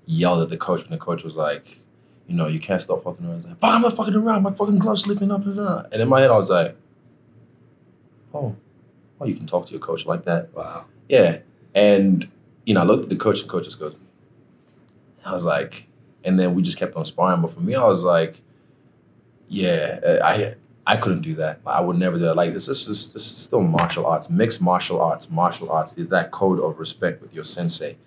yelled 0.05 0.41
at 0.43 0.49
the 0.49 0.57
coach, 0.57 0.81
and 0.83 0.91
the 0.91 0.97
coach 0.97 1.23
was 1.23 1.35
like, 1.35 1.79
"You 2.27 2.35
know, 2.35 2.47
you 2.47 2.59
can't 2.59 2.81
stop 2.81 3.03
fucking 3.03 3.25
around." 3.25 3.45
Like, 3.45 3.59
"Fuck, 3.59 3.73
I'm 3.73 3.81
not 3.81 3.95
fucking 3.95 4.15
around. 4.15 4.43
My 4.43 4.51
fucking 4.51 4.79
glove's 4.79 5.01
slipping 5.03 5.31
up." 5.31 5.43
blah." 5.43 5.83
And 5.91 6.01
in 6.01 6.07
my 6.07 6.21
head, 6.21 6.31
I 6.31 6.37
was 6.37 6.49
like, 6.49 6.75
"Oh, 8.33 8.55
oh, 9.19 9.25
you 9.25 9.35
can 9.35 9.45
talk 9.47 9.65
to 9.67 9.71
your 9.71 9.81
coach 9.81 10.05
like 10.05 10.25
that." 10.25 10.53
Wow. 10.53 10.85
Yeah, 11.07 11.39
and 11.73 12.29
you 12.65 12.73
know, 12.73 12.81
I 12.81 12.83
looked 12.83 13.03
at 13.03 13.09
the 13.09 13.15
coach, 13.15 13.41
and 13.41 13.49
coach 13.49 13.65
just 13.65 13.79
goes, 13.79 13.95
I 15.25 15.33
was 15.33 15.45
like, 15.45 15.87
and 16.23 16.39
then 16.39 16.53
we 16.53 16.61
just 16.61 16.77
kept 16.77 16.95
on 16.95 17.05
sparring. 17.05 17.41
But 17.41 17.51
for 17.51 17.59
me, 17.59 17.75
I 17.75 17.83
was 17.85 18.03
like, 18.03 18.41
yeah, 19.47 20.19
I 20.23 20.55
I 20.87 20.97
couldn't 20.97 21.21
do 21.21 21.35
that. 21.35 21.61
I 21.65 21.81
would 21.81 21.97
never 21.97 22.17
do 22.17 22.25
that. 22.25 22.35
Like 22.35 22.53
this 22.53 22.67
is 22.67 22.85
just 22.85 23.13
this 23.13 23.23
is 23.23 23.37
still 23.37 23.61
martial 23.61 24.05
arts, 24.05 24.29
mixed 24.29 24.61
martial 24.61 25.01
arts, 25.01 25.29
martial 25.29 25.71
arts. 25.71 25.95
There's 25.95 26.09
that 26.09 26.31
code 26.31 26.59
of 26.59 26.79
respect 26.79 27.21
with 27.21 27.33
your 27.33 27.43
sensei. 27.43 27.97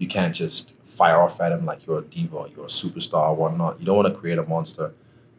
You 0.00 0.08
can't 0.08 0.34
just 0.34 0.74
fire 0.82 1.20
off 1.20 1.40
at 1.42 1.52
him 1.52 1.66
like 1.66 1.86
you're 1.86 1.98
a 1.98 2.02
diva, 2.02 2.46
you're 2.56 2.64
a 2.64 2.68
superstar, 2.68 3.28
or 3.30 3.36
whatnot. 3.36 3.78
You 3.78 3.84
don't 3.86 3.96
want 3.96 4.08
to 4.12 4.18
create 4.18 4.38
a 4.38 4.42
monster, 4.54 4.92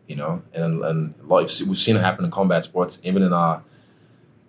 you 0.08 0.16
know. 0.16 0.44
And 0.54 0.84
and 0.84 1.14
a 1.24 1.26
lot 1.26 1.40
we've 1.68 1.78
seen 1.78 1.96
it 1.98 2.00
happen 2.10 2.24
in 2.26 2.32
combat 2.32 2.64
sports, 2.64 3.00
even 3.04 3.24
in 3.24 3.34
our 3.34 3.64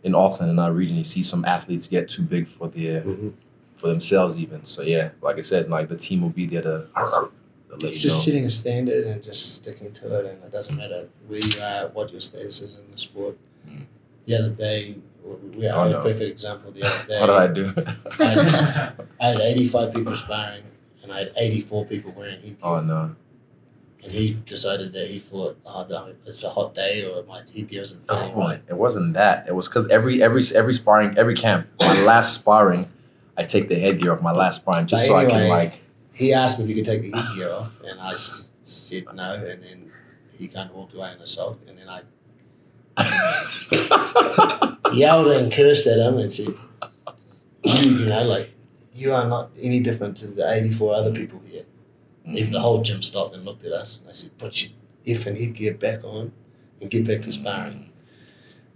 in 0.04 0.14
Auckland 0.14 0.50
in 0.52 0.58
our 0.58 0.72
region. 0.72 0.96
You 0.96 1.04
see 1.04 1.22
some 1.22 1.44
athletes 1.46 1.88
get 1.88 2.08
too 2.10 2.22
big 2.22 2.46
for 2.46 2.68
their 2.68 3.00
Mhm. 3.02 3.32
for 3.78 3.88
themselves, 3.88 4.36
even. 4.36 4.64
So 4.64 4.82
yeah, 4.82 5.10
like 5.22 5.38
I 5.38 5.42
said, 5.42 5.70
like 5.70 5.88
the 5.88 5.96
team 5.96 6.20
will 6.22 6.36
be 6.42 6.46
there 6.46 6.62
to. 6.62 6.86
to 6.94 7.30
let 7.78 7.84
It's 7.92 8.04
you 8.04 8.10
just 8.10 8.18
know. 8.18 8.32
setting 8.32 8.44
a 8.44 8.50
standard 8.50 9.06
and 9.06 9.22
just 9.22 9.54
sticking 9.54 9.92
to 9.92 10.04
it, 10.18 10.26
and 10.26 10.44
it 10.44 10.52
doesn't 10.52 10.76
matter 10.76 11.08
where 11.26 11.40
you 11.40 11.58
are, 11.62 11.88
what 11.94 12.12
your 12.12 12.20
status 12.20 12.60
is 12.60 12.76
in 12.76 12.84
the 12.92 12.98
sport. 12.98 13.34
Mm. 13.66 13.86
The 14.26 14.34
other 14.38 14.50
day, 14.50 14.96
we 15.24 15.68
Oh, 15.68 15.82
had 15.84 15.92
no. 15.92 16.00
a 16.00 16.02
perfect 16.02 16.30
example. 16.30 16.72
The 16.72 16.82
other 16.84 17.06
day, 17.06 17.20
What 17.20 17.26
did 17.26 17.36
I 17.36 17.46
do? 17.48 17.72
I 18.18 18.24
had, 18.42 19.06
I 19.20 19.26
had 19.26 19.40
85 19.40 19.94
people 19.94 20.16
sparring, 20.16 20.62
and 21.02 21.12
I 21.12 21.18
had 21.20 21.32
84 21.36 21.86
people 21.86 22.12
wearing 22.16 22.36
headgear. 22.40 22.56
oh 22.62 22.80
no. 22.80 23.14
And 24.04 24.10
he 24.10 24.34
decided 24.46 24.92
that 24.94 25.06
he 25.06 25.20
thought, 25.20 25.56
oh, 25.64 25.84
the- 25.84 26.16
it's 26.26 26.42
a 26.42 26.50
hot 26.50 26.74
day, 26.74 27.04
or 27.04 27.22
my 27.24 27.38
headgear 27.54 27.82
isn't 27.82 28.00
fitting 28.06 28.32
Oh, 28.34 28.40
right. 28.40 28.60
it 28.68 28.74
wasn't 28.76 29.14
that. 29.14 29.46
It 29.46 29.54
was 29.54 29.68
because 29.68 29.86
every 29.88 30.20
every 30.22 30.42
every 30.56 30.74
sparring, 30.74 31.16
every 31.16 31.36
camp, 31.36 31.68
my 31.78 32.00
last 32.12 32.34
sparring, 32.34 32.88
I 33.38 33.44
take 33.44 33.68
the 33.68 33.78
headgear 33.78 34.12
off 34.12 34.20
my 34.20 34.32
last 34.32 34.56
sparring 34.62 34.86
just 34.88 35.04
But 35.04 35.06
so 35.08 35.16
I 35.16 35.24
can 35.26 35.48
like. 35.48 35.80
He 36.14 36.32
asked 36.34 36.58
me 36.58 36.64
if 36.64 36.68
he 36.70 36.74
could 36.74 36.84
take 36.84 37.02
the 37.02 37.16
headgear 37.16 37.50
off, 37.52 37.80
and 37.84 38.00
I 38.00 38.14
said 38.64 39.04
no, 39.14 39.34
and 39.34 39.62
then 39.62 39.92
he 40.36 40.48
kind 40.48 40.68
of 40.68 40.74
walked 40.74 40.94
away 40.94 41.12
in 41.12 41.20
a 41.20 41.26
sulk, 41.26 41.60
and 41.68 41.78
then 41.78 41.88
I 41.88 42.02
yelled 44.94 45.28
and 45.28 45.52
cursed 45.52 45.86
at 45.86 45.98
him 45.98 46.18
and 46.18 46.32
said, 46.32 46.54
"You, 47.64 47.90
you 47.90 48.06
know, 48.06 48.24
like 48.24 48.50
you 48.92 49.12
are 49.12 49.28
not 49.28 49.50
any 49.60 49.80
different 49.80 50.16
to 50.18 50.26
the 50.26 50.50
eighty-four 50.52 50.94
other 50.94 51.12
people 51.12 51.40
here." 51.46 51.64
If 52.24 52.50
the 52.50 52.60
whole 52.60 52.82
gym 52.82 53.02
stopped 53.02 53.34
and 53.34 53.44
looked 53.44 53.64
at 53.64 53.72
us, 53.72 53.98
and 53.98 54.08
I 54.08 54.12
said, 54.12 54.36
"Put 54.38 54.62
your 54.62 54.72
effing 55.06 55.38
headgear 55.38 55.74
back 55.74 56.04
on 56.04 56.32
and 56.80 56.90
get 56.90 57.06
back 57.06 57.22
to 57.22 57.32
sparring." 57.32 57.90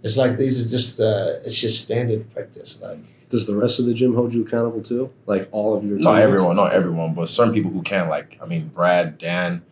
It's 0.03 0.17
like 0.17 0.37
these 0.37 0.65
are 0.65 0.69
just 0.69 0.99
uh, 0.99 1.39
it's 1.45 1.59
just 1.59 1.81
standard 1.81 2.31
practice. 2.33 2.77
Like 2.81 2.99
Does 3.29 3.45
the 3.45 3.55
rest 3.55 3.79
of 3.79 3.85
the 3.85 3.93
gym 3.93 4.13
hold 4.15 4.33
you 4.33 4.45
accountable 4.45 4.81
too? 4.81 5.11
Like 5.25 5.49
all 5.51 5.75
of 5.75 5.83
your 5.83 5.97
Not 5.97 6.21
everyone, 6.21 6.55
not 6.55 6.71
everyone, 6.73 7.13
but 7.13 7.29
certain 7.29 7.53
people 7.53 7.71
who 7.71 7.81
can. 7.81 8.07
Like 8.09 8.37
I 8.41 8.45
mean, 8.45 8.67
Brad, 8.67 9.17
Dan. 9.17 9.63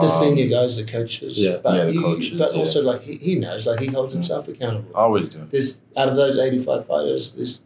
The 0.00 0.06
um, 0.06 0.08
senior 0.08 0.48
guys, 0.48 0.76
the 0.76 0.84
coaches, 0.84 1.38
yeah. 1.38 1.58
but, 1.62 1.74
Yeah, 1.74 1.84
the 1.84 1.92
you- 1.94 2.02
coaches, 2.02 2.38
but 2.38 2.52
yeah. 2.52 2.58
also 2.60 2.82
like 2.82 3.02
he, 3.02 3.16
he 3.16 3.34
knows, 3.36 3.66
like 3.66 3.80
he 3.80 3.86
holds 3.86 4.12
himself 4.12 4.48
accountable. 4.48 4.90
I 4.96 5.00
always 5.00 5.28
do. 5.28 5.46
There's 5.50 5.82
out 5.96 6.08
of 6.08 6.16
those 6.16 6.38
eighty-five 6.38 6.86
fighters, 6.86 7.32
there's 7.32 7.62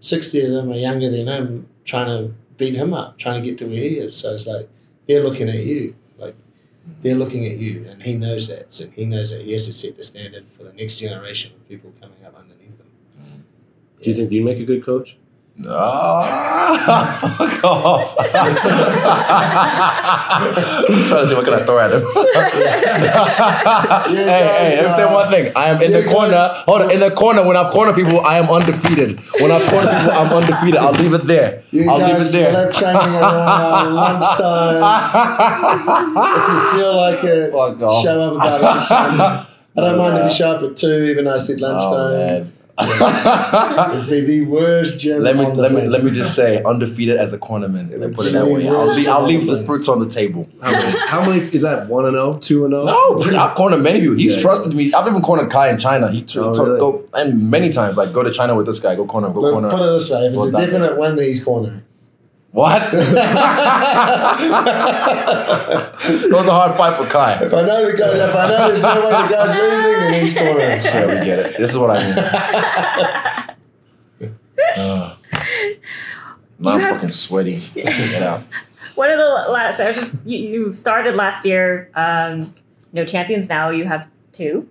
sixty 0.00 0.44
of 0.44 0.50
them 0.52 0.70
are 0.70 0.76
younger 0.76 1.10
than 1.10 1.26
him, 1.28 1.68
trying 1.84 2.06
to 2.06 2.34
beat 2.56 2.74
him 2.74 2.92
up, 2.94 3.18
trying 3.18 3.42
to 3.42 3.48
get 3.48 3.58
to 3.58 3.66
where 3.66 3.76
he 3.76 3.98
is. 3.98 4.16
So 4.16 4.34
it's 4.34 4.46
like 4.46 4.68
they're 5.06 5.22
looking 5.22 5.48
at 5.48 5.62
you, 5.64 5.94
like 6.18 6.34
they're 7.02 7.14
looking 7.16 7.46
at 7.46 7.58
you, 7.58 7.86
and 7.88 8.02
he 8.02 8.14
knows 8.14 8.48
that. 8.48 8.72
So 8.74 8.88
he 8.88 9.04
knows 9.04 9.30
that 9.30 9.42
he 9.42 9.52
has 9.52 9.66
to 9.66 9.72
set 9.72 9.96
the 9.96 10.04
standard 10.04 10.48
for 10.48 10.64
the 10.64 10.72
next 10.72 10.96
generation 10.96 11.52
of 11.54 11.68
people 11.68 11.92
coming 12.00 12.24
up 12.24 12.34
underneath 12.36 12.76
him. 12.78 13.44
Do 14.00 14.10
you 14.10 14.16
think 14.16 14.30
you 14.32 14.44
make 14.44 14.58
a 14.58 14.64
good 14.64 14.84
coach? 14.84 15.16
Ah, 15.66 17.18
fuck 17.36 17.64
off. 17.64 18.14
I'm 18.18 18.54
trying 21.08 21.22
to 21.22 21.26
see 21.28 21.34
what 21.34 21.44
can 21.44 21.54
I 21.54 21.62
throw 21.64 21.78
at 21.80 21.92
him. 21.92 22.02
hey, 24.16 24.28
hey, 24.28 24.76
let 24.76 24.84
me 24.84 24.90
say 24.92 25.04
one 25.12 25.28
thing. 25.30 25.52
I 25.56 25.66
am 25.68 25.82
in 25.82 25.90
the 25.92 26.04
corner. 26.04 26.48
Hold 26.66 26.82
on, 26.82 26.90
in 26.92 27.00
the 27.00 27.10
corner. 27.10 27.42
When 27.44 27.56
I've 27.56 27.72
cornered 27.72 27.96
people, 27.96 28.20
I 28.20 28.38
am 28.38 28.48
undefeated. 28.50 29.18
When 29.40 29.50
I've 29.50 29.68
cornered 29.68 29.96
people, 29.98 30.12
I'm 30.12 30.32
undefeated. 30.32 30.76
I'll 30.76 30.92
leave 30.92 31.12
it 31.12 31.24
there. 31.24 31.64
You 31.72 31.90
I'll 31.90 31.98
leave 31.98 32.20
it 32.26 32.30
there. 32.32 32.52
will 32.52 32.72
have 32.72 32.94
around 32.94 33.94
lunchtime. 33.98 34.82
if 36.38 36.48
you 36.48 36.58
feel 36.78 36.94
like 36.96 37.24
it, 37.24 37.50
Fuck 37.52 37.82
off. 37.82 38.04
show 38.04 38.20
up 38.22 38.34
about 38.36 38.60
lunchtime. 38.62 39.20
I 39.76 39.80
don't 39.80 39.98
mind 39.98 40.18
if 40.18 40.24
you 40.24 40.30
show 40.36 40.52
up 40.52 40.62
at 40.62 40.76
two, 40.76 41.02
even 41.04 41.24
though 41.24 41.34
I 41.34 41.38
said 41.38 41.60
Oh, 41.62 41.66
lunchtime. 41.66 42.12
man. 42.16 42.52
It'd 42.80 44.08
be 44.08 44.20
the 44.20 44.40
worst 44.42 44.98
gym. 44.98 45.22
let 45.22 45.36
me 45.36 45.44
on 45.44 45.56
the 45.56 45.62
let 45.62 45.72
me 45.72 45.88
let 45.88 46.04
me 46.04 46.10
just 46.10 46.34
say 46.34 46.62
undefeated 46.62 47.16
as 47.16 47.32
a 47.32 47.38
cornerman. 47.38 47.90
Let 47.90 48.00
me 48.10 48.14
put 48.14 48.26
it 48.26 48.32
that 48.32 48.46
way. 48.46 48.68
I'll 48.68 48.86
leave, 48.86 49.08
I'll 49.08 49.22
leave 49.24 49.46
the 49.46 49.64
fruits 49.64 49.88
on 49.88 49.98
the 50.00 50.08
table. 50.08 50.48
How 50.60 50.70
many? 50.72 50.98
how 51.08 51.20
many 51.28 51.40
is 51.52 51.62
that? 51.62 51.88
One 51.88 52.06
and 52.06 52.14
zero, 52.14 52.38
two 52.38 52.64
and 52.64 52.72
zero? 52.72 52.84
No, 52.84 53.38
I've 53.38 53.56
cornered 53.56 53.82
many 53.82 54.00
people. 54.00 54.16
He's 54.16 54.34
Yeah. 54.36 54.40
trusted 54.42 54.74
me. 54.74 54.92
I've 54.92 55.06
even 55.08 55.22
cornered 55.22 55.50
Kai 55.50 55.70
in 55.70 55.78
China. 55.78 56.10
He 56.10 56.22
t- 56.22 56.38
Oh, 56.38 56.52
told- 56.54 56.68
really? 56.68 56.80
go 56.80 57.04
and 57.14 57.50
many 57.50 57.70
times 57.70 57.96
like 57.96 58.12
go 58.12 58.22
to 58.22 58.30
China 58.32 58.54
with 58.54 58.66
this 58.66 58.78
guy. 58.78 58.94
Go 58.94 59.04
corner 59.06 59.26
him. 59.28 59.32
Go 59.34 59.40
Look, 59.40 59.52
corner. 59.54 59.70
put 59.70 59.82
it 59.82 59.92
this 59.98 60.10
way: 60.10 60.26
if 60.26 60.34
it's 60.34 60.44
a 60.44 60.50
that- 60.50 60.60
definite 60.66 60.98
win, 60.98 61.18
he's 61.18 61.42
cornering. 61.42 61.82
What? 62.50 62.80
that 62.92 62.92
was 66.30 66.46
a 66.46 66.50
hard 66.50 66.76
fight 66.76 66.96
for 66.96 67.04
Kai. 67.06 67.42
If 67.44 67.52
I 67.52 67.62
know 67.62 67.90
the 67.90 67.96
guy, 67.96 68.28
if 68.28 68.34
I 68.34 68.48
know 68.48 68.68
there's 68.68 68.82
no 68.82 69.00
way 69.00 69.10
the 69.10 69.28
guy's 69.28 69.56
losing, 69.58 70.00
then 70.00 70.22
he's 70.22 70.34
cornering. 70.34 70.82
Yeah, 70.82 71.06
we 71.06 71.12
get 71.26 71.38
it. 71.40 71.56
This 71.58 71.70
is 71.70 71.76
what 71.78 71.90
I 71.90 72.02
mean. 72.02 72.14
Uh, 74.76 75.14
now 76.58 76.70
I'm 76.72 76.78
You 76.78 76.84
have- 76.84 76.94
fucking 76.96 77.08
sweaty. 77.10 77.62
Get 77.74 78.22
out. 78.22 78.42
One 78.96 79.10
of 79.10 79.18
the 79.18 79.24
last, 79.50 79.78
I 79.80 79.86
was 79.86 79.94
just 79.96 80.26
you, 80.26 80.38
you 80.38 80.72
started 80.72 81.14
last 81.14 81.44
year. 81.46 81.90
Um, 81.94 82.52
no 82.92 83.04
champions 83.04 83.48
now. 83.48 83.70
You 83.70 83.84
have 83.86 84.08
two, 84.32 84.68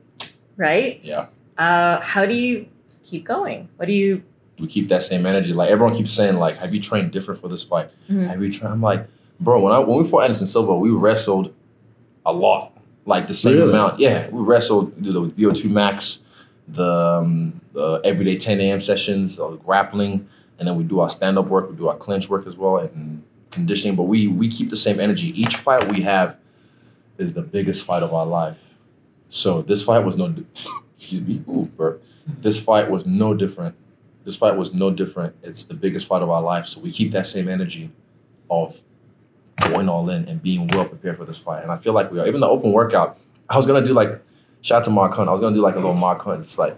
right? 0.58 1.00
Yeah. 1.04 1.28
Uh, 1.58 2.02
how 2.02 2.26
do 2.26 2.34
you 2.34 2.68
keep 3.04 3.24
going? 3.26 3.70
What 3.78 3.86
do 3.86 3.94
you? 3.94 4.22
We 4.60 4.68
keep 4.68 4.90
that 4.90 5.04
same 5.04 5.26
energy. 5.26 5.54
Like 5.54 5.70
everyone 5.70 5.96
keeps 5.96 6.12
saying, 6.12 6.38
like, 6.38 6.58
have 6.58 6.74
you 6.74 6.80
trained 6.82 7.12
different 7.12 7.40
for 7.40 7.48
this 7.48 7.64
fight? 7.64 7.92
Mhm. 8.10 8.28
Have 8.28 8.42
you 8.42 8.52
trained? 8.52 8.74
I'm 8.74 8.82
like, 8.82 9.08
bro, 9.40 9.62
when 9.62 9.72
I 9.74 9.80
when 9.80 9.98
we 9.98 10.04
fought 10.04 10.22
Anderson 10.24 10.48
Silva, 10.48 10.76
we 10.76 10.90
wrestled 10.90 11.54
a 12.26 12.34
lot. 12.34 12.74
Like 13.06 13.28
the 13.28 13.34
same 13.34 13.58
Really? 13.58 13.70
amount. 13.70 14.00
Yeah. 14.00 14.30
We 14.30 14.42
wrestled 14.42 14.96
we 14.98 15.04
do 15.04 15.12
the 15.14 15.22
VO2 15.34 15.70
max, 15.70 16.20
the 16.68 16.84
um, 17.24 17.62
the 17.74 18.02
everyday 18.04 18.36
10 18.38 18.60
a.m. 18.60 18.82
sessions, 18.82 19.40
uh, 19.40 19.50
grappling, 19.52 20.28
and 20.60 20.68
then 20.68 20.76
we 20.76 20.84
do 20.84 21.00
our 21.00 21.10
stand-up 21.10 21.48
work, 21.48 21.70
we 21.70 21.76
do 21.78 21.88
our 21.88 21.96
clinch 21.96 22.28
work 22.30 22.48
as 22.48 22.58
well, 22.58 22.78
and 22.78 23.22
conditioning. 23.52 23.96
But 23.96 24.04
we 24.04 24.28
we 24.28 24.48
keep 24.50 24.70
the 24.72 24.78
same 24.78 25.00
energy. 25.00 25.40
Each 25.40 25.56
fight 25.56 25.88
we 25.88 26.02
have 26.02 26.38
is 27.18 27.34
the 27.34 27.42
biggest 27.44 27.84
fight 27.84 28.04
of 28.04 28.14
our 28.14 28.26
life. 28.26 28.60
So 29.30 29.62
this 29.62 29.82
fight 29.84 30.00
was 30.04 30.18
no 30.18 30.34
excuse 30.96 31.22
me, 31.22 31.44
ooh, 31.48 31.70
burp. 31.78 32.04
This 32.42 32.60
fight 32.60 32.90
was 32.90 33.06
no 33.06 33.34
different. 33.34 33.76
This 34.28 34.36
fight 34.36 34.58
was 34.58 34.74
no 34.74 34.92
different. 34.92 35.38
It's 35.42 35.64
the 35.64 35.74
biggest 35.74 36.06
fight 36.06 36.22
of 36.22 36.30
our 36.30 36.42
life. 36.42 36.66
So 36.66 36.82
we 36.82 36.92
keep 36.92 37.14
that 37.14 37.28
same 37.28 37.48
energy 37.48 37.92
of 38.52 38.82
going 39.62 39.88
all 39.88 40.10
in 40.10 40.28
and 40.28 40.44
being 40.44 40.68
well 40.68 40.84
prepared 40.84 41.16
for 41.16 41.24
this 41.24 41.38
fight. 41.38 41.64
And 41.64 41.72
I 41.72 41.78
feel 41.78 41.94
like 41.94 42.12
we 42.12 42.20
are. 42.20 42.28
Even 42.28 42.42
the 42.42 42.48
open 42.50 42.74
workout, 42.74 43.18
I 43.50 43.56
was 43.56 43.66
gonna 43.66 43.86
do 43.86 43.94
like 43.94 44.22
shout 44.60 44.80
out 44.80 44.84
to 44.84 44.90
Mark 44.90 45.14
Hunt. 45.14 45.30
I 45.30 45.32
was 45.32 45.40
gonna 45.40 45.56
do 45.56 45.62
like 45.62 45.76
a 45.76 45.80
little 45.80 45.94
Mark 45.94 46.24
Hunt, 46.24 46.44
just 46.44 46.60
like, 46.60 46.78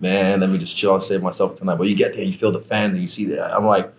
man, 0.00 0.40
let 0.40 0.50
me 0.50 0.58
just 0.58 0.76
chill 0.76 0.92
and 0.92 1.04
save 1.04 1.22
myself 1.22 1.54
tonight. 1.54 1.76
But 1.76 1.86
you 1.86 1.94
get 1.94 2.16
there, 2.16 2.24
you 2.24 2.32
feel 2.32 2.50
the 2.50 2.60
fans 2.60 2.94
and 2.94 3.00
you 3.00 3.06
see 3.06 3.26
that. 3.26 3.54
I'm 3.54 3.64
like, 3.64 3.94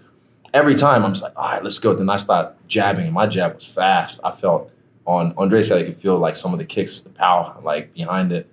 every 0.54 0.76
time 0.76 1.06
I'm 1.06 1.13
just 1.13 1.24
like, 1.24 1.38
all 1.38 1.54
right, 1.54 1.63
let's 1.63 1.80
go. 1.80 1.96
Then 1.96 2.10
I 2.10 2.17
start 2.17 2.54
jabbing, 2.67 3.06
and 3.06 3.13
my 3.13 3.28
jab 3.28 3.56
was 3.56 3.65
fast. 3.65 4.19
I 4.26 4.32
felt 4.32 4.69
on 5.06 5.34
Andre 5.38 5.63
said 5.63 5.78
I 5.78 5.84
could 5.86 6.02
feel 6.02 6.19
like 6.19 6.36
some 6.36 6.52
of 6.52 6.60
the 6.60 6.65
kicks, 6.65 7.00
the 7.00 7.12
power 7.12 7.58
like 7.63 7.93
behind 7.93 8.34
it. 8.34 8.50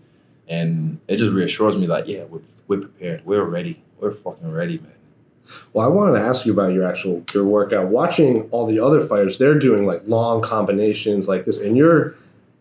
And 0.47 1.01
it 1.09 1.17
just 1.17 1.33
reassures 1.33 1.77
me 1.77 1.89
like, 1.89 2.07
yeah, 2.07 2.27
we're, 2.27 2.43
we're 2.69 2.79
prepared. 2.79 3.27
We're 3.27 3.43
ready. 3.43 3.83
We're 4.01 4.13
fucking 4.13 4.51
ready, 4.51 4.79
man. 4.79 4.93
Well, 5.73 5.85
I 5.85 5.89
wanted 5.89 6.19
to 6.19 6.25
ask 6.25 6.47
you 6.47 6.53
about 6.53 6.73
your 6.73 6.87
actual 6.87 7.23
your 7.35 7.45
workout. 7.45 7.89
Watching 7.89 8.49
all 8.51 8.67
the 8.67 8.79
other 8.79 9.01
fighters, 9.01 9.37
they're 9.39 9.59
doing 9.59 9.85
like 9.85 10.03
long 10.07 10.43
combinations 10.43 11.29
like 11.29 11.45
this, 11.45 11.59
and 11.59 11.77
you're 11.77 12.15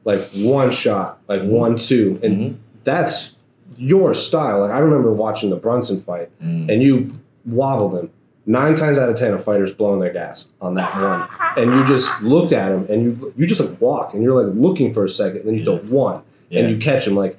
like 0.05 0.27
one 0.33 0.71
shot, 0.71 1.19
like 1.27 1.41
Mhm. 1.41 1.49
one 1.49 1.75
two, 1.77 2.19
and 2.23 2.37
Mhm. 2.37 2.55
that's 2.83 3.33
your 3.77 4.13
style. 4.13 4.61
Like 4.61 4.71
I 4.71 4.79
remember 4.79 5.11
watching 5.13 5.49
the 5.51 5.55
Brunson 5.55 5.99
fight, 5.99 6.29
Mm. 6.43 6.69
and 6.71 6.81
you 6.83 7.11
wobbled 7.45 7.93
him. 7.97 8.09
Nine 8.47 8.73
times 8.73 8.97
out 8.97 9.07
of 9.09 9.15
ten, 9.15 9.33
a 9.33 9.37
fighter's 9.37 9.71
blowing 9.71 9.99
their 9.99 10.11
gas 10.11 10.47
on 10.59 10.73
that 10.73 10.99
one, 10.99 11.23
and 11.63 11.71
you 11.71 11.85
just 11.85 12.09
looked 12.23 12.51
at 12.51 12.71
him, 12.71 12.87
and 12.89 13.03
you 13.03 13.33
you 13.37 13.45
just 13.45 13.61
like 13.61 13.79
walk, 13.79 14.13
and 14.15 14.23
you're 14.23 14.41
like 14.43 14.51
looking 14.55 14.91
for 14.91 15.05
a 15.05 15.09
second, 15.09 15.41
and 15.41 15.47
then 15.49 15.55
you 15.55 15.63
throw 15.63 15.77
one, 15.95 16.21
Yeah. 16.49 16.61
and 16.61 16.71
you 16.71 16.77
catch 16.77 17.05
him 17.07 17.15
like. 17.15 17.37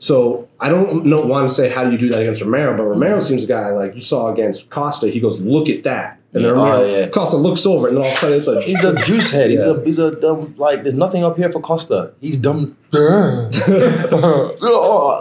So 0.00 0.48
I 0.60 0.68
don't 0.68 1.06
know, 1.06 1.24
want 1.24 1.48
to 1.48 1.54
say 1.54 1.68
how 1.70 1.84
do 1.84 1.92
you 1.92 1.98
do 1.98 2.08
that 2.10 2.20
against 2.22 2.42
Romero, 2.42 2.76
but 2.76 2.82
Romero 2.84 3.20
seems 3.20 3.44
a 3.44 3.46
guy 3.46 3.70
like 3.70 3.94
you 3.94 4.00
saw 4.00 4.32
against 4.32 4.68
Costa. 4.70 5.08
He 5.08 5.20
goes, 5.20 5.40
"Look 5.40 5.68
at 5.70 5.84
that," 5.84 6.18
and 6.34 6.44
then 6.44 6.52
oh, 6.52 6.56
Romero, 6.56 6.82
oh, 6.82 6.96
yeah. 7.00 7.08
Costa 7.08 7.36
looks 7.36 7.64
over, 7.64 7.88
and 7.88 7.96
then 7.96 8.04
all 8.04 8.10
of 8.10 8.16
a 8.16 8.20
sudden 8.20 8.36
it's 8.38 8.46
like 8.46 8.64
He's 8.64 8.84
a 8.84 8.94
juice 9.04 9.30
head. 9.30 9.50
He's 9.50 9.60
Yeah. 9.60 9.70
a 9.76 9.84
he's 9.84 9.98
a 9.98 10.10
dumb 10.20 10.54
like 10.58 10.82
there's 10.82 10.94
nothing 10.94 11.24
up 11.24 11.36
here 11.38 11.50
for 11.50 11.60
Costa. 11.60 12.12
He's 12.20 12.36
dumb. 12.36 12.76
Oh, 12.96 13.50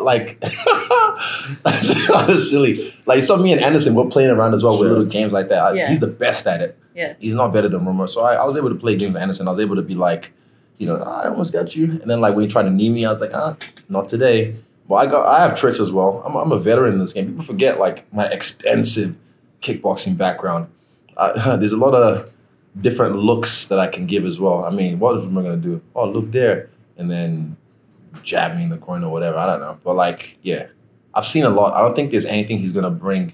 like 0.03 0.39
That's 1.63 2.49
silly. 2.49 2.93
Like 3.05 3.23
so, 3.23 3.37
me 3.37 3.51
and 3.53 3.61
Anderson 3.61 3.95
we're 3.95 4.05
playing 4.09 4.31
around 4.31 4.53
as 4.53 4.63
well 4.63 4.75
Sure. 4.75 4.83
with 4.83 4.91
little 4.97 5.05
games 5.05 5.33
like 5.33 5.49
that. 5.49 5.75
Yeah. 5.75 5.89
He's 5.89 5.99
the 5.99 6.07
best 6.07 6.47
at 6.47 6.61
it. 6.61 6.77
Yeah. 6.95 7.13
He's 7.19 7.35
not 7.35 7.53
better 7.53 7.69
than 7.69 7.85
Romero. 7.85 8.07
So 8.07 8.21
I, 8.21 8.35
I 8.35 8.45
was 8.45 8.57
able 8.57 8.69
to 8.69 8.75
play 8.75 8.95
games 8.95 9.13
with 9.13 9.21
Anderson. 9.21 9.47
I 9.47 9.51
was 9.51 9.59
able 9.59 9.75
to 9.75 9.81
be 9.81 9.95
like, 9.95 10.31
you 10.77 10.87
know, 10.87 10.97
I 10.97 11.29
almost 11.29 11.53
got 11.53 11.75
you. 11.75 11.85
And 11.85 12.09
then 12.09 12.21
like 12.21 12.35
when 12.35 12.43
he 12.43 12.51
tried 12.51 12.63
to 12.63 12.69
knee 12.69 12.89
me, 12.89 13.05
I 13.05 13.11
was 13.11 13.21
like, 13.21 13.31
ah, 13.33 13.55
not 13.89 14.07
today. 14.07 14.55
But 14.87 14.95
I 14.95 15.05
got 15.05 15.27
I 15.27 15.39
have 15.39 15.55
tricks 15.55 15.79
as 15.79 15.91
well. 15.91 16.21
I'm, 16.25 16.35
I'm 16.35 16.51
a 16.51 16.59
veteran 16.59 16.93
in 16.93 16.99
this 16.99 17.13
game. 17.13 17.27
People 17.27 17.43
forget 17.43 17.79
like 17.79 18.11
my 18.13 18.25
extensive 18.27 19.15
kickboxing 19.61 20.17
background. 20.17 20.67
I, 21.17 21.55
there's 21.57 21.71
a 21.71 21.77
lot 21.77 21.93
of 21.93 22.31
different 22.79 23.15
looks 23.15 23.65
that 23.67 23.79
I 23.79 23.87
can 23.87 24.05
give 24.05 24.25
as 24.25 24.39
well. 24.39 24.65
I 24.65 24.71
mean, 24.71 24.99
what 24.99 25.17
is 25.17 25.25
Romer 25.25 25.43
gonna 25.43 25.57
do? 25.57 25.81
Oh, 25.95 26.09
look 26.09 26.31
there, 26.31 26.69
and 26.97 27.09
then 27.09 27.57
jab 28.23 28.55
me 28.55 28.63
in 28.63 28.69
the 28.69 28.77
corner 28.77 29.07
or 29.07 29.11
whatever. 29.11 29.37
I 29.37 29.45
don't 29.45 29.59
know. 29.59 29.77
But 29.83 29.95
like, 29.95 30.37
yeah, 30.41 30.67
I've 31.13 31.25
seen 31.25 31.43
a 31.45 31.49
lot. 31.49 31.73
I 31.73 31.81
don't 31.81 31.95
think 31.95 32.11
there's 32.11 32.25
anything 32.25 32.59
he's 32.59 32.73
gonna 32.73 32.91
bring 32.91 33.33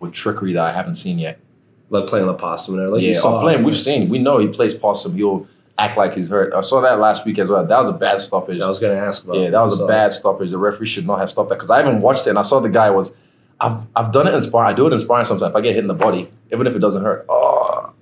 with 0.00 0.12
trickery 0.12 0.52
that 0.54 0.64
I 0.64 0.72
haven't 0.72 0.94
seen 0.94 1.18
yet. 1.18 1.38
Like 1.90 2.06
playing 2.06 2.26
the 2.26 2.34
possum 2.34 2.76
there. 2.76 2.88
Like 2.88 3.02
you 3.02 3.12
yeah, 3.12 3.20
saw. 3.20 3.38
oh, 3.38 3.40
playing. 3.40 3.62
We've 3.62 3.78
seen. 3.78 4.08
We 4.08 4.18
know 4.18 4.38
he 4.38 4.48
plays 4.48 4.74
possum. 4.74 5.14
He'll 5.14 5.46
act 5.78 5.96
like 5.96 6.14
he's 6.14 6.28
hurt. 6.28 6.52
I 6.52 6.60
saw 6.60 6.80
that 6.80 6.98
last 6.98 7.24
week 7.24 7.38
as 7.38 7.48
well. 7.48 7.64
That 7.64 7.78
was 7.78 7.88
a 7.88 7.92
bad 7.92 8.20
stoppage. 8.20 8.60
I 8.60 8.68
was 8.68 8.78
gonna 8.78 8.94
ask 8.94 9.24
about. 9.24 9.36
yeah, 9.36 9.50
that 9.50 9.60
was 9.60 9.78
a 9.80 9.86
bad 9.86 10.12
stoppage. 10.12 10.50
The 10.50 10.58
referee 10.58 10.86
should 10.86 11.06
not 11.06 11.18
have 11.20 11.30
stopped 11.30 11.48
that 11.50 11.56
because 11.56 11.70
I 11.70 11.78
haven't 11.78 12.00
watched 12.02 12.26
it 12.26 12.30
and 12.30 12.38
I 12.38 12.42
saw 12.42 12.60
the 12.60 12.68
guy 12.68 12.90
was. 12.90 13.14
I've 13.60 13.86
I've 13.96 14.12
done 14.12 14.28
it 14.28 14.34
in 14.34 14.42
sparring. 14.42 14.72
I 14.72 14.76
do 14.76 14.86
it 14.86 14.92
in 14.92 15.00
sparring 15.00 15.24
sometimes. 15.24 15.50
If 15.50 15.56
I 15.56 15.60
get 15.60 15.74
hit 15.74 15.82
in 15.82 15.88
the 15.88 15.94
body, 15.94 16.30
even 16.52 16.66
if 16.68 16.76
it 16.76 16.78
doesn't 16.78 17.02
hurt, 17.02 17.26
oh, 17.28 17.92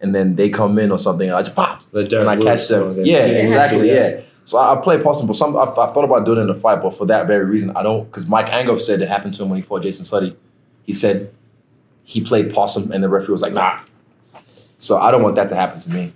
and 0.00 0.12
then 0.14 0.34
they 0.34 0.48
come 0.50 0.76
in 0.78 0.90
or 0.90 0.98
something, 0.98 1.28
and 1.28 1.36
I 1.36 1.42
just 1.42 1.54
pop 1.54 1.82
The 1.92 2.00
and 2.20 2.28
I 2.28 2.36
catch 2.36 2.66
them. 2.66 2.96
Yeah, 2.96 3.04
Yeah. 3.04 3.24
exactly. 3.26 3.88
Yeah. 3.92 4.22
So 4.44 4.58
I, 4.58 4.74
I 4.76 4.80
play 4.82 5.00
possum, 5.00 5.26
but 5.28 5.36
some 5.36 5.56
I've, 5.56 5.68
I've 5.78 5.94
thought 5.94 6.04
about 6.04 6.24
doing 6.24 6.38
it 6.38 6.42
in 6.42 6.46
the 6.48 6.54
fight, 6.56 6.82
but 6.82 6.96
for 6.96 7.06
that 7.06 7.26
very 7.28 7.44
reason, 7.44 7.70
I 7.76 7.82
don't. 7.84 8.04
Because 8.04 8.26
Mike 8.26 8.46
Angove 8.46 8.80
said 8.80 9.00
it 9.02 9.08
happened 9.08 9.34
to 9.34 9.44
him 9.44 9.50
when 9.50 9.56
he 9.56 9.62
fought 9.62 9.82
Jason 9.82 10.04
Suddy. 10.04 10.36
He 10.82 10.92
said 10.92 11.32
he 12.02 12.20
played 12.20 12.52
possum, 12.52 12.90
and 12.90 13.02
the 13.02 13.08
referee 13.08 13.32
was 13.32 13.42
like, 13.42 13.52
"Nah." 13.52 13.80
So 14.78 14.98
I 14.98 15.10
don't 15.12 15.22
want 15.22 15.36
that 15.36 15.48
to 15.48 15.54
happen 15.54 15.78
to 15.80 15.90
me. 15.90 16.12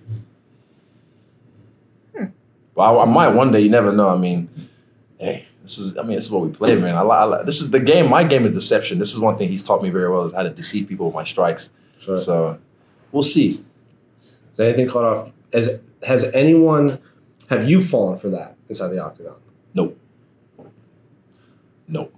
Well, 2.79 3.01
I, 3.01 3.03
I 3.03 3.07
might 3.07 3.29
one 3.31 3.51
day. 3.51 3.61
You 3.61 3.71
never 3.71 3.93
know. 3.93 4.09
I 4.09 4.17
mean, 4.17 4.49
hey, 5.19 5.47
this 5.63 5.79
is. 5.79 5.99
I 5.99 6.03
mean, 6.03 6.15
this 6.15 6.25
is 6.27 6.31
what 6.31 6.43
we 6.45 6.51
play, 6.53 6.77
man. 6.77 6.97
I, 6.97 7.03
li- 7.03 7.37
I, 7.39 7.43
this 7.43 7.61
is 7.61 7.71
the 7.73 7.81
game. 7.81 8.09
My 8.09 8.23
game 8.23 8.47
is 8.47 8.55
deception. 8.55 9.01
This 9.01 9.13
is 9.13 9.19
one 9.19 9.37
thing 9.37 9.49
he's 9.49 9.65
taught 9.65 9.83
me 9.83 9.91
very 9.91 10.09
well 10.09 10.23
is 10.25 10.33
how 10.33 10.45
to 10.45 10.51
deceive 10.51 10.87
people 10.89 11.07
with 11.07 11.15
my 11.17 11.25
strikes. 11.25 11.71
Sure. 11.99 12.17
So 12.17 12.59
we'll 13.11 13.25
see. 13.25 13.65
Has 14.53 14.61
anything 14.61 14.89
caught 14.89 15.05
off? 15.05 15.31
Has 15.53 15.81
has 16.07 16.23
anyone? 16.33 17.01
Have 17.51 17.69
you 17.69 17.83
fallen 17.83 18.17
for 18.17 18.31
that 18.31 18.57
inside 18.69 18.89
the 18.89 19.03
octagon? 19.03 19.35
Nope. 19.75 19.99
Nope. 21.89 22.15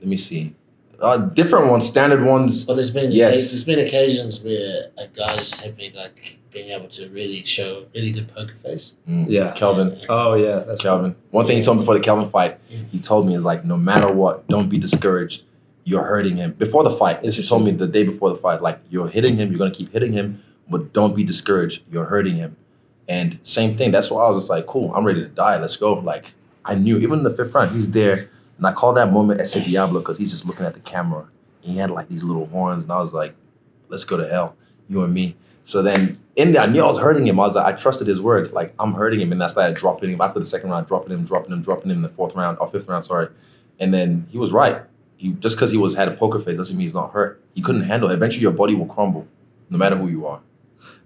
Let 0.00 0.08
me 0.08 0.16
see. 0.16 0.54
Uh, 1.00 1.16
different 1.16 1.70
ones, 1.70 1.86
standard 1.86 2.22
ones. 2.24 2.64
Well, 2.66 2.76
there's 2.76 2.90
been 2.90 3.10
Yes. 3.10 3.34
occasions, 3.34 3.50
there's 3.50 3.64
been 3.64 3.78
occasions 3.86 4.40
where 4.40 4.86
uh, 4.98 5.06
guys 5.14 5.58
have 5.60 5.76
been 5.76 5.94
like 5.94 6.38
being 6.56 6.70
able 6.70 6.88
to 6.88 7.06
really 7.10 7.44
show 7.44 7.82
a 7.82 7.84
really 7.94 8.10
good 8.12 8.28
poker 8.34 8.54
face. 8.54 8.92
Mm, 9.06 9.26
Yeah. 9.28 9.50
Kelvin. 9.52 10.00
Oh 10.08 10.32
yeah, 10.34 10.60
that's 10.60 10.80
Kelvin. 10.80 11.14
One 11.30 11.46
thing 11.46 11.58
he 11.58 11.62
told 11.62 11.76
me 11.76 11.82
before 11.82 11.92
the 11.92 12.00
Kelvin 12.00 12.30
fight, 12.30 12.58
he 12.90 12.98
told 12.98 13.26
me 13.26 13.34
is 13.34 13.44
like, 13.44 13.66
no 13.66 13.76
matter 13.76 14.10
what, 14.10 14.48
don't 14.48 14.70
be 14.70 14.78
discouraged. 14.78 15.42
You're 15.84 16.04
hurting 16.04 16.38
him. 16.38 16.52
Before 16.52 16.82
the 16.82 16.90
fight, 16.90 17.20
this 17.22 17.36
he 17.36 17.42
told 17.46 17.62
me 17.62 17.72
the 17.72 17.86
day 17.86 18.04
before 18.04 18.30
the 18.30 18.36
fight, 18.36 18.62
like 18.62 18.80
you're 18.88 19.06
hitting 19.08 19.36
him, 19.36 19.50
you're 19.50 19.58
gonna 19.58 19.70
keep 19.70 19.92
hitting 19.92 20.14
him, 20.14 20.42
but 20.70 20.94
don't 20.94 21.14
be 21.14 21.24
discouraged. 21.24 21.82
You're 21.92 22.06
hurting 22.06 22.36
him. 22.36 22.56
And 23.06 23.38
same 23.42 23.76
thing. 23.76 23.90
That's 23.90 24.10
why 24.10 24.24
I 24.24 24.28
was 24.30 24.38
just 24.38 24.48
like, 24.50 24.64
cool, 24.66 24.94
I'm 24.94 25.04
ready 25.04 25.20
to 25.20 25.28
die. 25.28 25.58
Let's 25.60 25.76
go. 25.76 25.92
Like 25.92 26.32
I 26.64 26.74
knew, 26.74 26.96
even 26.98 27.18
in 27.18 27.24
the 27.24 27.30
fifth 27.36 27.54
round, 27.54 27.72
he's 27.72 27.90
there, 27.90 28.30
and 28.56 28.66
I 28.66 28.72
call 28.72 28.94
that 28.94 29.12
moment 29.12 29.42
Ese 29.42 29.62
Diablo 29.62 30.00
because 30.00 30.16
he's 30.16 30.30
just 30.30 30.46
looking 30.46 30.64
at 30.64 30.72
the 30.72 30.80
camera. 30.80 31.28
He 31.60 31.76
had 31.76 31.90
like 31.90 32.08
these 32.08 32.24
little 32.24 32.46
horns, 32.46 32.82
and 32.84 32.90
I 32.90 32.98
was 32.98 33.12
like, 33.12 33.34
let's 33.90 34.04
go 34.04 34.16
to 34.16 34.26
hell, 34.26 34.56
you 34.88 35.02
and 35.04 35.12
me. 35.12 35.36
So 35.66 35.82
then 35.82 36.16
in 36.36 36.52
there, 36.52 36.62
I 36.62 36.66
knew 36.66 36.80
I 36.80 36.86
was 36.86 36.98
hurting 36.98 37.26
him. 37.26 37.40
I 37.40 37.42
was 37.42 37.56
like, 37.56 37.66
I 37.66 37.72
trusted 37.72 38.06
his 38.06 38.20
word. 38.20 38.52
Like 38.52 38.72
I'm 38.78 38.94
hurting 38.94 39.20
him, 39.20 39.32
and 39.32 39.40
that's 39.40 39.56
like 39.56 39.74
dropping 39.74 40.10
him 40.10 40.20
after 40.20 40.38
the 40.38 40.44
second 40.44 40.70
round, 40.70 40.86
dropping 40.86 41.12
him, 41.12 41.24
dropping 41.24 41.50
him, 41.50 41.60
dropping 41.60 41.90
him 41.90 41.96
in 41.96 42.02
the 42.02 42.08
fourth 42.08 42.36
round 42.36 42.56
or 42.60 42.68
fifth 42.68 42.86
round, 42.86 43.04
sorry. 43.04 43.28
And 43.80 43.92
then 43.92 44.28
he 44.30 44.38
was 44.38 44.52
right. 44.52 44.82
He 45.16 45.30
just 45.32 45.56
because 45.56 45.72
he 45.72 45.76
was 45.76 45.96
had 45.96 46.06
a 46.06 46.12
poker 46.12 46.38
face 46.38 46.56
doesn't 46.56 46.76
mean 46.76 46.84
he's 46.84 46.94
not 46.94 47.12
hurt. 47.12 47.42
He 47.54 47.62
couldn't 47.62 47.82
handle 47.82 48.08
it. 48.12 48.14
Eventually, 48.14 48.42
your 48.42 48.52
body 48.52 48.76
will 48.76 48.86
crumble, 48.86 49.26
no 49.68 49.76
matter 49.76 49.96
who 49.96 50.06
you 50.06 50.24
are. 50.24 50.40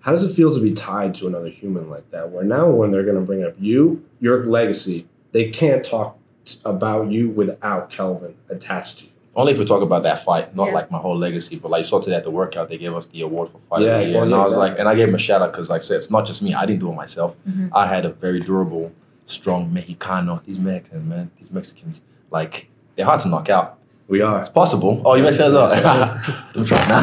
How 0.00 0.12
does 0.12 0.24
it 0.24 0.34
feel 0.34 0.54
to 0.54 0.60
be 0.60 0.72
tied 0.72 1.14
to 1.16 1.26
another 1.26 1.48
human 1.48 1.88
like 1.88 2.10
that? 2.10 2.28
Where 2.28 2.44
now, 2.44 2.68
when 2.68 2.90
they're 2.90 3.02
going 3.02 3.16
to 3.18 3.22
bring 3.22 3.42
up 3.42 3.54
you, 3.58 4.04
your 4.20 4.44
legacy, 4.44 5.06
they 5.32 5.48
can't 5.48 5.82
talk 5.82 6.18
about 6.66 7.10
you 7.10 7.30
without 7.30 7.88
Kelvin 7.88 8.34
attached 8.50 8.98
to 8.98 9.04
you. 9.04 9.10
Only 9.40 9.52
if 9.52 9.58
we 9.58 9.64
talk 9.64 9.82
about 9.82 10.02
that 10.02 10.22
fight, 10.24 10.54
not 10.54 10.66
Yeah. 10.68 10.74
like 10.74 10.90
my 10.90 10.98
whole 10.98 11.16
legacy. 11.16 11.56
But 11.56 11.70
like 11.70 11.80
you 11.80 11.84
saw 11.92 11.98
today 12.00 12.16
at 12.16 12.24
the 12.24 12.30
workout, 12.30 12.68
they 12.68 12.78
gave 12.78 12.94
us 12.94 13.06
the 13.06 13.22
award 13.22 13.48
for 13.50 13.58
fight 13.68 13.82
Yeah, 13.82 13.96
of 13.96 14.00
the 14.04 14.10
year, 14.12 14.22
and 14.22 14.34
I 14.34 14.42
was 14.42 14.56
like, 14.56 14.78
and 14.78 14.86
I 14.88 14.94
gave 14.94 15.08
him 15.08 15.14
a 15.14 15.18
shout 15.18 15.40
out 15.42 15.50
because 15.52 15.68
like 15.70 15.80
I 15.80 15.84
said, 15.84 15.96
it's 15.96 16.10
not 16.10 16.26
just 16.26 16.42
me. 16.42 16.52
I 16.54 16.66
didn't 16.66 16.80
do 16.80 16.90
it 16.92 16.94
myself. 16.94 17.34
Mhm. 17.48 17.70
I 17.72 17.86
had 17.86 18.04
a 18.04 18.10
very 18.10 18.40
durable, 18.40 18.92
strong 19.26 19.70
Mexicano. 19.76 20.42
These 20.44 20.58
Mexicans, 20.58 21.04
man, 21.08 21.30
these 21.38 21.50
Mexicans, 21.50 22.02
like 22.30 22.68
they're 22.96 23.06
hard 23.06 23.20
to 23.20 23.28
knock 23.28 23.48
out. 23.48 23.76
We 24.08 24.20
are. 24.22 24.40
It's 24.40 24.48
possible. 24.48 25.00
Oh, 25.04 25.14
you 25.14 25.22
Mexican 25.22 25.46
as 25.48 25.54
well. 25.54 25.68
Don't 26.54 26.64
try. 26.66 26.84
Now. 26.88 27.00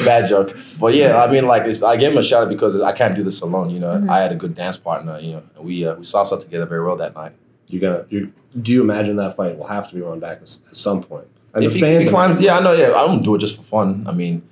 Bad 0.04 0.28
joke. 0.28 0.56
But 0.78 0.94
yeah, 0.94 1.22
I 1.22 1.30
mean, 1.30 1.46
like, 1.46 1.64
it's, 1.64 1.82
I 1.82 1.96
gave 1.96 2.12
him 2.12 2.18
a 2.18 2.22
shout 2.22 2.44
out 2.44 2.48
because 2.48 2.80
I 2.80 2.92
can't 2.92 3.14
do 3.16 3.22
this 3.24 3.40
alone. 3.40 3.70
You 3.70 3.80
know, 3.80 3.94
Mhm. 3.98 4.08
I 4.08 4.20
had 4.22 4.32
a 4.32 4.36
good 4.36 4.54
dance 4.54 4.76
partner. 4.76 5.18
You 5.18 5.32
know, 5.34 5.42
we 5.60 5.84
uh, 5.86 5.94
we 5.96 6.02
salsa 6.04 6.38
together 6.40 6.66
very 6.66 6.84
well 6.86 6.96
that 6.96 7.14
night. 7.14 7.32
You 7.68 7.80
gotta 7.80 8.06
You, 8.08 8.32
do 8.60 8.72
you 8.72 8.80
imagine 8.82 9.16
that 9.16 9.36
fight 9.36 9.56
will 9.56 9.66
have 9.66 9.88
to 9.88 9.94
be 9.94 10.00
run 10.00 10.20
back 10.20 10.38
at, 10.42 10.48
some 10.72 11.02
point? 11.02 11.26
And 11.54 11.64
if, 11.64 11.72
the 11.72 11.78
he, 11.78 11.84
if 11.84 11.90
fans, 11.92 12.04
he 12.04 12.10
climbs, 12.10 12.40
yeah, 12.40 12.58
I 12.58 12.60
know. 12.62 12.72
Yeah, 12.72 12.88
I 12.94 13.06
don't 13.06 13.22
do 13.22 13.34
it 13.34 13.38
just 13.38 13.56
for 13.56 13.62
fun. 13.62 14.04
I 14.08 14.12
mean, 14.12 14.42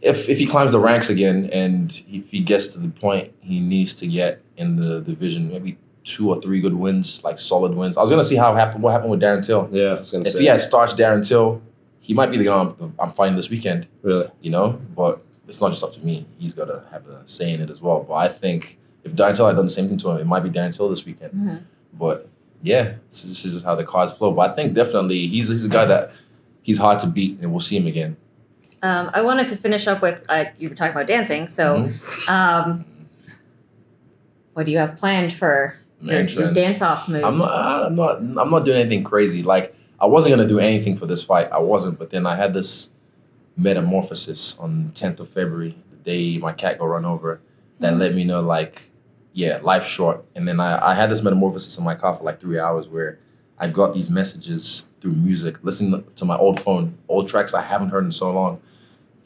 if 0.00 0.28
if 0.28 0.38
he 0.38 0.46
climbs 0.46 0.72
the 0.72 0.78
ranks 0.80 1.08
again 1.10 1.48
and 1.52 2.02
if 2.08 2.30
he 2.30 2.40
gets 2.40 2.68
to 2.68 2.78
the 2.78 2.88
point 2.88 3.32
he 3.40 3.60
needs 3.60 3.94
to 3.94 4.06
get 4.06 4.42
in 4.56 4.76
the 4.76 5.00
division, 5.00 5.48
maybe 5.48 5.78
two 6.04 6.30
or 6.30 6.40
three 6.40 6.60
good 6.60 6.74
wins, 6.74 7.22
like 7.24 7.38
solid 7.38 7.74
wins. 7.74 7.96
I 7.96 8.02
was 8.02 8.10
gonna 8.10 8.24
see 8.24 8.36
how 8.36 8.54
happened. 8.54 8.82
What 8.82 8.92
happened 8.92 9.10
with 9.10 9.20
Darren 9.20 9.44
Till? 9.44 9.68
yeah, 9.72 9.94
I 9.94 10.00
was 10.00 10.10
gonna 10.10 10.24
If 10.26 10.32
say. 10.34 10.40
he 10.40 10.46
had 10.46 10.60
starched 10.60 10.96
Darren 10.98 11.26
Till, 11.26 11.62
he 12.00 12.12
might 12.12 12.30
be 12.30 12.36
the 12.36 12.44
guy 12.44 12.60
I'm, 12.60 12.94
I'm 12.98 13.12
fighting 13.12 13.36
this 13.36 13.48
weekend. 13.48 13.86
really, 14.02 14.28
You 14.42 14.50
know, 14.50 14.78
but 14.94 15.22
it's 15.48 15.60
not 15.60 15.70
just 15.72 15.82
up 15.82 15.94
to 15.94 16.00
me. 16.04 16.26
He's 16.38 16.52
got 16.54 16.66
to 16.66 16.82
have 16.90 17.06
a 17.06 17.22
say 17.26 17.52
in 17.52 17.60
it 17.62 17.70
as 17.70 17.80
well. 17.80 18.04
But 18.06 18.14
I 18.14 18.28
think 18.28 18.78
if 19.02 19.14
Darren 19.14 19.34
Till 19.36 19.46
had 19.46 19.56
done 19.56 19.64
the 19.66 19.70
same 19.70 19.88
thing 19.88 19.98
to 19.98 20.10
him, 20.10 20.18
it 20.18 20.26
might 20.26 20.40
be 20.42 20.50
Darren 20.50 20.74
Till 20.74 20.88
this 20.90 21.04
weekend. 21.06 21.32
Mhm. 21.32 21.62
But 21.94 22.28
yeah, 22.64 22.94
this 23.08 23.22
is, 23.22 23.28
this 23.28 23.44
is 23.44 23.52
just 23.52 23.64
how 23.64 23.74
the 23.76 23.84
cards 23.84 24.12
flow. 24.14 24.32
But 24.32 24.50
I 24.50 24.54
think 24.54 24.74
definitely 24.74 25.28
he's 25.28 25.48
he's 25.48 25.64
a 25.66 25.68
guy 25.68 25.84
that 25.84 26.10
he's 26.62 26.78
hard 26.78 26.98
to 27.00 27.06
beat, 27.06 27.38
and 27.40 27.50
we'll 27.52 27.60
see 27.60 27.76
him 27.76 27.86
again. 27.86 28.16
Um, 28.82 29.10
I 29.14 29.20
wanted 29.22 29.48
to 29.48 29.56
finish 29.56 29.86
up 29.86 30.02
with 30.02 30.24
uh, 30.28 30.46
you 30.58 30.68
were 30.70 30.74
talking 30.74 30.92
about 30.92 31.06
dancing, 31.06 31.46
so 31.46 31.64
Mhm. 31.88 32.28
um, 32.28 32.84
what 34.54 34.66
do 34.66 34.72
you 34.72 34.78
have 34.78 34.96
planned 34.96 35.32
for 35.32 35.76
your, 36.00 36.22
your 36.22 36.52
dance 36.52 36.80
off 36.82 37.08
move? 37.08 37.22
I'm 37.24 37.38
not, 37.38 37.86
I'm 37.86 37.94
not 37.94 38.16
I'm 38.18 38.50
not 38.50 38.64
doing 38.64 38.78
anything 38.78 39.04
crazy. 39.04 39.42
Like 39.42 39.74
I 40.00 40.06
wasn't 40.06 40.34
gonna 40.34 40.48
do 40.48 40.58
anything 40.58 40.96
for 40.96 41.06
this 41.06 41.22
fight. 41.22 41.50
I 41.52 41.58
wasn't, 41.58 41.98
but 41.98 42.10
then 42.10 42.26
I 42.26 42.36
had 42.36 42.54
this 42.54 42.90
metamorphosis 43.56 44.56
on 44.58 44.90
10th 44.94 45.20
of 45.20 45.28
February, 45.28 45.76
the 45.90 45.96
day 45.98 46.38
my 46.38 46.52
cat 46.52 46.78
got 46.78 46.86
run 46.86 47.04
over, 47.04 47.40
that 47.80 47.96
let 47.96 48.14
me 48.14 48.24
know 48.24 48.40
like, 48.40 48.82
yeah, 49.34 49.58
life's 49.62 49.88
short. 49.88 50.24
And 50.34 50.46
then 50.48 50.60
I, 50.60 50.92
I 50.92 50.94
had 50.94 51.10
this 51.10 51.20
metamorphosis 51.22 51.76
in 51.76 51.84
my 51.84 51.94
car 51.96 52.16
for 52.16 52.24
like 52.24 52.40
three 52.40 52.58
hours 52.58 52.88
where 52.88 53.18
I 53.58 53.68
got 53.68 53.92
these 53.92 54.08
messages 54.08 54.84
through 55.00 55.12
music, 55.12 55.56
listening 55.62 56.04
to 56.14 56.24
my 56.24 56.36
old 56.36 56.60
phone, 56.60 56.96
old 57.08 57.28
tracks 57.28 57.52
I 57.52 57.62
haven't 57.62 57.90
heard 57.90 58.04
in 58.04 58.12
so 58.12 58.32
long. 58.32 58.60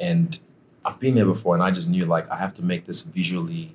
And 0.00 0.38
I've 0.84 0.98
been 0.98 1.14
there 1.14 1.26
before 1.26 1.54
and 1.54 1.62
I 1.62 1.70
just 1.70 1.88
knew 1.88 2.04
like 2.06 2.28
I 2.30 2.36
have 2.38 2.54
to 2.54 2.62
make 2.62 2.86
this 2.86 3.02
visually 3.02 3.74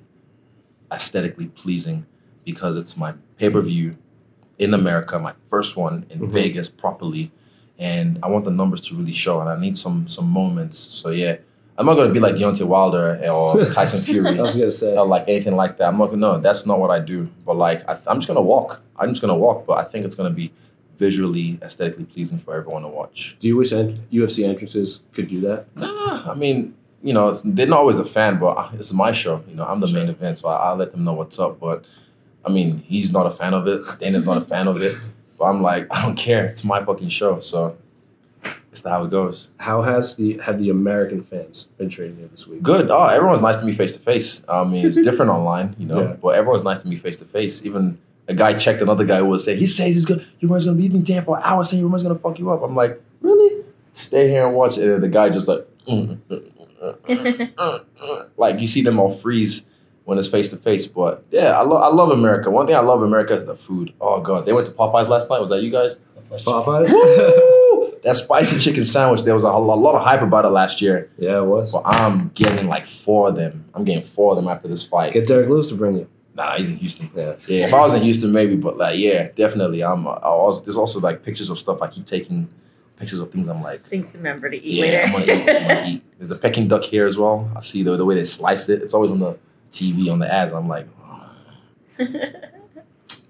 aesthetically 0.92 1.46
pleasing 1.46 2.06
because 2.44 2.76
it's 2.76 2.96
my 2.96 3.14
pay-per-view 3.38 3.96
in 4.58 4.74
America, 4.74 5.18
my 5.18 5.32
first 5.48 5.76
one 5.76 6.06
in 6.10 6.20
Mhm. 6.20 6.28
Vegas 6.30 6.68
properly, 6.68 7.32
and 7.78 8.18
I 8.22 8.28
want 8.28 8.44
the 8.44 8.50
numbers 8.52 8.80
to 8.82 8.94
really 8.94 9.12
show, 9.12 9.40
and 9.40 9.48
I 9.48 9.58
need 9.58 9.76
some 9.76 10.06
some 10.06 10.28
moments. 10.28 10.78
So 10.78 11.10
yeah, 11.10 11.36
I'm 11.76 11.86
not 11.86 11.94
gonna 11.94 12.12
be 12.12 12.20
like 12.20 12.36
Deontay 12.36 12.66
Wilder 12.66 13.20
or 13.30 13.64
Tyson 13.72 14.00
Fury 14.00 14.38
I 14.38 14.42
was 14.42 14.54
gonna 14.54 14.70
say. 14.70 14.96
or 14.96 15.06
like 15.06 15.28
anything 15.28 15.56
like 15.56 15.78
that. 15.78 15.88
I'm 15.88 15.98
not 15.98 16.06
gonna. 16.06 16.18
No, 16.18 16.38
that's 16.38 16.66
not 16.66 16.78
what 16.78 16.90
I 16.90 17.00
do. 17.00 17.28
But 17.44 17.56
like, 17.56 17.88
I, 17.88 17.98
I'm 18.06 18.18
just 18.18 18.28
gonna 18.28 18.42
walk. 18.42 18.80
I'm 18.96 19.10
just 19.10 19.20
gonna 19.20 19.36
walk. 19.36 19.66
But 19.66 19.78
I 19.78 19.84
think 19.84 20.04
it's 20.04 20.14
gonna 20.14 20.30
be 20.30 20.52
visually, 20.98 21.58
aesthetically 21.62 22.04
pleasing 22.04 22.38
for 22.38 22.54
everyone 22.54 22.82
to 22.82 22.88
watch. 22.88 23.36
Do 23.40 23.48
you 23.48 23.56
wish 23.56 23.70
UFC 23.72 24.44
entrances 24.48 25.00
could 25.12 25.28
do 25.28 25.40
that? 25.40 25.66
Nah, 25.76 26.30
I 26.30 26.34
mean, 26.34 26.74
you 27.02 27.12
know, 27.12 27.28
it's, 27.30 27.42
they're 27.42 27.66
not 27.66 27.80
always 27.80 27.98
a 27.98 28.04
fan, 28.04 28.38
but 28.38 28.56
uh, 28.56 28.70
it's 28.74 28.92
my 28.92 29.10
show. 29.10 29.42
You 29.48 29.56
know, 29.56 29.64
I'm 29.64 29.80
the 29.80 29.88
main 29.88 30.08
event, 30.08 30.38
so 30.38 30.48
I, 30.48 30.68
I'll 30.68 30.76
let 30.76 30.92
them 30.92 31.04
know 31.04 31.14
what's 31.14 31.38
up. 31.38 31.58
But 31.58 31.84
I 32.44 32.50
mean, 32.50 32.78
he's 32.86 33.12
not 33.12 33.26
a 33.26 33.30
fan 33.30 33.52
of 33.52 33.66
it. 33.66 33.82
Dana's 33.98 34.24
not 34.24 34.36
a 34.36 34.42
fan 34.42 34.68
of 34.68 34.80
it. 34.80 34.96
But 35.38 35.46
I'm 35.46 35.62
like, 35.62 35.88
I 35.90 36.02
don't 36.02 36.16
care. 36.16 36.44
It's 36.46 36.62
my 36.62 36.84
fucking 36.84 37.08
show. 37.08 37.40
So 37.40 37.76
it's 38.78 38.82
how 38.88 39.04
it 39.04 39.10
goes. 39.10 39.48
How 39.58 39.82
has 39.82 40.16
the 40.16 40.38
have 40.38 40.58
the 40.58 40.70
American 40.70 41.22
fans 41.22 41.66
been 41.78 41.88
treating 41.88 42.18
you 42.18 42.28
this 42.28 42.46
week? 42.46 42.62
Good. 42.62 42.90
Oh, 42.90 43.04
everyone's 43.06 43.40
nice 43.40 43.56
to 43.56 43.64
me 43.66 43.72
face 43.72 43.94
to 43.94 44.00
face. 44.00 44.42
I 44.48 44.64
mean, 44.64 44.84
it's 44.86 44.96
different 45.08 45.30
online, 45.30 45.76
you 45.78 45.86
know, 45.86 46.02
Yeah. 46.02 46.16
but 46.20 46.34
everyone's 46.34 46.64
nice 46.64 46.82
to 46.82 46.88
me 46.88 46.96
face 46.96 47.18
to 47.20 47.24
face. 47.24 47.64
Even 47.64 47.98
a 48.28 48.34
guy 48.34 48.54
checked 48.54 48.82
another 48.82 49.04
guy 49.04 49.18
who 49.18 49.26
was 49.26 49.44
saying, 49.44 49.58
he 49.58 49.66
says 49.66 49.94
he's 49.94 50.04
gonna, 50.04 50.24
your 50.40 50.48
woman's 50.48 50.64
gonna 50.64 50.76
beat 50.76 50.92
me 50.92 51.00
down 51.02 51.24
for 51.24 51.36
an 51.36 51.42
hour, 51.44 51.62
saying 51.64 51.80
your 51.80 51.88
woman's 51.88 52.02
gonna 52.02 52.18
fuck 52.18 52.38
you 52.38 52.50
up. 52.50 52.62
I'm 52.62 52.74
like, 52.74 53.00
really? 53.20 53.64
Stay 53.92 54.28
here 54.28 54.46
and 54.46 54.56
watch 54.56 54.76
it. 54.78 54.88
And 54.92 55.02
the 55.04 55.08
guy 55.08 55.28
just 55.30 55.46
like, 55.46 55.60
mm, 55.86 56.16
mm, 56.28 56.50
mm, 56.82 56.96
mm, 57.06 57.54
mm, 57.54 57.84
mm. 58.02 58.28
like 58.36 58.58
you 58.58 58.66
see 58.66 58.82
them 58.82 58.98
all 58.98 59.10
freeze 59.12 59.66
when 60.04 60.18
it's 60.18 60.26
face 60.28 60.50
to 60.50 60.56
face. 60.56 60.86
But 60.86 61.22
yeah, 61.30 61.56
I, 61.58 61.62
lo- 61.62 61.76
I 61.80 61.88
love 61.94 62.10
America. 62.10 62.50
One 62.50 62.66
thing 62.66 62.74
I 62.74 62.80
love 62.80 63.02
America 63.02 63.36
is 63.36 63.46
the 63.46 63.54
food. 63.54 63.92
Oh 64.00 64.20
god, 64.20 64.46
they 64.46 64.52
went 64.52 64.66
to 64.66 64.72
Popeyes 64.72 65.08
last 65.08 65.30
night. 65.30 65.40
Was 65.40 65.50
that 65.50 65.62
you 65.62 65.70
guys? 65.70 65.96
Popeyes. 66.30 66.88
Woo! 68.04 68.10
that 68.10 68.16
spicy 68.16 68.58
chicken 68.58 68.84
sandwich. 68.84 69.22
There 69.22 69.34
was 69.34 69.44
a, 69.44 69.48
a 69.48 69.58
lot 69.58 69.94
of 69.94 70.02
hype 70.02 70.22
about 70.22 70.44
it 70.44 70.48
last 70.50 70.80
year. 70.82 71.10
yeah, 71.18 71.38
it 71.38 71.44
was. 71.44 71.72
But 71.72 71.82
I'm 71.86 72.28
getting 72.30 72.68
like 72.68 72.86
four 72.86 73.28
of 73.28 73.36
them. 73.36 73.64
I'm 73.74 73.84
getting 73.84 74.02
four 74.02 74.32
of 74.32 74.36
them 74.36 74.48
after 74.48 74.68
this 74.68 74.84
fight. 74.84 75.12
Get 75.12 75.26
Derrick 75.26 75.48
Lewis 75.48 75.68
to 75.68 75.74
bring 75.74 75.96
you. 75.96 76.08
Nah, 76.34 76.56
he's 76.56 76.68
in 76.68 76.76
Houston. 76.76 77.10
Yeah. 77.14 77.36
Yeah, 77.46 77.66
if 77.66 77.74
I 77.74 77.80
was 77.80 77.94
in 77.94 78.02
Houston, 78.02 78.32
maybe, 78.32 78.56
but 78.56 78.76
like, 78.76 78.98
yeah, 78.98 79.28
definitely. 79.36 79.82
I'm. 79.82 80.06
Uh, 80.06 80.12
I 80.12 80.26
also, 80.26 80.64
there's 80.64 80.76
also 80.76 81.00
like 81.00 81.22
pictures 81.22 81.48
of 81.48 81.58
stuff. 81.58 81.80
I 81.80 81.86
keep 81.86 82.06
taking 82.06 82.48
pictures 82.96 83.20
of 83.20 83.30
things. 83.30 83.48
I'm 83.48 83.62
like, 83.62 83.86
Things 83.88 84.12
to 84.12 84.18
remember 84.18 84.50
to 84.50 84.56
eat 84.56 84.84
yeah, 84.84 85.04
I'm 85.06 85.12
gonna, 85.12 85.24
later. 85.26 85.32
eat, 85.32 85.56
I'm 85.56 85.68
gonna 85.68 85.88
eat. 85.88 86.02
There's 86.18 86.30
a 86.30 86.36
Peking 86.36 86.68
duck 86.68 86.82
here 86.82 87.06
as 87.06 87.16
well. 87.16 87.50
I 87.56 87.60
see 87.60 87.82
the 87.84 87.96
the 87.96 88.04
way 88.04 88.16
they 88.16 88.24
slice 88.24 88.68
it. 88.68 88.82
It's 88.82 88.94
always 88.94 89.12
on 89.12 89.20
the 89.20 89.38
TV 89.72 90.10
on 90.10 90.18
the 90.18 90.32
ads. 90.32 90.52
I'm 90.52 90.68
like, 90.68 90.88
oh, 91.06 91.30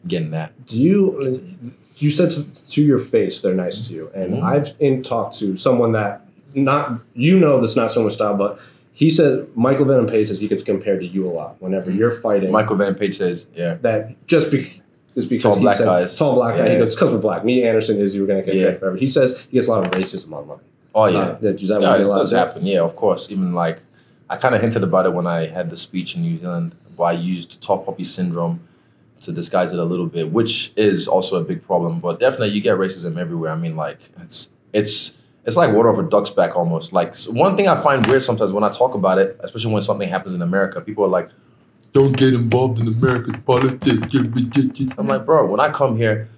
getting 0.08 0.30
that. 0.30 0.66
Do 0.66 0.78
you? 0.78 1.74
You 1.96 2.10
said 2.10 2.30
to, 2.30 2.42
to 2.72 2.82
your 2.82 2.98
face 2.98 3.40
they're 3.40 3.54
nice 3.54 3.86
to 3.86 3.94
you, 3.94 4.10
and 4.14 4.34
Mhm. 4.34 4.42
I've 4.42 4.72
in 4.80 5.02
talked 5.02 5.38
to 5.38 5.56
someone 5.56 5.92
that 5.92 6.22
not 6.54 7.00
you 7.14 7.38
know 7.38 7.60
that's 7.60 7.76
not 7.76 7.90
so 7.92 8.02
much 8.02 8.14
style, 8.14 8.36
but 8.36 8.58
he 8.92 9.10
said 9.10 9.46
Michael 9.54 9.86
Venom 9.86 10.06
Page 10.06 10.28
says 10.28 10.40
he 10.40 10.48
gets 10.48 10.62
compared 10.62 11.00
to 11.00 11.06
you 11.06 11.28
a 11.28 11.32
lot 11.32 11.56
whenever 11.60 11.90
you're 11.90 12.10
fighting. 12.10 12.50
Michael 12.52 12.76
Van 12.76 12.94
Page 12.94 13.18
says, 13.18 13.46
yeah, 13.56 13.74
that 13.82 14.14
just 14.28 14.50
be, 14.52 14.80
is 15.16 15.26
because 15.26 15.42
Tall 15.42 15.54
he 15.56 15.62
black 15.62 15.76
said, 15.76 15.84
guys. 15.86 16.16
tall 16.16 16.34
black 16.34 16.56
guy. 16.56 16.70
He 16.70 16.76
goes 16.78 16.94
because 16.94 17.10
we're 17.10 17.18
black. 17.18 17.44
Me, 17.44 17.62
Anderson, 17.64 17.98
Izzy, 18.00 18.20
we're 18.20 18.26
gonna 18.26 18.42
get 18.42 18.54
Yeah. 18.54 18.74
forever. 18.74 18.96
He 18.96 19.08
says 19.08 19.40
he 19.50 19.54
gets 19.56 19.66
a 19.68 19.70
lot 19.72 19.84
of 19.84 19.90
racism 19.92 20.32
online. 20.32 20.58
oh 20.96 21.06
yeah. 21.06 21.18
Uh, 21.18 21.32
does 21.52 21.68
that 21.68 21.80
Yeah, 21.82 21.96
it 21.96 22.02
a 22.02 22.08
lot 22.08 22.18
does 22.18 22.32
of 22.32 22.38
happen. 22.38 22.66
Yeah, 22.66 22.80
of 22.82 22.94
course. 22.96 23.30
Even 23.30 23.52
like, 23.54 23.78
I 24.30 24.36
kind 24.36 24.54
of 24.54 24.60
hinted 24.60 24.82
about 24.84 25.06
it 25.06 25.12
when 25.12 25.26
I 25.26 25.46
had 25.46 25.70
the 25.70 25.76
speech 25.76 26.14
in 26.16 26.22
New 26.22 26.38
Zealand, 26.38 26.74
where 26.96 27.08
I 27.08 27.12
used 27.12 27.60
tall 27.62 27.78
puppy 27.78 28.04
syndrome 28.04 28.60
to 29.24 29.32
disguise 29.32 29.72
it 29.72 29.78
a 29.78 29.84
little 29.84 30.06
bit, 30.06 30.32
which 30.32 30.72
is 30.76 31.08
also 31.08 31.36
a 31.36 31.44
big 31.44 31.62
problem. 31.62 32.00
But 32.00 32.20
definitely, 32.20 32.50
you 32.50 32.60
get 32.60 32.76
racism 32.76 33.18
everywhere. 33.18 33.50
I 33.50 33.56
mean, 33.56 33.76
like 33.76 33.98
it's 34.20 34.48
it's 34.72 35.18
it's 35.44 35.56
like 35.56 35.72
water 35.72 35.90
off 35.90 35.98
a 35.98 36.08
duck's 36.08 36.30
back 36.30 36.56
almost. 36.56 36.92
Like 36.92 37.14
one 37.26 37.56
thing 37.56 37.68
I 37.68 37.80
find 37.80 38.06
weird 38.06 38.22
sometimes 38.22 38.52
when 38.52 38.64
I 38.64 38.70
talk 38.70 38.94
about 38.94 39.18
it, 39.18 39.38
especially 39.40 39.72
when 39.72 39.82
something 39.82 40.08
happens 40.08 40.34
in 40.34 40.42
America, 40.42 40.80
people 40.80 41.04
are 41.04 41.08
like, 41.08 41.28
"Don't 41.92 42.16
get 42.16 42.34
involved 42.34 42.80
in 42.80 42.88
American 42.88 43.40
politics." 43.42 44.14
I'm 44.98 45.06
like, 45.06 45.26
bro, 45.26 45.46
when 45.46 45.60
I 45.60 45.70
come 45.70 45.96
here, 45.96 46.28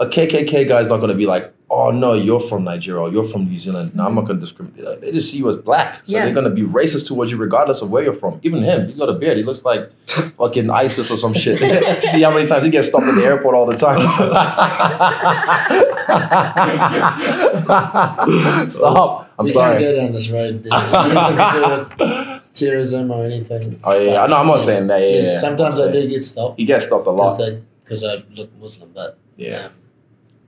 a 0.00 0.06
KKK 0.06 0.68
guy's 0.68 0.88
not 0.88 0.98
gonna 0.98 1.14
be 1.14 1.26
like, 1.26 1.52
oh 1.76 1.90
no, 1.90 2.14
you're 2.14 2.40
from 2.40 2.64
Nigeria 2.64 3.00
or 3.02 3.10
you're 3.10 3.24
from 3.24 3.46
New 3.48 3.58
Zealand. 3.58 3.94
No, 3.94 4.06
I'm 4.06 4.14
not 4.14 4.26
gonna 4.26 4.38
discriminate. 4.40 5.00
They 5.00 5.10
just 5.12 5.30
see 5.30 5.38
you 5.38 5.48
as 5.50 5.56
black, 5.56 5.96
so 6.04 6.12
Yeah. 6.12 6.24
they're 6.24 6.34
gonna 6.34 6.50
be 6.50 6.62
racist 6.62 7.06
towards 7.08 7.30
you 7.32 7.36
regardless 7.36 7.82
of 7.82 7.90
where 7.90 8.02
you're 8.04 8.12
from. 8.12 8.38
Even 8.42 8.62
him, 8.62 8.86
he's 8.86 8.96
got 8.96 9.08
a 9.08 9.12
beard. 9.14 9.36
He 9.36 9.42
looks 9.42 9.64
like 9.64 9.90
fucking 10.38 10.70
ISIS 10.70 11.10
or 11.10 11.16
some 11.16 11.34
shit. 11.34 11.58
see 12.12 12.22
how 12.22 12.30
many 12.32 12.46
times 12.46 12.64
he 12.64 12.70
gets 12.70 12.88
stopped 12.88 13.06
at 13.06 13.14
the 13.16 13.24
airport 13.24 13.56
all 13.56 13.66
the 13.66 13.76
time. 13.76 13.98
Stop. 18.70 19.30
I'm 19.38 19.44
we 19.46 19.50
sorry. 19.50 19.82
can't 19.82 19.96
go 19.96 20.00
down 20.00 20.12
this 20.12 20.28
road. 20.30 20.62
There's 20.62 20.92
nothing 20.92 21.36
to 21.36 21.96
do 21.98 22.04
with 22.30 22.42
terrorism 22.54 23.10
or 23.10 23.24
anything. 23.24 23.80
Oh, 23.84 23.98
yeah, 23.98 24.12
yeah. 24.12 24.26
No, 24.26 24.36
I'm 24.36 24.46
not 24.46 24.60
saying 24.60 24.86
that, 24.88 24.98
yeah, 25.00 25.22
yeah. 25.22 25.40
sometimes 25.40 25.80
I'm 25.80 25.92
do 25.92 26.08
get 26.08 26.22
stopped 26.22 26.58
He 26.58 26.64
gets 26.64 26.86
stopped 26.86 27.06
a 27.06 27.10
lot. 27.10 27.40
because 27.84 28.04
I 28.04 28.22
look 28.34 28.50
Muslim, 28.60 28.90
but 28.94 29.18
Yeah. 29.36 29.66
um, 29.66 29.72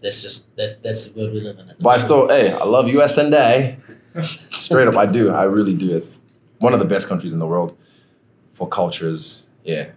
that's 0.03 0.22
just 0.22 0.55
that, 0.57 0.82
that's 0.82 1.07
the 1.07 1.18
world 1.20 1.32
we 1.32 1.40
live 1.40 1.59
in. 1.59 1.68
at 1.68 1.78
the 1.78 1.82
But 1.82 1.88
I 1.90 1.92
moment. 1.92 2.03
still, 2.03 2.28
hey, 2.28 2.53
I 2.53 2.64
love 2.64 2.86
USNA. 2.86 3.76
Straight 4.51 4.88
up, 4.88 4.97
I 4.97 5.07
do. 5.07 5.30
I 5.30 5.44
really 5.44 5.74
do. 5.74 5.94
It's 5.94 6.22
one 6.59 6.72
of 6.72 6.78
the 6.78 6.84
best 6.86 7.07
countries 7.09 7.32
in 7.32 7.38
the 7.38 7.47
world 7.47 7.76
for 8.53 8.66
cultures. 8.68 9.47
Yeah, 9.64 9.88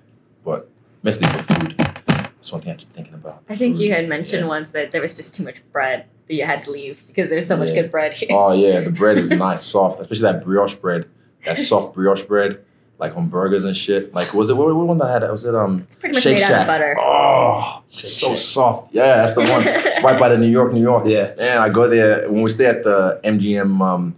but 0.44 0.70
mostly 1.04 1.28
for 1.28 1.44
food. 1.44 1.76
That's 1.78 2.52
one 2.52 2.62
thing 2.62 2.72
I 2.74 2.76
keep 2.76 2.94
thinking 2.94 3.14
about. 3.14 3.44
I 3.50 3.56
think 3.56 3.78
you 3.80 3.94
had 3.94 4.08
mentioned 4.10 4.42
Yeah. 4.44 4.48
once 4.48 4.72
that 4.72 4.92
there 4.92 5.02
was 5.02 5.14
just 5.14 5.36
too 5.36 5.44
much 5.44 5.62
bread 5.72 6.06
that 6.28 6.34
you 6.34 6.44
had 6.46 6.64
to 6.64 6.72
leave 6.72 7.02
because 7.08 7.30
there's 7.30 7.48
so 7.48 7.56
much 7.58 7.70
Yeah. 7.70 7.82
good 7.84 7.92
bread 7.92 8.14
here. 8.14 8.30
Oh 8.32 8.54
yeah, 8.54 8.82
the 8.82 8.92
bread 8.92 9.18
is 9.18 9.30
nice, 9.48 9.62
soft, 9.64 10.00
especially 10.02 10.24
that 10.32 10.44
brioche 10.44 10.76
bread. 10.76 11.06
That 11.46 11.58
soft 11.58 11.96
brioche 11.96 12.24
bread, 12.24 12.60
like 13.00 13.16
on 13.16 13.30
burgers 13.30 13.64
and 13.64 13.76
shit. 13.76 14.14
Like, 14.14 14.34
was 14.34 14.50
it 14.50 14.58
what, 14.58 14.68
what 14.76 14.86
one 14.88 14.98
that 15.00 15.08
had? 15.10 15.24
it? 15.24 15.32
Was 15.32 15.46
it 15.46 15.56
um? 15.56 15.80
It's 15.82 15.96
pretty 15.96 16.14
much 16.16 16.24
Shake 16.24 16.36
made 16.36 16.42
Shack. 16.42 16.52
out 16.52 16.62
of 16.62 16.68
butter. 16.68 16.98
Oh, 17.00 17.84
it's 17.88 17.98
Shake 18.00 18.06
so 18.06 18.28
Shack. 18.30 18.38
soft. 18.38 18.94
Yeah, 18.94 19.16
that's 19.18 19.34
the 19.34 19.42
one. 19.42 19.64
It's 19.68 20.04
right 20.04 20.20
by 20.20 20.30
the 20.30 20.38
New 20.38 20.48
York, 20.48 20.74
New 20.74 20.82
York. 20.82 21.06
Yeah. 21.08 21.34
Man, 21.38 21.58
I 21.62 21.70
go 21.70 21.88
there 21.90 22.30
when 22.30 22.42
we 22.42 22.50
stay 22.50 22.66
at 22.66 22.84
the 22.84 23.20
MGM, 23.24 23.82
um, 23.82 24.16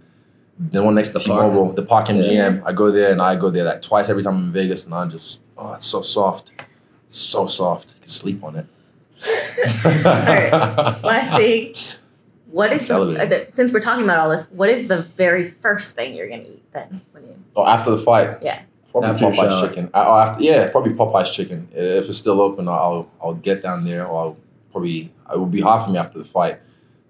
the 0.58 0.82
one 0.82 0.94
next 0.94 1.08
to 1.08 1.14
The. 1.14 1.20
T-Mobile, 1.20 1.72
the 1.72 1.82
Park 1.82 2.06
MGM. 2.08 2.56
Yeah. 2.56 2.62
I 2.66 2.72
go 2.72 2.90
there 2.90 3.12
and 3.12 3.22
I 3.22 3.36
go 3.36 3.50
there 3.50 3.64
like 3.64 3.82
twice 3.82 4.08
every 4.08 4.22
time 4.22 4.36
I'm 4.36 4.44
in 4.46 4.52
Vegas, 4.52 4.84
and 4.84 4.94
I 4.94 5.06
just 5.06 5.40
oh, 5.56 5.72
it's 5.74 5.86
so 5.86 6.02
soft, 6.02 6.52
it's 7.06 7.18
so 7.18 7.46
soft. 7.46 7.94
You 7.94 8.00
can 8.00 8.08
sleep 8.08 8.42
on 8.44 8.56
it. 8.56 8.66
right. 9.94 10.50
Last 11.02 11.36
thing, 11.36 11.74
what 12.50 12.72
is 12.72 12.82
the, 12.82 12.94
Television. 12.94 13.20
uh, 13.20 13.24
the- 13.26 13.46
since 13.46 13.72
we're 13.72 13.80
talking 13.80 14.04
about 14.04 14.18
all 14.18 14.30
this? 14.30 14.46
What 14.50 14.68
is 14.68 14.88
the 14.88 15.02
very 15.16 15.50
first 15.62 15.94
thing 15.94 16.14
you're 16.14 16.28
gonna 16.28 16.42
eat 16.42 16.62
then? 16.72 17.00
When 17.12 17.24
you, 17.24 17.36
Oh, 17.54 17.66
after 17.66 17.90
the 17.90 17.98
fight. 17.98 18.38
Yeah. 18.42 18.62
Probably 18.92 19.10
After 19.10 19.24
Popeye's 19.26 19.36
shower. 19.36 19.68
chicken. 19.68 19.90
I, 19.94 20.04
oh, 20.04 20.18
after, 20.18 20.44
yeah, 20.44 20.68
probably 20.68 20.92
Popeye's 20.92 21.30
chicken. 21.30 21.68
If 21.72 22.08
it's 22.08 22.18
still 22.18 22.40
open, 22.40 22.68
I'll 22.68 23.08
I'll 23.22 23.34
get 23.34 23.62
down 23.62 23.84
there, 23.84 24.06
or 24.06 24.20
I'll 24.20 24.36
probably 24.70 25.12
it 25.32 25.38
will 25.38 25.46
be 25.46 25.62
hard 25.62 25.84
for 25.84 25.90
me 25.90 25.98
after 25.98 26.18
the 26.18 26.24
fight, 26.26 26.60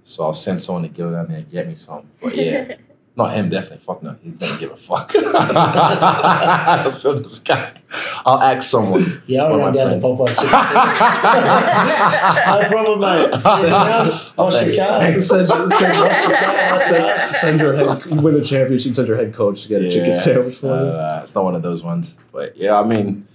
so 0.05 0.22
I'll 0.22 0.33
send 0.35 0.62
someone 0.62 0.83
to 0.85 0.89
go 0.89 1.11
down 1.11 1.28
there 1.28 1.39
and 1.39 1.51
get 1.51 1.66
me 1.66 1.74
some. 1.74 2.09
But 2.22 2.37
yeah, 2.37 2.76
not 3.15 3.35
him, 3.35 3.51
definitely. 3.51 3.79
Fuck 3.85 4.03
no, 4.03 4.17
he 4.23 4.31
doesn't 4.31 4.59
give 4.59 4.71
a 4.73 4.77
fuck. 4.77 5.13
I'll 5.17 6.91
send 6.91 7.25
this 7.27 7.39
guy. 7.41 7.75
I'll 8.25 8.41
ask 8.41 8.63
someone. 8.69 9.23
yeah, 9.27 9.43
I'll 9.43 9.59
run 9.59 9.75
down 9.75 9.91
to. 9.91 9.97
Popeyes. 9.99 10.37
no 12.47 12.69
problem, 12.69 13.01
mate. 13.01 13.35
Anything 13.35 13.73
else? 13.73 14.35
Wash 14.37 14.55
your 14.55 14.71
Thanks. 14.71 15.29
car. 15.29 15.49
send, 17.19 17.61
your 17.61 17.75
head, 17.77 18.05
you 18.11 18.17
win 18.17 18.37
a 18.37 18.43
championship, 18.43 18.95
send 18.95 19.09
your 19.09 19.19
head 19.19 19.35
coach 19.35 19.63
to 19.65 19.69
get 19.69 19.83
a 19.83 19.91
chicken 19.91 20.17
sandwich 20.17 20.57
for 20.57 20.69
you. 20.69 20.73
Uh, 20.73 21.21
it's 21.23 21.35
not 21.35 21.45
one 21.45 21.55
of 21.55 21.63
those 21.63 21.83
ones, 21.83 22.17
but 22.33 22.57
yeah, 22.57 22.81
I 22.81 22.85
mean, 22.85 23.29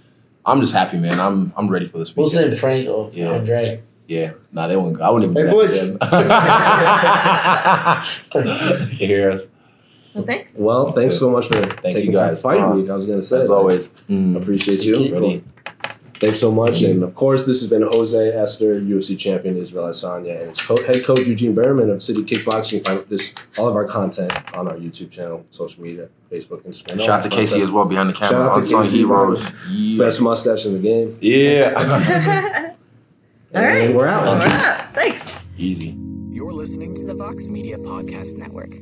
I'm 0.44 0.60
just 0.60 0.72
happy, 0.72 0.96
man. 0.96 1.20
I'm 1.20 1.52
I'm 1.56 1.68
ready 1.68 1.86
for 1.86 1.98
this 1.98 2.16
We'll 2.16 2.26
send 2.26 2.58
Frank 2.58 2.88
or 2.88 3.10
Yeah. 3.12 3.30
Andre. 3.34 3.82
Yeah, 4.08 4.32
nah, 4.52 4.66
they 4.66 4.76
won't. 4.76 5.00
I 5.02 5.10
wouldn't 5.10 5.30
even 5.32 5.46
Hey, 5.46 5.52
do 5.52 5.56
boys. 5.58 5.98
that 5.98 6.00
to 8.32 8.40
them. 8.42 8.46
you 8.90 8.96
can 8.96 9.06
hear 9.08 9.30
us 9.30 9.46
well, 10.18 10.26
thanks. 10.26 10.50
Well, 10.54 10.84
That's 10.86 10.98
thanks 10.98 11.18
so 11.18 11.30
much 11.30 11.48
for 11.48 11.56
you 11.56 11.66
taking 11.82 12.12
time 12.12 12.30
guys. 12.30 12.42
fighting 12.42 12.64
Uh, 12.64 12.72
week. 12.74 12.90
I 12.90 12.96
was 12.96 13.06
going 13.06 13.18
to 13.20 13.26
say, 13.26 13.40
as 13.40 13.50
always. 13.50 13.88
Mm, 14.08 14.36
appreciate 14.40 14.84
you. 14.84 14.98
you. 14.98 15.14
ready. 15.14 15.44
Thanks 16.20 16.40
so 16.40 16.50
much. 16.50 16.80
Thank. 16.80 16.94
And 16.94 17.04
of 17.04 17.14
course, 17.14 17.44
this 17.46 17.60
has 17.60 17.70
been 17.70 17.82
Jose 17.82 18.32
Esther, 18.32 18.80
UFC 18.80 19.16
champion 19.16 19.56
Israel 19.56 19.84
Adesanya, 19.84 20.40
and 20.40 20.50
his 20.50 20.60
co- 20.60 20.82
head 20.84 21.04
coach 21.04 21.20
Eugene 21.20 21.54
Bareman 21.54 21.92
of 21.92 22.02
City 22.02 22.22
Kickboxing. 22.24 22.72
You 22.72 22.80
can 22.80 22.96
find 22.96 23.08
this 23.08 23.32
all 23.56 23.68
of 23.68 23.76
our 23.76 23.84
content 23.84 24.32
on 24.52 24.66
our 24.66 24.74
YouTube 24.74 25.12
channel, 25.12 25.46
social 25.50 25.80
media, 25.80 26.08
Facebook, 26.30 26.62
Instagram. 26.66 26.98
Shout 26.98 27.08
out 27.10 27.22
to 27.22 27.28
Casey 27.28 27.62
as 27.62 27.70
well 27.70 27.84
behind 27.84 28.08
the 28.10 28.14
Shout 28.14 28.30
camera. 28.32 28.48
out 28.48 28.54
to 28.54 28.58
Unsung 28.62 28.82
Casey, 28.82 28.98
heroes. 28.98 29.48
Yeah. 29.70 30.04
Best 30.04 30.20
mustache 30.20 30.66
in 30.66 30.72
the 30.72 30.80
game. 30.80 31.16
yeah. 31.20 32.72
all 33.54 33.62
right. 33.62 33.82
And 33.82 33.96
we're 33.96 34.08
out. 34.08 34.42
Thanks. 34.96 35.38
Easy. 35.56 35.96
You're 36.32 36.52
listening 36.52 36.96
to 36.96 37.06
the 37.06 37.14
Vox 37.14 37.46
Media 37.46 37.78
Podcast 37.78 38.36
Network. 38.36 38.74